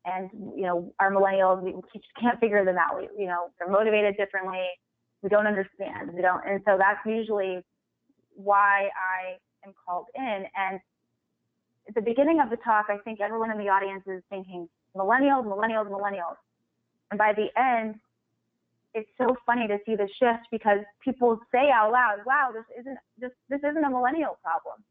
and 0.05 0.31
you 0.57 0.62
know 0.62 0.93
our 0.99 1.11
millennials 1.11 1.62
we 1.62 1.73
just 1.95 2.15
can't 2.21 2.38
figure 2.41 2.65
them 2.65 2.77
out. 2.79 2.97
We, 2.97 3.09
you 3.23 3.29
know 3.29 3.51
they're 3.59 3.71
motivated 3.71 4.17
differently. 4.17 4.65
We 5.23 5.29
don't 5.29 5.47
understand. 5.47 6.12
We 6.12 6.23
don't, 6.23 6.43
and 6.47 6.61
so 6.67 6.77
that's 6.79 6.99
usually 7.07 7.62
why 8.35 8.88
I 8.97 9.37
am 9.65 9.73
called 9.87 10.07
in. 10.17 10.45
And 10.57 10.81
at 11.88 11.95
the 11.95 12.01
beginning 12.01 12.41
of 12.41 12.51
the 12.51 12.57
talk, 12.57 12.87
I 12.88 12.99
think 12.99 13.21
everyone 13.21 13.51
in 13.53 13.59
the 13.59 13.69
audience 13.69 14.03
is 14.07 14.23
thinking 14.31 14.69
millennials, 14.97 15.45
millennials, 15.45 15.88
millennials, 15.88 16.37
and 17.11 17.19
by 17.19 17.33
the 17.33 17.47
end, 17.61 17.97
it's 18.95 19.09
so 19.17 19.37
funny 19.47 19.67
to 19.69 19.79
see 19.87 19.97
the 19.97 20.09
shift 20.21 20.47
because 20.51 20.81
people 21.03 21.41
say 21.51 21.71
out 21.71 21.93
loud, 21.93 22.19
"Wow, 22.27 22.51
this 22.53 22.65
isn't 22.79 22.99
this 23.19 23.33
this 23.49 23.61
isn't 23.61 23.85
a 23.85 23.91
millennial 23.91 24.39
problem. 24.43 24.85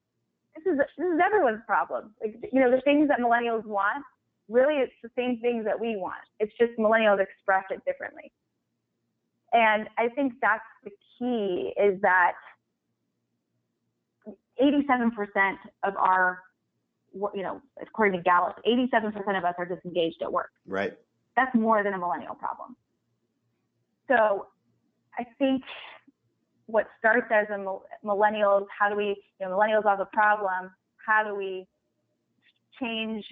This 0.56 0.74
is 0.74 0.78
this 0.78 1.06
is 1.06 1.20
everyone's 1.24 1.62
problem. 1.66 2.14
Like 2.22 2.36
you 2.52 2.60
know 2.60 2.72
the 2.72 2.82
things 2.82 3.08
that 3.10 3.20
millennials 3.20 3.66
want 3.66 4.04
really 4.50 4.76
it's 4.76 4.94
the 5.02 5.10
same 5.16 5.40
things 5.40 5.66
that 5.66 5.80
we 5.80 5.96
want. 5.96 6.22
It's 6.40 6.54
just 6.60 6.78
millennials 6.78 7.20
express 7.20 7.64
it 7.70 7.84
differently. 7.86 8.32
And 9.54 9.90
I 9.98 10.10
think 10.10 10.34
that's 10.42 10.64
the 10.84 10.92
key 11.18 11.74
is 11.82 12.00
that 12.02 12.34
87% 14.62 15.12
of 15.84 15.96
our, 15.98 16.40
you 17.14 17.44
know, 17.44 17.62
according 17.82 18.18
to 18.18 18.24
Gallup, 18.24 18.60
87% 18.66 19.38
of 19.38 19.44
us 19.44 19.56
are 19.58 19.66
disengaged 19.66 20.22
at 20.22 20.32
work. 20.32 20.52
Right. 20.66 20.94
That's 21.36 21.54
more 21.56 21.84
than 21.84 21.94
a 21.94 21.98
millennial 21.98 22.36
problem. 22.36 22.76
So 24.12 24.48
I 25.18 25.24
think 25.38 25.64
what 26.66 26.88
starts 27.00 27.28
as 27.32 27.48
a 27.50 28.06
millennials, 28.06 28.66
how 28.78 28.90
do 28.90 28.96
we, 28.96 29.24
you 29.40 29.48
know, 29.48 29.58
millennials 29.58 29.86
have 29.86 30.00
a 30.00 30.06
problem. 30.06 30.72
How 31.06 31.24
do 31.24 31.36
we 31.36 31.66
change 32.80 33.24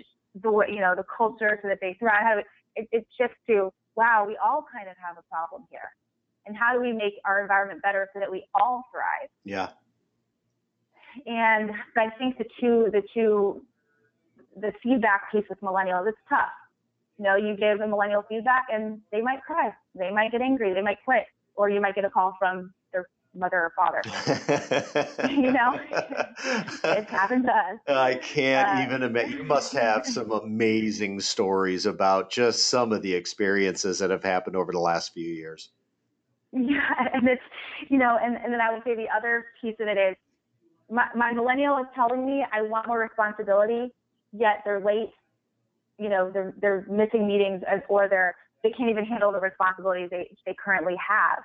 the 0.41 0.51
way, 0.51 0.67
you 0.69 0.79
know, 0.79 0.93
the 0.95 1.05
culture 1.17 1.59
so 1.61 1.67
that 1.67 1.79
they 1.81 1.95
thrive. 1.99 2.21
How 2.21 2.35
do 2.35 2.37
we, 2.37 2.81
it, 2.81 2.89
it 2.91 3.07
shifts 3.19 3.37
to, 3.47 3.71
wow, 3.95 4.25
we 4.27 4.37
all 4.43 4.65
kind 4.71 4.87
of 4.87 4.95
have 5.03 5.17
a 5.17 5.23
problem 5.29 5.63
here. 5.69 5.91
And 6.45 6.55
how 6.55 6.73
do 6.73 6.81
we 6.81 6.93
make 6.93 7.13
our 7.25 7.41
environment 7.41 7.81
better 7.81 8.07
so 8.13 8.19
that 8.19 8.31
we 8.31 8.45
all 8.59 8.83
thrive? 8.93 9.29
Yeah. 9.43 9.69
And 11.25 11.71
I 11.97 12.09
think 12.17 12.37
the 12.37 12.45
two, 12.59 12.89
the 12.91 13.01
two, 13.13 13.65
the 14.55 14.71
feedback 14.81 15.31
piece 15.31 15.45
with 15.49 15.59
millennials, 15.61 16.07
it's 16.07 16.17
tough. 16.29 16.49
You 17.19 17.25
know, 17.25 17.35
you 17.35 17.55
give 17.57 17.81
a 17.81 17.87
millennial 17.87 18.23
feedback 18.29 18.67
and 18.71 19.01
they 19.11 19.21
might 19.21 19.41
cry, 19.43 19.73
they 19.93 20.09
might 20.09 20.31
get 20.31 20.41
angry, 20.41 20.73
they 20.73 20.81
might 20.81 20.99
quit, 21.03 21.25
or 21.55 21.69
you 21.69 21.81
might 21.81 21.93
get 21.93 22.05
a 22.05 22.09
call 22.09 22.33
from 22.39 22.73
their 22.93 23.05
mother 23.35 23.57
or 23.57 23.73
father. 23.75 24.01
you 25.29 25.51
know, 25.51 25.77
it's 26.85 27.11
happened 27.11 27.43
to 27.45 27.51
us. 27.51 27.79
I 27.89 28.15
can't 28.15 28.69
uh, 28.69 28.83
even 28.83 29.03
imagine. 29.03 29.33
You 29.33 29.43
must 29.43 29.73
have 29.73 30.05
some 30.05 30.31
amazing 30.31 31.19
stories 31.19 31.85
about 31.85 32.31
just 32.31 32.67
some 32.67 32.93
of 32.93 33.01
the 33.01 33.13
experiences 33.13 33.99
that 33.99 34.11
have 34.11 34.23
happened 34.23 34.55
over 34.55 34.71
the 34.71 34.79
last 34.79 35.11
few 35.11 35.27
years. 35.27 35.71
Yeah, 36.53 36.89
and 37.13 37.27
it's 37.27 37.41
you 37.89 37.97
know, 37.97 38.17
and, 38.21 38.37
and 38.37 38.53
then 38.53 38.61
I 38.61 38.71
would 38.71 38.83
say 38.85 38.95
the 38.95 39.07
other 39.15 39.47
piece 39.61 39.75
of 39.81 39.89
it 39.89 39.97
is 39.97 40.15
my, 40.89 41.05
my 41.15 41.33
millennial 41.33 41.77
is 41.79 41.85
telling 41.93 42.25
me 42.25 42.45
I 42.51 42.61
want 42.61 42.87
more 42.87 42.99
responsibility, 42.99 43.93
yet 44.31 44.61
they're 44.65 44.79
late. 44.79 45.09
You 45.99 46.09
know, 46.09 46.31
they're 46.31 46.53
they're 46.61 46.85
missing 46.89 47.27
meetings 47.27 47.61
or 47.89 48.07
they're 48.07 48.35
they 48.63 48.71
can't 48.71 48.89
even 48.89 49.05
handle 49.05 49.31
the 49.31 49.39
responsibilities 49.39 50.09
they 50.09 50.35
they 50.45 50.55
currently 50.63 50.95
have. 50.95 51.39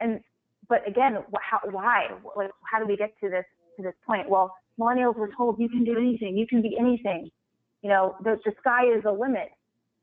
And 0.00 0.20
but 0.68 0.86
again, 0.86 1.18
how, 1.40 1.60
why? 1.70 2.08
Like, 2.36 2.50
how 2.70 2.78
do 2.78 2.86
we 2.86 2.96
get 2.96 3.12
to 3.22 3.30
this 3.30 3.44
to 3.76 3.82
this 3.82 3.94
point? 4.06 4.28
Well, 4.28 4.54
millennials 4.78 5.16
were 5.16 5.30
told 5.36 5.58
you 5.58 5.68
can 5.68 5.84
do 5.84 5.96
anything, 5.96 6.36
you 6.36 6.46
can 6.46 6.62
be 6.62 6.76
anything. 6.78 7.30
You 7.82 7.90
know, 7.90 8.16
the, 8.22 8.38
the 8.44 8.52
sky 8.58 8.86
is 8.86 9.02
the 9.04 9.12
limit, 9.12 9.50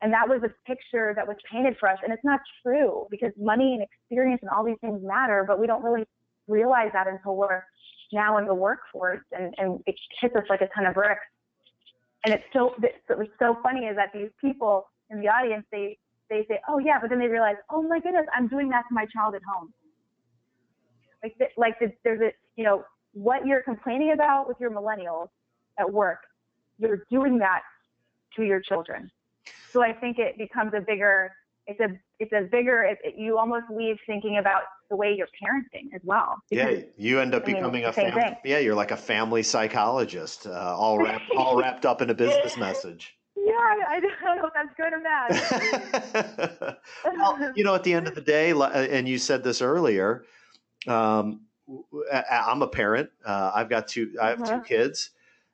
and 0.02 0.14
that 0.14 0.28
was 0.28 0.42
a 0.44 0.50
picture 0.68 1.14
that 1.16 1.28
was 1.28 1.36
painted 1.52 1.76
for 1.80 1.90
us, 1.90 1.98
and 2.04 2.14
it's 2.14 2.24
not 2.24 2.40
true 2.62 3.08
because 3.12 3.32
money 3.38 3.74
and 3.74 3.84
experience 3.84 4.40
and 4.42 4.50
all 4.50 4.64
these 4.64 4.78
things 4.80 5.02
matter, 5.04 5.44
but 5.46 5.60
we 5.60 5.68
don't 5.68 5.84
really 5.84 6.06
realize 6.48 6.90
that 6.94 7.08
until 7.08 7.36
we're 7.36 7.64
now 8.12 8.38
in 8.38 8.46
the 8.46 8.54
workforce, 8.54 9.26
and 9.32 9.54
and 9.58 9.82
it 9.86 9.96
hits 10.22 10.36
us 10.36 10.44
like 10.50 10.62
a 10.62 10.70
ton 10.76 10.86
of 10.86 10.94
bricks. 10.94 11.26
And 12.26 12.34
it's 12.34 12.44
so 12.54 12.74
it's 12.80 13.34
so 13.40 13.58
funny 13.62 13.86
is 13.86 13.96
that 13.96 14.12
these 14.14 14.30
people 14.40 14.88
in 15.10 15.20
the 15.20 15.28
audience 15.28 15.66
they 15.72 15.98
they 16.30 16.46
say, 16.48 16.60
oh 16.68 16.80
yeah, 16.80 17.00
but 17.00 17.10
then 17.10 17.20
they 17.20 17.28
realize, 17.28 17.58
oh 17.70 17.84
my 17.84 18.00
goodness, 18.00 18.26
I'm 18.36 18.48
doing 18.48 18.70
that 18.70 18.84
to 18.90 18.94
my 18.94 19.06
child 19.14 19.36
at 19.36 19.42
home 19.44 19.74
like, 21.24 21.36
the, 21.40 21.46
like 21.58 21.80
the, 21.80 21.92
there's 22.04 22.22
a, 22.22 22.32
you 22.56 22.64
know, 22.64 22.84
what 23.14 23.46
you're 23.46 23.64
complaining 23.64 24.12
about 24.12 24.48
with 24.48 24.58
your 24.60 24.70
millennials 24.70 25.30
at 25.80 25.92
work, 25.92 26.20
you're 26.78 27.06
doing 27.10 27.38
that 27.40 27.62
to 28.36 28.44
your 28.44 28.60
children. 28.60 29.10
So 29.72 29.82
I 29.82 29.94
think 29.94 30.20
it 30.20 30.38
becomes 30.38 30.74
a 30.76 30.82
bigger, 30.82 31.32
it's 31.66 31.80
a, 31.80 31.88
it's 32.20 32.34
a 32.34 32.42
bigger, 32.52 32.84
it, 32.84 32.98
it, 33.04 33.16
you 33.18 33.38
almost 33.38 33.66
leave 33.72 33.98
thinking 34.06 34.38
about 34.38 34.64
the 34.94 34.98
way 34.98 35.16
you're 35.18 35.28
parenting 35.42 35.92
as 35.96 36.02
well. 36.04 36.40
Because, 36.48 36.78
yeah, 36.78 36.86
you 36.98 37.20
end 37.20 37.34
up 37.34 37.46
becoming 37.46 37.82
mean, 37.82 37.86
a 37.86 37.94
family. 37.94 38.38
Yeah, 38.46 38.60
you're 38.60 38.76
like 38.76 38.92
a 38.92 38.98
family 38.98 39.42
psychologist, 39.42 40.46
uh, 40.46 40.52
all 40.78 41.00
wrapped, 41.00 41.32
all 41.36 41.58
wrapped 41.58 41.84
up 41.88 42.04
in 42.04 42.12
a 42.12 42.14
business 42.14 42.58
message. 42.68 43.16
Yeah, 43.36 43.54
I, 43.54 43.96
I 43.96 44.00
don't 44.00 44.12
know 44.38 44.46
if 44.46 44.54
that's 44.54 44.74
good 44.78 44.94
or 44.94 45.02
bad. 46.62 46.78
well, 47.18 47.54
you 47.56 47.64
know, 47.64 47.74
at 47.74 47.84
the 47.84 47.94
end 47.96 48.08
of 48.08 48.14
the 48.14 48.22
day, 48.22 48.52
and 48.52 49.10
you 49.10 49.18
said 49.18 49.44
this 49.44 49.64
earlier, 49.64 50.26
um, 50.88 51.42
I'm 52.30 52.62
a 52.62 52.68
parent. 52.68 53.10
Uh, 53.26 53.52
I've 53.56 53.70
got 53.70 53.88
two. 53.88 54.16
I 54.22 54.30
have 54.30 54.42
uh-huh. 54.44 54.58
two 54.58 54.64
kids. 54.64 55.10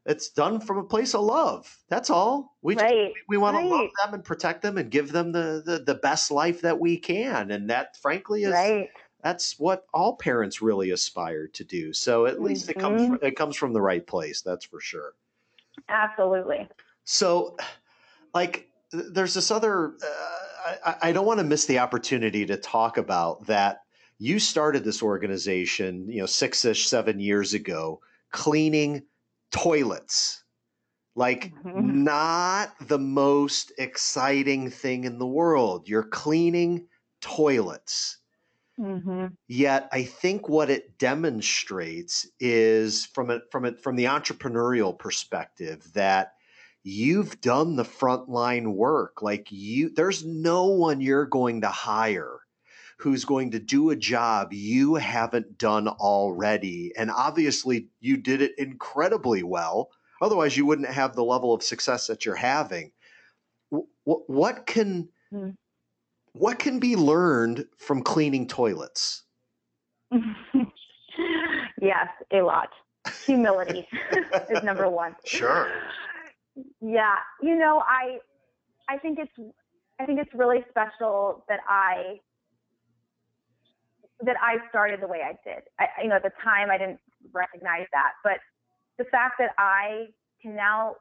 It's 0.05 0.29
done 0.29 0.59
from 0.59 0.79
a 0.79 0.83
place 0.83 1.13
of 1.13 1.21
love. 1.21 1.77
That's 1.87 2.09
all. 2.09 2.57
We 2.61 2.75
right. 2.75 3.13
just, 3.13 3.19
we 3.29 3.37
want 3.37 3.55
right. 3.55 3.63
to 3.63 3.69
love 3.69 3.89
them 4.03 4.15
and 4.15 4.23
protect 4.23 4.63
them 4.63 4.77
and 4.77 4.89
give 4.89 5.11
them 5.11 5.31
the, 5.31 5.61
the, 5.63 5.79
the 5.79 5.95
best 5.95 6.31
life 6.31 6.61
that 6.61 6.79
we 6.79 6.97
can. 6.97 7.51
And 7.51 7.69
that, 7.69 7.95
frankly, 7.97 8.43
is 8.43 8.51
right. 8.51 8.89
That's 9.23 9.59
what 9.59 9.85
all 9.93 10.15
parents 10.15 10.61
really 10.61 10.91
aspire 10.91 11.47
to 11.47 11.63
do. 11.63 11.93
So 11.93 12.25
at 12.25 12.35
mm-hmm. 12.35 12.45
least 12.45 12.69
it 12.69 12.79
comes 12.79 13.01
mm-hmm. 13.01 13.15
from, 13.15 13.27
it 13.27 13.35
comes 13.35 13.55
from 13.55 13.73
the 13.73 13.81
right 13.81 14.05
place. 14.05 14.41
That's 14.41 14.65
for 14.65 14.79
sure. 14.79 15.13
Absolutely. 15.87 16.67
So, 17.03 17.57
like, 18.33 18.69
there's 18.91 19.33
this 19.33 19.51
other. 19.51 19.93
Uh, 20.03 20.75
I, 20.85 20.95
I 21.09 21.11
don't 21.11 21.25
want 21.25 21.39
to 21.39 21.45
miss 21.45 21.65
the 21.65 21.79
opportunity 21.79 22.45
to 22.45 22.57
talk 22.57 22.97
about 22.97 23.47
that. 23.47 23.81
You 24.17 24.39
started 24.39 24.83
this 24.83 25.01
organization, 25.01 26.07
you 26.09 26.19
know, 26.19 26.25
six 26.25 26.65
ish, 26.65 26.87
seven 26.87 27.19
years 27.19 27.53
ago, 27.53 28.01
cleaning 28.31 29.03
toilets. 29.51 30.43
Like, 31.15 31.53
mm-hmm. 31.53 32.03
not 32.03 32.73
the 32.87 32.99
most 32.99 33.71
exciting 33.77 34.69
thing 34.69 35.05
in 35.05 35.17
the 35.17 35.27
world. 35.27 35.89
You're 35.89 36.03
cleaning 36.03 36.87
toilets. 37.21 38.18
Mm-hmm. 38.79 39.27
Yet, 39.47 39.89
I 39.91 40.03
think 40.03 40.47
what 40.47 40.69
it 40.69 40.97
demonstrates 40.97 42.27
is 42.39 43.05
from 43.07 43.29
a, 43.29 43.41
from 43.51 43.65
a, 43.65 43.73
from 43.73 43.95
the 43.97 44.05
entrepreneurial 44.05 44.97
perspective 44.97 45.91
that 45.93 46.33
you've 46.83 47.41
done 47.41 47.75
the 47.75 47.83
frontline 47.83 48.73
work. 48.73 49.21
Like 49.21 49.47
you, 49.51 49.89
there's 49.89 50.23
no 50.23 50.67
one 50.67 51.01
you're 51.01 51.25
going 51.25 51.61
to 51.61 51.67
hire 51.67 52.39
who's 52.97 53.25
going 53.25 53.51
to 53.51 53.59
do 53.59 53.89
a 53.89 53.95
job 53.95 54.53
you 54.53 54.95
haven't 54.95 55.57
done 55.57 55.87
already. 55.87 56.93
And 56.97 57.11
obviously, 57.11 57.87
you 57.99 58.17
did 58.17 58.41
it 58.41 58.57
incredibly 58.57 59.43
well. 59.43 59.89
Otherwise, 60.21 60.55
you 60.55 60.65
wouldn't 60.65 60.89
have 60.89 61.15
the 61.15 61.23
level 61.23 61.53
of 61.53 61.63
success 61.63 62.07
that 62.07 62.25
you're 62.25 62.35
having. 62.35 62.91
What, 63.69 64.29
what 64.29 64.65
can 64.65 65.09
mm. 65.33 65.55
What 66.39 66.57
can 66.57 66.79
be 66.79 66.95
learned 66.95 67.65
from 67.77 68.01
cleaning 68.01 68.47
toilets? 68.47 69.23
yes, 71.81 72.07
a 72.31 72.41
lot. 72.41 72.69
Humility 73.25 73.85
is 74.49 74.63
number 74.63 74.89
one. 74.89 75.15
Sure. 75.25 75.69
Yeah, 76.81 77.15
you 77.41 77.57
know, 77.57 77.83
I 77.85 78.19
I 78.87 78.97
think 78.99 79.19
it's 79.19 79.51
I 79.99 80.05
think 80.05 80.19
it's 80.19 80.33
really 80.33 80.63
special 80.69 81.43
that 81.49 81.59
I 81.67 82.21
that 84.21 84.37
I 84.41 84.57
started 84.69 85.01
the 85.01 85.07
way 85.07 85.19
I 85.23 85.33
did. 85.47 85.63
I, 85.77 85.87
you 86.03 86.09
know, 86.09 86.15
at 86.15 86.23
the 86.23 86.31
time 86.41 86.69
I 86.71 86.77
didn't 86.77 86.99
recognize 87.33 87.87
that, 87.91 88.13
but 88.23 88.39
the 88.97 89.03
fact 89.11 89.35
that 89.39 89.51
I 89.57 90.07
can 90.41 90.55
now 90.55 90.95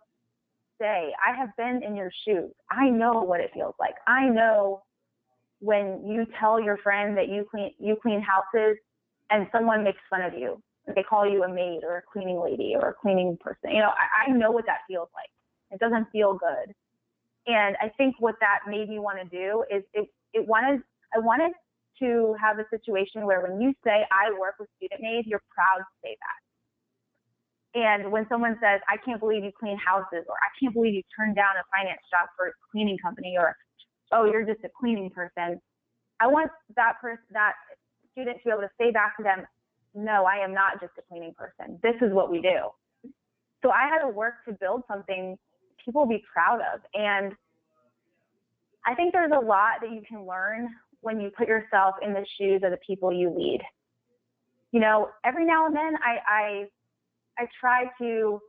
say 0.80 1.12
I 1.24 1.36
have 1.36 1.50
been 1.56 1.82
in 1.84 1.94
your 1.94 2.10
shoes. 2.24 2.50
I 2.70 2.88
know 2.90 3.22
what 3.22 3.38
it 3.40 3.50
feels 3.54 3.74
like. 3.78 3.94
I 4.08 4.28
know 4.28 4.82
when 5.60 6.06
you 6.06 6.26
tell 6.38 6.60
your 6.60 6.76
friend 6.78 7.16
that 7.16 7.28
you 7.28 7.46
clean 7.50 7.72
you 7.78 7.96
clean 8.00 8.22
houses 8.22 8.76
and 9.30 9.46
someone 9.52 9.84
makes 9.84 10.00
fun 10.08 10.22
of 10.22 10.34
you. 10.34 10.60
They 10.94 11.02
call 11.02 11.28
you 11.28 11.42
a 11.44 11.48
maid 11.48 11.80
or 11.82 11.98
a 11.98 12.02
cleaning 12.10 12.40
lady 12.40 12.74
or 12.74 12.88
a 12.90 12.94
cleaning 12.94 13.36
person. 13.40 13.70
You 13.70 13.80
know, 13.80 13.90
I, 13.90 14.30
I 14.30 14.32
know 14.32 14.50
what 14.50 14.64
that 14.66 14.78
feels 14.88 15.08
like. 15.14 15.28
It 15.70 15.80
doesn't 15.80 16.08
feel 16.10 16.32
good. 16.32 16.72
And 17.46 17.76
I 17.80 17.90
think 17.96 18.16
what 18.18 18.36
that 18.40 18.60
made 18.66 18.88
me 18.88 18.98
want 18.98 19.18
to 19.18 19.28
do 19.28 19.64
is 19.70 19.82
it, 19.92 20.08
it 20.32 20.46
wanted 20.46 20.80
I 21.14 21.18
wanted 21.18 21.52
to 22.00 22.34
have 22.40 22.58
a 22.58 22.64
situation 22.70 23.26
where 23.26 23.42
when 23.42 23.60
you 23.60 23.74
say 23.84 24.06
I 24.12 24.30
work 24.38 24.54
with 24.58 24.68
student 24.76 25.00
maids, 25.02 25.26
you're 25.26 25.42
proud 25.52 25.78
to 25.78 25.94
say 26.02 26.16
that. 26.16 26.38
And 27.74 28.12
when 28.12 28.26
someone 28.28 28.56
says, 28.62 28.80
I 28.88 28.96
can't 28.96 29.20
believe 29.20 29.44
you 29.44 29.52
clean 29.58 29.76
houses, 29.76 30.24
or 30.28 30.36
I 30.40 30.48
can't 30.58 30.72
believe 30.72 30.94
you 30.94 31.02
turned 31.16 31.36
down 31.36 31.56
a 31.56 31.64
finance 31.76 32.00
job 32.10 32.28
for 32.36 32.48
a 32.48 32.52
cleaning 32.72 32.98
company, 32.98 33.36
or 33.36 33.54
oh, 34.12 34.24
you're 34.24 34.44
just 34.44 34.64
a 34.64 34.68
cleaning 34.80 35.10
person, 35.10 35.60
I 36.20 36.26
want 36.26 36.50
that 36.76 36.94
person, 37.00 37.24
that 37.32 37.52
student 38.12 38.38
to 38.38 38.44
be 38.44 38.50
able 38.50 38.62
to 38.62 38.70
say 38.78 38.90
back 38.90 39.16
to 39.18 39.22
them, 39.22 39.46
no, 39.94 40.24
I 40.24 40.36
am 40.36 40.52
not 40.52 40.80
just 40.80 40.92
a 40.98 41.02
cleaning 41.02 41.34
person. 41.34 41.78
This 41.82 41.94
is 42.02 42.12
what 42.12 42.30
we 42.30 42.40
do. 42.40 42.70
So 43.62 43.70
I 43.70 43.88
had 43.88 44.04
to 44.04 44.08
work 44.08 44.44
to 44.46 44.52
build 44.52 44.82
something 44.88 45.36
people 45.84 46.02
will 46.02 46.08
be 46.08 46.22
proud 46.32 46.60
of. 46.74 46.80
And 46.94 47.32
I 48.86 48.94
think 48.94 49.12
there's 49.12 49.32
a 49.34 49.44
lot 49.44 49.80
that 49.80 49.90
you 49.90 50.02
can 50.06 50.26
learn 50.26 50.68
when 51.00 51.20
you 51.20 51.30
put 51.36 51.48
yourself 51.48 51.94
in 52.02 52.12
the 52.12 52.24
shoes 52.38 52.62
of 52.64 52.70
the 52.70 52.78
people 52.86 53.12
you 53.12 53.30
lead. 53.30 53.60
You 54.72 54.80
know, 54.80 55.08
every 55.24 55.46
now 55.46 55.66
and 55.66 55.74
then 55.74 55.94
I 55.96 56.18
I, 56.26 56.64
I 57.38 57.46
try 57.60 57.84
to 57.98 58.40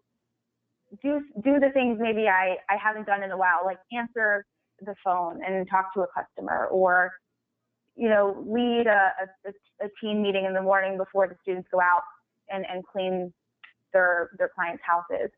do 1.01 1.21
do 1.43 1.59
the 1.59 1.69
things 1.73 1.97
maybe 2.01 2.27
I, 2.27 2.57
I 2.69 2.75
haven't 2.81 3.05
done 3.05 3.23
in 3.23 3.31
a 3.31 3.37
while, 3.37 3.61
like 3.63 3.77
answer 3.91 4.45
the 4.85 4.95
phone 5.03 5.41
and 5.45 5.67
talk 5.69 5.93
to 5.93 6.01
a 6.01 6.07
customer 6.07 6.67
or 6.67 7.11
you 7.99 8.07
know, 8.07 8.41
lead 8.47 8.87
a, 8.87 9.11
a, 9.45 9.85
a 9.85 9.89
team 10.01 10.21
meeting 10.21 10.45
in 10.45 10.53
the 10.53 10.61
morning 10.61 10.97
before 10.97 11.27
the 11.27 11.35
students 11.41 11.67
go 11.69 11.81
out 11.81 12.03
and, 12.49 12.65
and 12.71 12.85
clean 12.85 13.33
their 13.91 14.29
their 14.37 14.49
clients' 14.55 14.81
houses. 14.85 15.29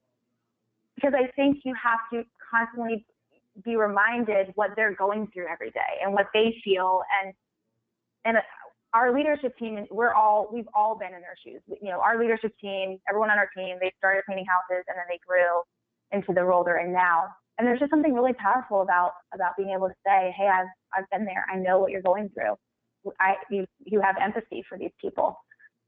Because 0.93 1.13
I 1.15 1.31
think 1.35 1.61
you 1.63 1.73
have 1.73 1.97
to 2.13 2.23
constantly 2.53 3.03
be 3.65 3.75
reminded 3.75 4.51
what 4.53 4.71
they're 4.75 4.93
going 4.93 5.27
through 5.33 5.47
every 5.51 5.71
day 5.71 5.97
and 6.03 6.13
what 6.13 6.27
they 6.35 6.55
feel. 6.63 7.01
And 7.23 7.33
and 8.25 8.37
our 8.93 9.11
leadership 9.11 9.57
team 9.57 9.87
we're 9.89 10.13
all 10.13 10.47
we've 10.53 10.69
all 10.75 10.95
been 10.95 11.15
in 11.15 11.21
their 11.21 11.37
shoes. 11.43 11.61
You 11.81 11.89
know 11.89 11.99
our 11.99 12.19
leadership 12.19 12.53
team 12.61 12.99
everyone 13.09 13.31
on 13.31 13.39
our 13.39 13.49
team 13.57 13.77
they 13.81 13.91
started 13.97 14.21
cleaning 14.27 14.45
houses 14.45 14.85
and 14.87 14.95
then 14.95 15.05
they 15.09 15.19
grew 15.27 15.63
into 16.11 16.31
the 16.31 16.43
role 16.43 16.63
they're 16.63 16.85
in 16.85 16.93
now 16.93 17.29
and 17.61 17.67
there's 17.69 17.79
just 17.79 17.91
something 17.91 18.15
really 18.15 18.33
powerful 18.33 18.81
about 18.81 19.11
about 19.33 19.51
being 19.55 19.69
able 19.69 19.87
to 19.87 19.95
say 20.05 20.33
hey 20.35 20.49
i've 20.49 20.67
i've 20.97 21.05
been 21.11 21.25
there 21.25 21.45
i 21.53 21.55
know 21.55 21.77
what 21.77 21.91
you're 21.91 22.01
going 22.01 22.29
through 22.33 22.55
i 23.19 23.35
you 23.51 23.65
you 23.85 24.01
have 24.01 24.15
empathy 24.19 24.63
for 24.67 24.79
these 24.79 24.91
people 24.99 25.37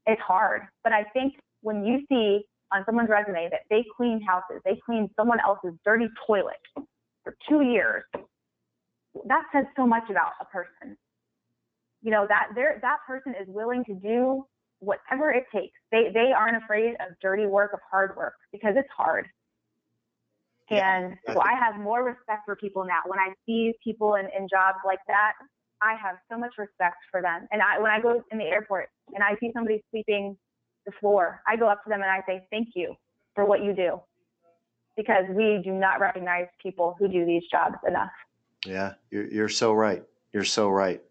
it's 0.06 0.22
hard 0.22 0.62
but 0.84 0.92
i 0.92 1.02
think 1.12 1.34
when 1.62 1.84
you 1.84 2.04
see 2.08 2.44
on 2.72 2.84
someone's 2.86 3.08
resume 3.08 3.48
that 3.50 3.60
they 3.70 3.84
clean 3.96 4.20
houses, 4.20 4.60
they 4.64 4.78
clean 4.84 5.08
someone 5.16 5.38
else's 5.40 5.78
dirty 5.84 6.06
toilet 6.26 6.60
for 7.22 7.36
two 7.48 7.62
years, 7.62 8.02
that 9.26 9.44
says 9.52 9.64
so 9.76 9.86
much 9.86 10.04
about 10.10 10.32
a 10.40 10.44
person. 10.46 10.96
You 12.02 12.10
know, 12.10 12.26
that 12.28 12.48
they 12.54 12.62
that 12.82 12.98
person 13.06 13.34
is 13.40 13.48
willing 13.48 13.84
to 13.84 13.94
do 13.94 14.44
whatever 14.80 15.30
it 15.30 15.44
takes. 15.54 15.78
They 15.90 16.10
they 16.12 16.32
aren't 16.36 16.62
afraid 16.62 16.94
of 16.94 17.16
dirty 17.22 17.46
work, 17.46 17.72
of 17.72 17.80
hard 17.90 18.14
work, 18.16 18.34
because 18.52 18.74
it's 18.76 18.88
hard. 18.94 19.26
And 20.70 21.14
so 21.26 21.40
I 21.40 21.54
have 21.54 21.78
more 21.78 22.04
respect 22.04 22.42
for 22.46 22.56
people 22.56 22.84
now. 22.84 23.00
When 23.06 23.18
I 23.18 23.34
see 23.46 23.74
people 23.82 24.14
in, 24.14 24.26
in 24.36 24.48
jobs 24.48 24.78
like 24.86 25.00
that, 25.08 25.32
I 25.82 25.94
have 26.02 26.16
so 26.30 26.38
much 26.38 26.52
respect 26.56 26.96
for 27.10 27.20
them. 27.20 27.46
And 27.52 27.60
I 27.60 27.78
when 27.78 27.90
I 27.90 28.00
go 28.00 28.22
in 28.32 28.38
the 28.38 28.44
airport 28.44 28.88
and 29.14 29.22
I 29.22 29.36
see 29.40 29.50
somebody 29.52 29.82
sweeping 29.90 30.36
the 30.86 30.92
floor. 31.00 31.40
I 31.46 31.56
go 31.56 31.68
up 31.68 31.82
to 31.84 31.90
them 31.90 32.02
and 32.02 32.10
I 32.10 32.22
say, 32.26 32.46
thank 32.50 32.68
you 32.74 32.94
for 33.34 33.44
what 33.44 33.62
you 33.62 33.74
do 33.74 34.00
because 34.96 35.24
we 35.30 35.60
do 35.64 35.72
not 35.72 36.00
recognize 36.00 36.46
people 36.62 36.96
who 36.98 37.08
do 37.08 37.24
these 37.24 37.42
jobs 37.50 37.76
enough. 37.86 38.10
Yeah, 38.64 38.94
you're, 39.10 39.26
you're 39.26 39.48
so 39.48 39.72
right. 39.72 40.02
You're 40.32 40.44
so 40.44 40.68
right. 40.68 41.02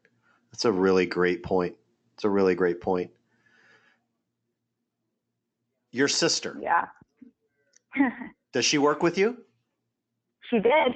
That's 0.51 0.66
a 0.66 0.72
really 0.72 1.06
great 1.06 1.43
point. 1.43 1.76
It's 2.16 2.24
a 2.24 2.30
really 2.30 2.56
great 2.56 2.82
point. 2.82 3.12
Your 5.91 6.08
sister. 6.08 6.60
Yeah. 6.62 6.88
Does 8.54 8.66
she 8.66 8.78
work 8.78 9.04
with 9.04 9.18
you? 9.18 9.38
She 10.49 10.58
did. 10.58 10.93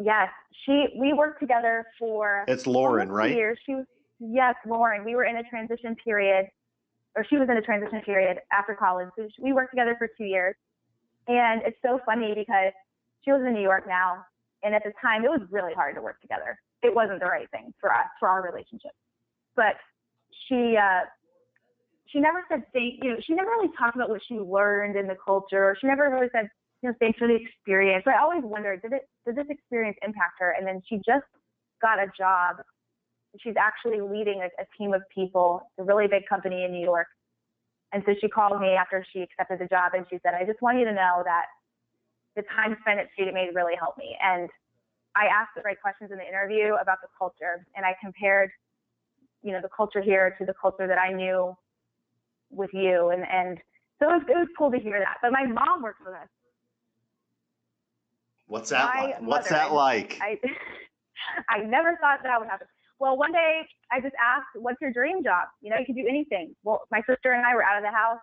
Yes. 0.00 0.28
She 0.64 0.86
we 0.98 1.12
worked 1.12 1.40
together 1.40 1.86
for 1.98 2.44
It's 2.46 2.66
Lauren, 2.66 3.10
right? 3.10 3.34
Years. 3.34 3.58
She 3.64 3.74
was 3.74 3.86
yes, 4.20 4.54
Lauren. 4.66 5.04
We 5.04 5.14
were 5.14 5.24
in 5.24 5.36
a 5.36 5.42
transition 5.44 5.96
period 5.96 6.46
or 7.18 7.26
she 7.28 7.36
was 7.36 7.48
in 7.50 7.56
a 7.56 7.62
transition 7.62 8.00
period 8.02 8.38
after 8.52 8.74
college. 8.74 9.08
So 9.18 9.28
we 9.40 9.52
worked 9.52 9.72
together 9.72 9.96
for 9.98 10.08
two 10.16 10.24
years. 10.24 10.54
And 11.26 11.62
it's 11.66 11.76
so 11.84 12.00
funny 12.06 12.32
because 12.34 12.72
she 13.24 13.32
was 13.32 13.42
in 13.44 13.54
New 13.54 13.62
York 13.62 13.84
now. 13.88 14.24
And 14.62 14.72
at 14.72 14.82
the 14.84 14.92
time, 15.02 15.24
it 15.24 15.28
was 15.28 15.40
really 15.50 15.74
hard 15.74 15.96
to 15.96 16.02
work 16.02 16.20
together. 16.20 16.58
It 16.82 16.94
wasn't 16.94 17.18
the 17.18 17.26
right 17.26 17.50
thing 17.50 17.74
for 17.80 17.92
us, 17.92 18.06
for 18.20 18.28
our 18.28 18.42
relationship. 18.42 18.92
But 19.56 19.74
she, 20.46 20.76
uh, 20.76 21.10
she 22.06 22.20
never 22.20 22.44
said 22.48 22.62
thank 22.72 23.02
you. 23.02 23.14
Know, 23.14 23.16
she 23.26 23.34
never 23.34 23.50
really 23.50 23.70
talked 23.76 23.96
about 23.96 24.10
what 24.10 24.20
she 24.26 24.34
learned 24.34 24.96
in 24.96 25.08
the 25.08 25.16
culture. 25.22 25.76
She 25.80 25.88
never 25.88 26.08
really 26.10 26.28
said, 26.32 26.48
you 26.82 26.88
know, 26.88 26.94
thanks 27.00 27.18
for 27.18 27.26
the 27.26 27.34
experience. 27.34 28.04
I 28.06 28.20
always 28.22 28.42
wondered, 28.44 28.82
did 28.82 28.92
it, 28.92 29.08
did 29.26 29.36
this 29.36 29.46
experience 29.50 29.96
impact 30.02 30.38
her? 30.38 30.54
And 30.56 30.66
then 30.66 30.82
she 30.88 30.96
just 30.96 31.26
got 31.82 31.98
a 31.98 32.06
job 32.16 32.56
she's 33.42 33.54
actually 33.58 34.00
leading 34.00 34.40
a, 34.42 34.48
a 34.60 34.66
team 34.76 34.94
of 34.94 35.02
people, 35.14 35.60
a 35.78 35.84
really 35.84 36.06
big 36.06 36.26
company 36.28 36.64
in 36.64 36.72
New 36.72 36.84
York. 36.84 37.06
And 37.92 38.02
so 38.06 38.14
she 38.20 38.28
called 38.28 38.60
me 38.60 38.68
after 38.68 39.04
she 39.12 39.20
accepted 39.20 39.60
the 39.60 39.66
job 39.66 39.92
and 39.94 40.04
she 40.10 40.18
said, 40.22 40.34
I 40.34 40.44
just 40.44 40.60
want 40.60 40.78
you 40.78 40.84
to 40.84 40.92
know 40.92 41.22
that 41.24 41.46
the 42.36 42.42
time 42.54 42.76
spent 42.80 43.00
at 43.00 43.06
Student 43.14 43.34
Maid 43.34 43.50
really 43.54 43.74
helped 43.78 43.98
me. 43.98 44.16
And 44.22 44.48
I 45.16 45.26
asked 45.26 45.52
the 45.56 45.62
right 45.62 45.80
questions 45.80 46.10
in 46.12 46.18
the 46.18 46.28
interview 46.28 46.74
about 46.80 46.98
the 47.02 47.08
culture 47.16 47.64
and 47.76 47.84
I 47.84 47.96
compared, 48.00 48.50
you 49.42 49.52
know, 49.52 49.60
the 49.62 49.70
culture 49.74 50.02
here 50.02 50.34
to 50.38 50.44
the 50.44 50.54
culture 50.60 50.86
that 50.86 50.98
I 50.98 51.12
knew 51.12 51.56
with 52.50 52.70
you. 52.72 53.10
And, 53.10 53.24
and 53.24 53.58
so 53.98 54.10
it 54.10 54.12
was, 54.12 54.22
it 54.28 54.36
was 54.36 54.48
cool 54.56 54.70
to 54.70 54.78
hear 54.78 54.98
that. 55.00 55.16
But 55.22 55.32
my 55.32 55.46
mom 55.46 55.82
works 55.82 56.00
with 56.04 56.14
us. 56.14 56.28
What's 58.48 58.70
that 58.70 58.94
my 58.94 59.02
like? 59.02 59.22
What's 59.22 59.48
that 59.50 59.72
like? 59.72 60.18
I, 60.20 60.38
I 61.48 61.58
never 61.58 61.96
thought 62.00 62.20
that 62.22 62.40
would 62.40 62.48
happen. 62.48 62.66
Well, 62.98 63.16
one 63.16 63.32
day 63.32 63.62
I 63.92 64.00
just 64.00 64.14
asked, 64.20 64.48
what's 64.56 64.80
your 64.80 64.92
dream 64.92 65.22
job? 65.22 65.46
You 65.60 65.70
know, 65.70 65.76
you 65.78 65.86
can 65.86 65.94
do 65.94 66.06
anything. 66.08 66.54
Well, 66.64 66.82
my 66.90 67.00
sister 67.08 67.32
and 67.32 67.46
I 67.46 67.54
were 67.54 67.62
out 67.62 67.76
of 67.76 67.84
the 67.84 67.96
house 67.96 68.18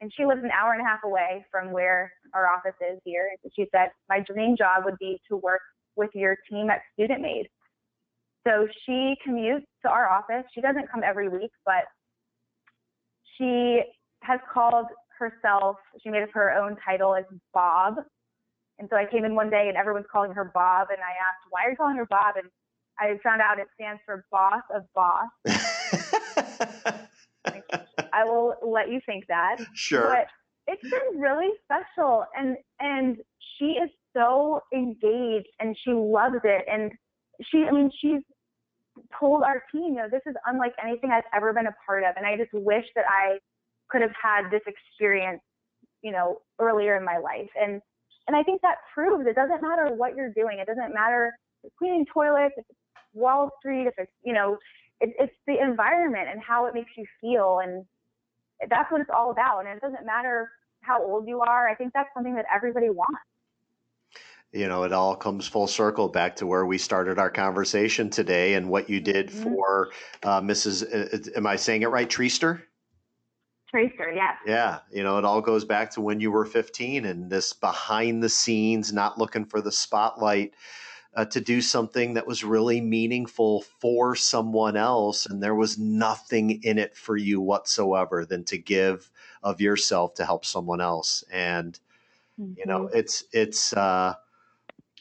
and 0.00 0.10
she 0.16 0.24
lives 0.24 0.42
an 0.42 0.50
hour 0.50 0.72
and 0.72 0.80
a 0.80 0.84
half 0.84 1.00
away 1.04 1.44
from 1.50 1.72
where 1.72 2.12
our 2.32 2.46
office 2.46 2.76
is 2.80 2.98
here. 3.04 3.28
And 3.42 3.52
She 3.54 3.66
said, 3.74 3.90
My 4.08 4.20
dream 4.20 4.56
job 4.56 4.84
would 4.84 4.98
be 4.98 5.20
to 5.28 5.36
work 5.36 5.60
with 5.96 6.10
your 6.14 6.36
team 6.50 6.70
at 6.70 6.80
Student 6.94 7.20
Maid. 7.20 7.48
So 8.46 8.66
she 8.84 9.16
commutes 9.26 9.64
to 9.82 9.88
our 9.88 10.08
office. 10.08 10.44
She 10.54 10.60
doesn't 10.60 10.90
come 10.90 11.02
every 11.02 11.28
week, 11.28 11.50
but 11.64 11.84
she 13.36 13.82
has 14.22 14.40
called 14.52 14.86
herself, 15.18 15.76
she 16.02 16.10
made 16.10 16.22
up 16.22 16.30
her 16.32 16.52
own 16.52 16.76
title 16.84 17.14
as 17.14 17.24
Bob. 17.52 17.94
And 18.78 18.88
so 18.90 18.96
I 18.96 19.06
came 19.06 19.24
in 19.24 19.34
one 19.34 19.50
day 19.50 19.66
and 19.68 19.76
everyone's 19.76 20.06
calling 20.10 20.32
her 20.32 20.50
Bob. 20.52 20.88
And 20.90 20.98
I 20.98 21.12
asked, 21.20 21.46
Why 21.50 21.64
are 21.66 21.70
you 21.70 21.76
calling 21.76 21.96
her 21.96 22.06
Bob? 22.06 22.36
And 22.36 22.48
I 22.98 23.18
found 23.22 23.40
out 23.40 23.58
it 23.58 23.68
stands 23.74 24.00
for 24.04 24.24
Boss 24.30 24.62
of 24.74 24.82
Boss. 24.94 25.28
I 28.12 28.24
will 28.24 28.54
let 28.62 28.90
you 28.90 29.00
think 29.04 29.26
that. 29.28 29.56
Sure. 29.74 30.08
But 30.08 30.26
it's 30.66 30.82
been 30.82 31.20
really 31.20 31.50
special 31.64 32.24
and 32.34 32.56
and 32.80 33.18
she 33.58 33.72
is 33.72 33.90
so 34.16 34.60
engaged 34.72 35.48
and 35.60 35.76
she 35.84 35.92
loves 35.92 36.40
it 36.44 36.64
and 36.70 36.92
she 37.42 37.66
I 37.68 37.72
mean 37.72 37.90
she's 38.00 38.22
told 39.18 39.42
our 39.42 39.62
team, 39.72 39.94
you 39.94 39.96
know, 39.96 40.08
this 40.10 40.22
is 40.26 40.34
unlike 40.46 40.72
anything 40.82 41.10
I've 41.10 41.24
ever 41.34 41.52
been 41.52 41.66
a 41.66 41.74
part 41.84 42.04
of 42.04 42.14
and 42.16 42.24
I 42.24 42.36
just 42.36 42.52
wish 42.52 42.84
that 42.94 43.04
I 43.08 43.38
could 43.90 44.00
have 44.00 44.14
had 44.20 44.50
this 44.50 44.62
experience, 44.66 45.42
you 46.02 46.12
know, 46.12 46.38
earlier 46.58 46.96
in 46.96 47.04
my 47.04 47.18
life. 47.18 47.50
And 47.60 47.82
and 48.26 48.36
I 48.36 48.42
think 48.42 48.62
that 48.62 48.76
proves 48.92 49.26
it 49.26 49.34
doesn't 49.36 49.62
matter 49.62 49.94
what 49.94 50.16
you're 50.16 50.32
doing. 50.32 50.58
It 50.58 50.66
doesn't 50.66 50.94
matter 50.94 51.32
if 51.62 51.66
it's 51.66 51.74
cleaning 51.78 52.06
toilets, 52.12 52.54
if 52.56 52.64
it's 52.68 52.78
Wall 53.12 53.50
Street, 53.58 53.86
if 53.86 53.94
it's, 53.98 54.12
you 54.24 54.32
know, 54.32 54.56
it, 55.00 55.14
it's 55.18 55.34
the 55.46 55.62
environment 55.62 56.28
and 56.30 56.40
how 56.42 56.66
it 56.66 56.74
makes 56.74 56.90
you 56.96 57.04
feel. 57.20 57.60
And 57.62 57.84
that's 58.68 58.90
what 58.90 59.00
it's 59.00 59.10
all 59.14 59.30
about. 59.30 59.66
And 59.66 59.76
it 59.76 59.80
doesn't 59.80 60.06
matter 60.06 60.50
how 60.80 61.02
old 61.04 61.28
you 61.28 61.40
are. 61.40 61.68
I 61.68 61.74
think 61.74 61.92
that's 61.92 62.08
something 62.14 62.34
that 62.34 62.46
everybody 62.54 62.90
wants. 62.90 63.20
You 64.52 64.68
know, 64.68 64.84
it 64.84 64.92
all 64.92 65.16
comes 65.16 65.48
full 65.48 65.66
circle 65.66 66.08
back 66.08 66.36
to 66.36 66.46
where 66.46 66.64
we 66.64 66.78
started 66.78 67.18
our 67.18 67.30
conversation 67.30 68.08
today 68.08 68.54
and 68.54 68.68
what 68.68 68.88
you 68.88 69.00
did 69.00 69.28
mm-hmm. 69.28 69.42
for 69.42 69.90
uh, 70.22 70.40
Mrs. 70.40 70.84
Uh, 70.84 71.36
am 71.36 71.46
I 71.46 71.56
saying 71.56 71.82
it 71.82 71.88
right? 71.88 72.08
Treaster? 72.08 72.62
Treaster, 73.74 74.14
yeah. 74.14 74.36
Yeah. 74.46 74.78
You 74.92 75.02
know, 75.02 75.18
it 75.18 75.24
all 75.24 75.40
goes 75.40 75.64
back 75.64 75.90
to 75.92 76.00
when 76.00 76.20
you 76.20 76.30
were 76.30 76.44
15 76.44 77.04
and 77.04 77.28
this 77.28 77.52
behind 77.52 78.22
the 78.22 78.28
scenes, 78.28 78.92
not 78.92 79.18
looking 79.18 79.44
for 79.44 79.60
the 79.60 79.72
spotlight 79.72 80.54
uh, 81.16 81.24
to 81.26 81.40
do 81.40 81.60
something 81.60 82.14
that 82.14 82.26
was 82.26 82.44
really 82.44 82.80
meaningful 82.80 83.62
for 83.80 84.14
someone 84.14 84.76
else 84.76 85.26
and 85.26 85.42
there 85.42 85.54
was 85.54 85.78
nothing 85.78 86.62
in 86.62 86.78
it 86.78 86.96
for 86.96 87.16
you 87.16 87.40
whatsoever 87.40 88.24
than 88.24 88.44
to 88.44 88.58
give 88.58 89.10
of 89.42 89.60
yourself 89.60 90.14
to 90.14 90.24
help 90.24 90.44
someone 90.44 90.80
else 90.80 91.22
and 91.32 91.78
mm-hmm. 92.40 92.54
you 92.56 92.66
know 92.66 92.86
mm-hmm. 92.86 92.96
it's 92.96 93.24
it's 93.32 93.72
uh 93.74 94.14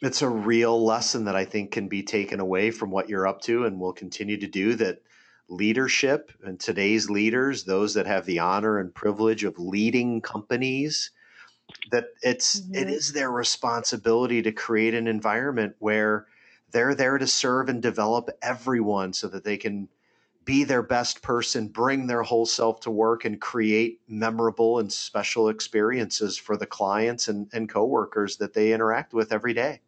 it's 0.02 0.22
a 0.22 0.30
real 0.30 0.84
lesson 0.84 1.26
that 1.26 1.36
I 1.36 1.46
think 1.46 1.72
can 1.72 1.88
be 1.88 2.04
taken 2.04 2.42
away 2.42 2.72
from 2.72 2.92
what 2.92 3.08
you're 3.08 3.26
up 3.26 3.42
to 3.44 3.66
and 3.66 3.80
will 3.80 3.94
continue 3.94 4.38
to 4.38 4.48
do 4.48 4.76
that 4.76 5.02
leadership 5.50 6.32
and 6.44 6.60
today's 6.60 7.10
leaders, 7.10 7.64
those 7.64 7.94
that 7.94 8.08
have 8.08 8.26
the 8.26 8.40
honor 8.40 8.80
and 8.80 8.94
privilege 8.94 9.44
of 9.44 9.60
leading 9.60 10.22
companies, 10.22 11.12
that 11.92 12.08
it's 12.22 12.62
mm-hmm. 12.62 12.76
it 12.76 12.90
is 12.90 13.14
their 13.14 13.32
responsibility 13.32 14.42
to 14.42 14.52
create 14.52 14.94
an 14.94 15.08
environment 15.08 15.76
where 15.80 16.28
they're 16.72 16.96
there 16.96 17.18
to 17.18 17.28
serve 17.28 17.70
and 17.70 17.82
develop 17.82 18.30
everyone 18.42 19.14
so 19.14 19.28
that 19.28 19.44
they 19.44 19.58
can 19.58 19.88
be 20.46 20.64
their 20.64 20.82
best 20.82 21.22
person, 21.22 21.68
bring 21.68 22.08
their 22.08 22.22
whole 22.22 22.46
self 22.46 22.82
to 22.82 22.92
work, 22.92 23.26
and 23.26 23.40
create 23.40 24.02
memorable 24.08 24.80
and 24.80 24.92
special 24.92 25.50
experiences 25.50 26.38
for 26.38 26.58
the 26.58 26.66
clients 26.66 27.28
and, 27.28 27.48
and 27.54 27.70
coworkers 27.70 28.38
that 28.38 28.54
they 28.54 28.74
interact 28.74 29.14
with 29.14 29.32
every 29.32 29.54
day. 29.54 29.80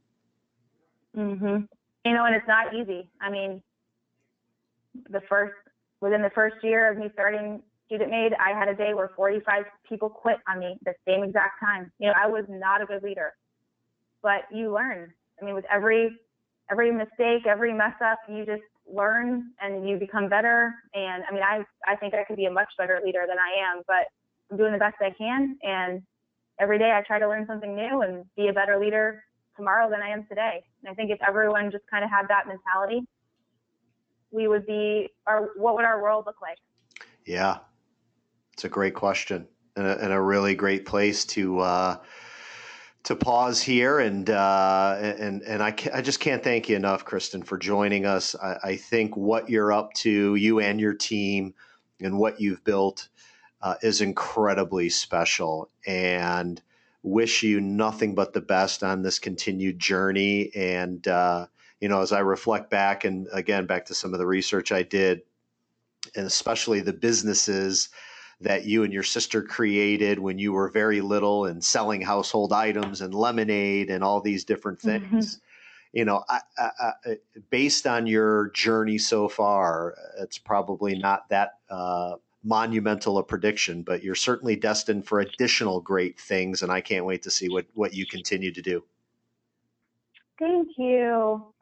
Mm-hmm. 1.17 1.65
You 2.05 2.13
know, 2.13 2.25
and 2.25 2.35
it's 2.35 2.47
not 2.47 2.73
easy. 2.73 3.09
I 3.19 3.29
mean, 3.29 3.61
the 5.09 5.21
first 5.29 5.53
within 6.01 6.21
the 6.21 6.31
first 6.31 6.57
year 6.63 6.91
of 6.91 6.97
me 6.97 7.09
starting 7.13 7.61
student 7.85 8.11
maid, 8.11 8.33
I 8.39 8.57
had 8.57 8.67
a 8.67 8.75
day 8.75 8.93
where 8.93 9.11
45 9.15 9.63
people 9.87 10.09
quit 10.09 10.37
on 10.47 10.59
me 10.59 10.77
the 10.83 10.93
same 11.07 11.23
exact 11.23 11.59
time. 11.59 11.91
You 11.99 12.07
know, 12.07 12.13
I 12.21 12.27
was 12.27 12.45
not 12.49 12.81
a 12.81 12.85
good 12.85 13.03
leader, 13.03 13.33
but 14.21 14.43
you 14.51 14.73
learn. 14.73 15.13
I 15.41 15.45
mean, 15.45 15.55
with 15.55 15.65
every 15.71 16.09
every 16.71 16.91
mistake, 16.91 17.45
every 17.47 17.73
mess 17.73 17.93
up, 18.03 18.19
you 18.27 18.45
just 18.45 18.63
learn 18.91 19.51
and 19.61 19.87
you 19.87 19.97
become 19.97 20.29
better. 20.29 20.73
And 20.93 21.23
I 21.29 21.33
mean, 21.33 21.43
I 21.43 21.63
I 21.87 21.95
think 21.95 22.13
I 22.13 22.23
could 22.23 22.37
be 22.37 22.45
a 22.45 22.51
much 22.51 22.69
better 22.77 22.99
leader 23.03 23.25
than 23.27 23.37
I 23.37 23.71
am, 23.71 23.83
but 23.87 24.07
I'm 24.51 24.57
doing 24.57 24.73
the 24.73 24.79
best 24.79 24.95
I 25.01 25.11
can. 25.11 25.57
And 25.63 26.01
every 26.59 26.79
day 26.79 26.91
I 26.91 27.01
try 27.05 27.19
to 27.19 27.27
learn 27.27 27.45
something 27.47 27.75
new 27.75 28.01
and 28.01 28.25
be 28.35 28.47
a 28.47 28.53
better 28.53 28.79
leader 28.79 29.23
tomorrow 29.55 29.89
than 29.89 30.01
I 30.01 30.09
am 30.09 30.25
today. 30.27 30.63
And 30.83 30.91
I 30.91 30.93
think 30.93 31.11
if 31.11 31.19
everyone 31.27 31.71
just 31.71 31.85
kind 31.89 32.03
of 32.03 32.09
had 32.09 32.27
that 32.27 32.47
mentality, 32.47 33.07
we 34.35 34.47
would 34.47 34.65
be, 34.65 35.09
or 35.25 35.51
what 35.55 35.75
would 35.75 35.85
our 35.85 36.01
world 36.01 36.25
look 36.27 36.41
like? 36.41 36.57
Yeah, 37.25 37.59
it's 38.53 38.65
a 38.65 38.69
great 38.69 38.93
question 38.93 39.47
and 39.75 39.87
a, 39.87 40.03
and 40.03 40.13
a 40.13 40.21
really 40.21 40.53
great 40.53 40.85
place 40.85 41.25
to 41.25 41.59
uh, 41.59 41.97
to 43.03 43.15
pause 43.15 43.61
here 43.61 43.99
and 43.99 44.29
uh, 44.29 44.97
and 44.99 45.41
and 45.43 45.63
I, 45.63 45.75
I 45.93 46.01
just 46.01 46.19
can't 46.19 46.43
thank 46.43 46.69
you 46.69 46.75
enough, 46.75 47.05
Kristen, 47.05 47.41
for 47.41 47.57
joining 47.57 48.05
us. 48.05 48.35
I, 48.35 48.57
I 48.63 48.75
think 48.75 49.15
what 49.15 49.49
you're 49.49 49.71
up 49.71 49.93
to, 49.93 50.35
you 50.35 50.59
and 50.59 50.79
your 50.79 50.93
team, 50.93 51.53
and 52.01 52.19
what 52.19 52.39
you've 52.39 52.63
built 52.63 53.07
uh, 53.61 53.75
is 53.81 54.01
incredibly 54.01 54.89
special, 54.89 55.69
and 55.87 56.61
wish 57.03 57.43
you 57.43 57.61
nothing 57.61 58.15
but 58.15 58.33
the 58.33 58.41
best 58.41 58.83
on 58.83 59.01
this 59.01 59.19
continued 59.19 59.79
journey. 59.79 60.51
And 60.55 61.07
uh, 61.07 61.47
you 61.81 61.89
know, 61.89 62.01
as 62.01 62.11
I 62.11 62.19
reflect 62.19 62.69
back, 62.69 63.05
and 63.05 63.27
again 63.33 63.65
back 63.65 63.85
to 63.85 63.95
some 63.95 64.13
of 64.13 64.19
the 64.19 64.27
research 64.27 64.71
I 64.71 64.83
did, 64.83 65.21
and 66.15 66.25
especially 66.25 66.81
the 66.81 66.93
businesses 66.93 67.89
that 68.41 68.65
you 68.65 68.83
and 68.83 68.91
your 68.91 69.03
sister 69.03 69.41
created 69.41 70.19
when 70.19 70.37
you 70.37 70.53
were 70.53 70.69
very 70.69 71.01
little 71.01 71.45
and 71.45 71.63
selling 71.63 72.01
household 72.01 72.51
items 72.51 73.01
and 73.01 73.13
lemonade 73.13 73.89
and 73.89 74.03
all 74.03 74.21
these 74.21 74.43
different 74.43 74.79
mm-hmm. 74.79 75.09
things. 75.09 75.35
Mm-hmm. 75.35 75.41
You 75.93 76.05
know, 76.05 76.23
I, 76.27 76.39
I, 76.57 76.69
I, 77.05 77.17
based 77.49 77.87
on 77.87 78.05
your 78.05 78.49
journey 78.49 78.97
so 78.97 79.29
far, 79.29 79.95
it's 80.19 80.37
probably 80.37 80.97
not 80.97 81.29
that 81.29 81.59
uh, 81.69 82.15
monumental 82.43 83.17
a 83.17 83.23
prediction, 83.23 83.81
but 83.81 84.03
you're 84.03 84.13
certainly 84.13 84.57
destined 84.57 85.07
for 85.07 85.21
additional 85.21 85.79
great 85.79 86.19
things, 86.19 86.61
and 86.61 86.71
I 86.71 86.81
can't 86.81 87.05
wait 87.05 87.23
to 87.23 87.31
see 87.31 87.47
what 87.47 87.65
what 87.73 87.93
you 87.93 88.05
continue 88.05 88.51
to 88.51 88.61
do. 88.61 88.83
Thank 90.37 90.67
you 90.77 91.54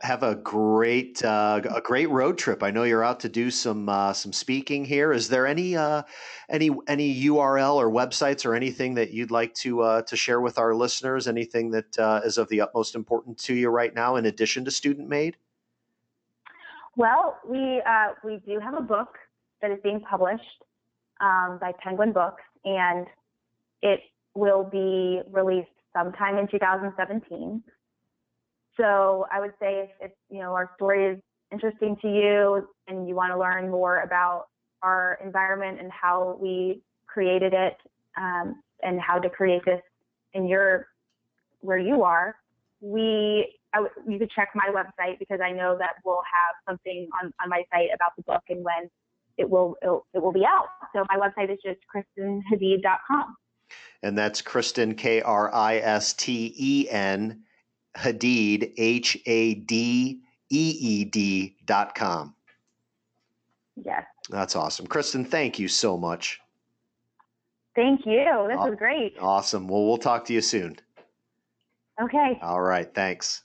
have 0.00 0.22
a 0.22 0.36
great 0.36 1.24
uh, 1.24 1.60
a 1.74 1.80
great 1.80 2.08
road 2.10 2.38
trip. 2.38 2.62
I 2.62 2.70
know 2.70 2.84
you're 2.84 3.04
out 3.04 3.20
to 3.20 3.28
do 3.28 3.50
some 3.50 3.88
uh, 3.88 4.12
some 4.12 4.32
speaking 4.32 4.84
here. 4.84 5.12
Is 5.12 5.28
there 5.28 5.46
any 5.46 5.76
uh, 5.76 6.02
any 6.48 6.70
any 6.86 7.24
URL 7.24 7.74
or 7.74 7.90
websites 7.90 8.44
or 8.44 8.54
anything 8.54 8.94
that 8.94 9.12
you'd 9.12 9.30
like 9.30 9.54
to 9.54 9.82
uh, 9.82 10.02
to 10.02 10.16
share 10.16 10.40
with 10.40 10.58
our 10.58 10.74
listeners? 10.74 11.26
Anything 11.26 11.70
that 11.72 11.98
uh, 11.98 12.20
is 12.24 12.38
of 12.38 12.48
the 12.48 12.60
utmost 12.60 12.94
importance 12.94 13.42
to 13.44 13.54
you 13.54 13.68
right 13.68 13.94
now, 13.94 14.16
in 14.16 14.26
addition 14.26 14.64
to 14.64 14.70
Student 14.70 15.08
Maid? 15.08 15.36
Well, 16.96 17.38
we 17.48 17.82
uh, 17.84 18.14
we 18.22 18.40
do 18.46 18.60
have 18.60 18.74
a 18.74 18.82
book 18.82 19.18
that 19.60 19.70
is 19.70 19.78
being 19.82 20.00
published 20.00 20.62
um, 21.20 21.58
by 21.60 21.72
Penguin 21.82 22.12
Books, 22.12 22.42
and 22.64 23.06
it 23.82 24.00
will 24.34 24.64
be 24.64 25.20
released 25.30 25.68
sometime 25.92 26.38
in 26.38 26.46
2017. 26.48 27.62
So 28.76 29.26
I 29.32 29.40
would 29.40 29.52
say 29.60 29.80
if, 29.80 29.90
if 30.00 30.12
you 30.30 30.40
know 30.40 30.52
our 30.52 30.70
story 30.76 31.12
is 31.12 31.18
interesting 31.52 31.96
to 32.02 32.08
you 32.08 32.68
and 32.88 33.08
you 33.08 33.14
want 33.14 33.32
to 33.32 33.38
learn 33.38 33.70
more 33.70 34.00
about 34.00 34.46
our 34.82 35.18
environment 35.24 35.80
and 35.80 35.90
how 35.90 36.36
we 36.40 36.82
created 37.06 37.52
it 37.54 37.76
um, 38.16 38.60
and 38.82 39.00
how 39.00 39.18
to 39.18 39.30
create 39.30 39.64
this 39.64 39.80
in 40.32 40.46
your 40.46 40.88
where 41.60 41.78
you 41.78 42.02
are, 42.02 42.36
we 42.80 43.54
you 44.06 44.18
could 44.18 44.30
check 44.30 44.50
my 44.54 44.70
website 44.72 45.18
because 45.18 45.40
I 45.42 45.50
know 45.50 45.76
that 45.78 45.94
we'll 46.04 46.16
have 46.16 46.54
something 46.74 47.08
on, 47.20 47.32
on 47.42 47.48
my 47.48 47.62
site 47.72 47.88
about 47.94 48.12
the 48.16 48.22
book 48.22 48.42
and 48.48 48.64
when 48.64 48.88
it 49.36 49.48
will 49.48 49.76
it, 49.82 49.88
it 50.14 50.22
will 50.22 50.32
be 50.32 50.44
out. 50.44 50.66
So 50.94 51.04
my 51.08 51.18
website 51.18 51.52
is 51.52 51.58
just 51.64 51.80
kristenhadeed.com. 51.92 53.36
And 54.02 54.16
that's 54.16 54.42
Kristen 54.42 54.94
K 54.94 55.22
R 55.22 55.52
I 55.52 55.76
S 55.76 56.12
T 56.12 56.54
E 56.56 56.88
N 56.90 57.42
Hadeed, 57.96 58.72
H 58.76 59.18
A 59.26 59.54
D 59.54 60.20
E 60.50 60.76
E 60.80 61.04
D 61.04 61.56
dot 61.64 61.94
com. 61.94 62.34
Yes. 63.76 64.04
That's 64.30 64.56
awesome. 64.56 64.86
Kristen, 64.86 65.24
thank 65.24 65.58
you 65.58 65.68
so 65.68 65.96
much. 65.96 66.40
Thank 67.74 68.06
you. 68.06 68.46
This 68.48 68.56
was 68.56 68.76
great. 68.78 69.16
Awesome. 69.18 69.66
Well, 69.68 69.84
we'll 69.84 69.98
talk 69.98 70.24
to 70.26 70.32
you 70.32 70.40
soon. 70.40 70.76
Okay. 72.00 72.38
All 72.42 72.60
right. 72.60 72.92
Thanks. 72.94 73.42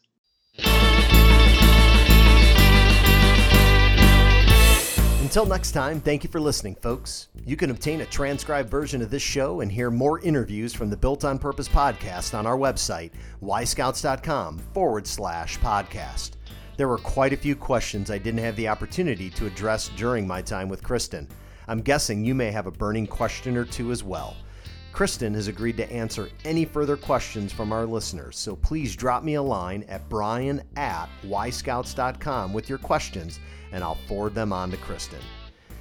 Until 5.29 5.45
next 5.45 5.73
time, 5.73 6.01
thank 6.01 6.23
you 6.23 6.29
for 6.31 6.39
listening, 6.39 6.73
folks. 6.73 7.27
You 7.45 7.55
can 7.55 7.69
obtain 7.69 8.01
a 8.01 8.05
transcribed 8.07 8.67
version 8.67 8.99
of 9.03 9.11
this 9.11 9.21
show 9.21 9.61
and 9.61 9.71
hear 9.71 9.91
more 9.91 10.19
interviews 10.21 10.73
from 10.73 10.89
the 10.89 10.97
Built 10.97 11.23
on 11.23 11.37
Purpose 11.37 11.69
podcast 11.69 12.35
on 12.35 12.47
our 12.47 12.57
website, 12.57 13.11
yscouts.com 13.43 14.57
forward 14.73 15.05
slash 15.05 15.59
podcast. 15.59 16.31
There 16.77 16.87
were 16.87 16.97
quite 16.97 17.31
a 17.31 17.37
few 17.37 17.55
questions 17.55 18.09
I 18.09 18.17
didn't 18.17 18.39
have 18.39 18.55
the 18.55 18.69
opportunity 18.69 19.29
to 19.29 19.45
address 19.45 19.89
during 19.89 20.25
my 20.25 20.41
time 20.41 20.67
with 20.67 20.81
Kristen. 20.81 21.27
I'm 21.67 21.81
guessing 21.81 22.25
you 22.25 22.33
may 22.33 22.49
have 22.49 22.65
a 22.65 22.71
burning 22.71 23.05
question 23.05 23.55
or 23.55 23.65
two 23.65 23.91
as 23.91 24.03
well. 24.03 24.35
Kristen 24.91 25.33
has 25.33 25.47
agreed 25.47 25.77
to 25.77 25.91
answer 25.91 26.29
any 26.45 26.65
further 26.65 26.97
questions 26.97 27.53
from 27.53 27.71
our 27.71 27.85
listeners, 27.85 28.37
so 28.37 28.55
please 28.55 28.95
drop 28.95 29.23
me 29.23 29.35
a 29.35 29.41
line 29.41 29.85
at 29.87 30.07
brian 30.09 30.61
at 30.75 31.07
yscouts.com 31.23 32.53
with 32.53 32.67
your 32.67 32.79
questions 32.79 33.39
and 33.71 33.83
I'll 33.83 33.95
forward 34.07 34.35
them 34.35 34.51
on 34.51 34.71
to 34.71 34.77
Kristen. 34.77 35.19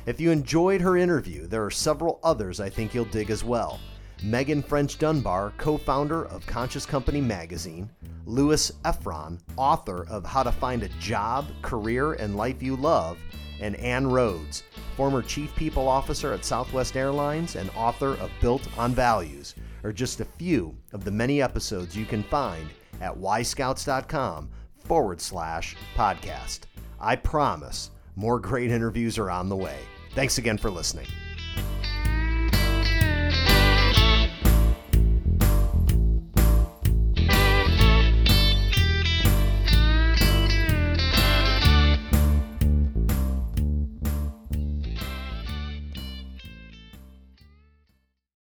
If 0.06 0.20
you 0.20 0.30
enjoyed 0.30 0.80
her 0.80 0.96
interview, 0.96 1.46
there 1.46 1.64
are 1.64 1.70
several 1.70 2.18
others 2.22 2.61
I 2.61 2.70
think 2.70 2.94
you'll 2.94 3.04
dig 3.06 3.30
as 3.30 3.44
well. 3.44 3.80
Meghan 4.22 4.64
French 4.64 4.98
Dunbar, 4.98 5.52
co 5.59 5.76
founder 5.76 6.26
of 6.26 6.46
Conscious 6.46 6.84
Company 6.84 7.20
magazine, 7.20 7.88
Louis 8.26 8.72
Efron, 8.84 9.38
author 9.56 10.06
of 10.09 10.24
How 10.24 10.42
to 10.42 10.52
Find 10.52 10.82
a 10.82 10.88
Job, 11.00 11.46
Career, 11.62 12.14
and 12.14 12.36
Life 12.36 12.62
You 12.62 12.76
Love, 12.76 13.18
and 13.61 13.76
Ann 13.76 14.06
Rhoades, 14.06 14.62
former 14.96 15.22
Chief 15.22 15.54
People 15.56 15.88
Officer 15.88 16.32
at 16.32 16.44
Southwest 16.44 16.96
Airlines 16.96 17.56
and 17.56 17.70
author 17.76 18.14
of 18.14 18.30
Built 18.40 18.66
on 18.78 18.92
Values, 18.92 19.54
are 19.84 19.92
just 19.92 20.20
a 20.20 20.24
few 20.24 20.76
of 20.92 21.04
the 21.04 21.11
many 21.11 21.40
episodes 21.40 21.96
you 21.96 22.04
can 22.04 22.22
find 22.22 22.68
at 23.00 23.16
yscouts.com 23.16 24.50
forward 24.84 25.20
slash 25.20 25.76
podcast. 25.94 26.61
I 27.00 27.16
promise 27.16 27.90
more 28.16 28.40
great 28.40 28.70
interviews 28.70 29.18
are 29.18 29.30
on 29.30 29.48
the 29.48 29.56
way. 29.56 29.78
Thanks 30.14 30.38
again 30.38 30.59
for 30.59 30.70
listening. 30.70 31.06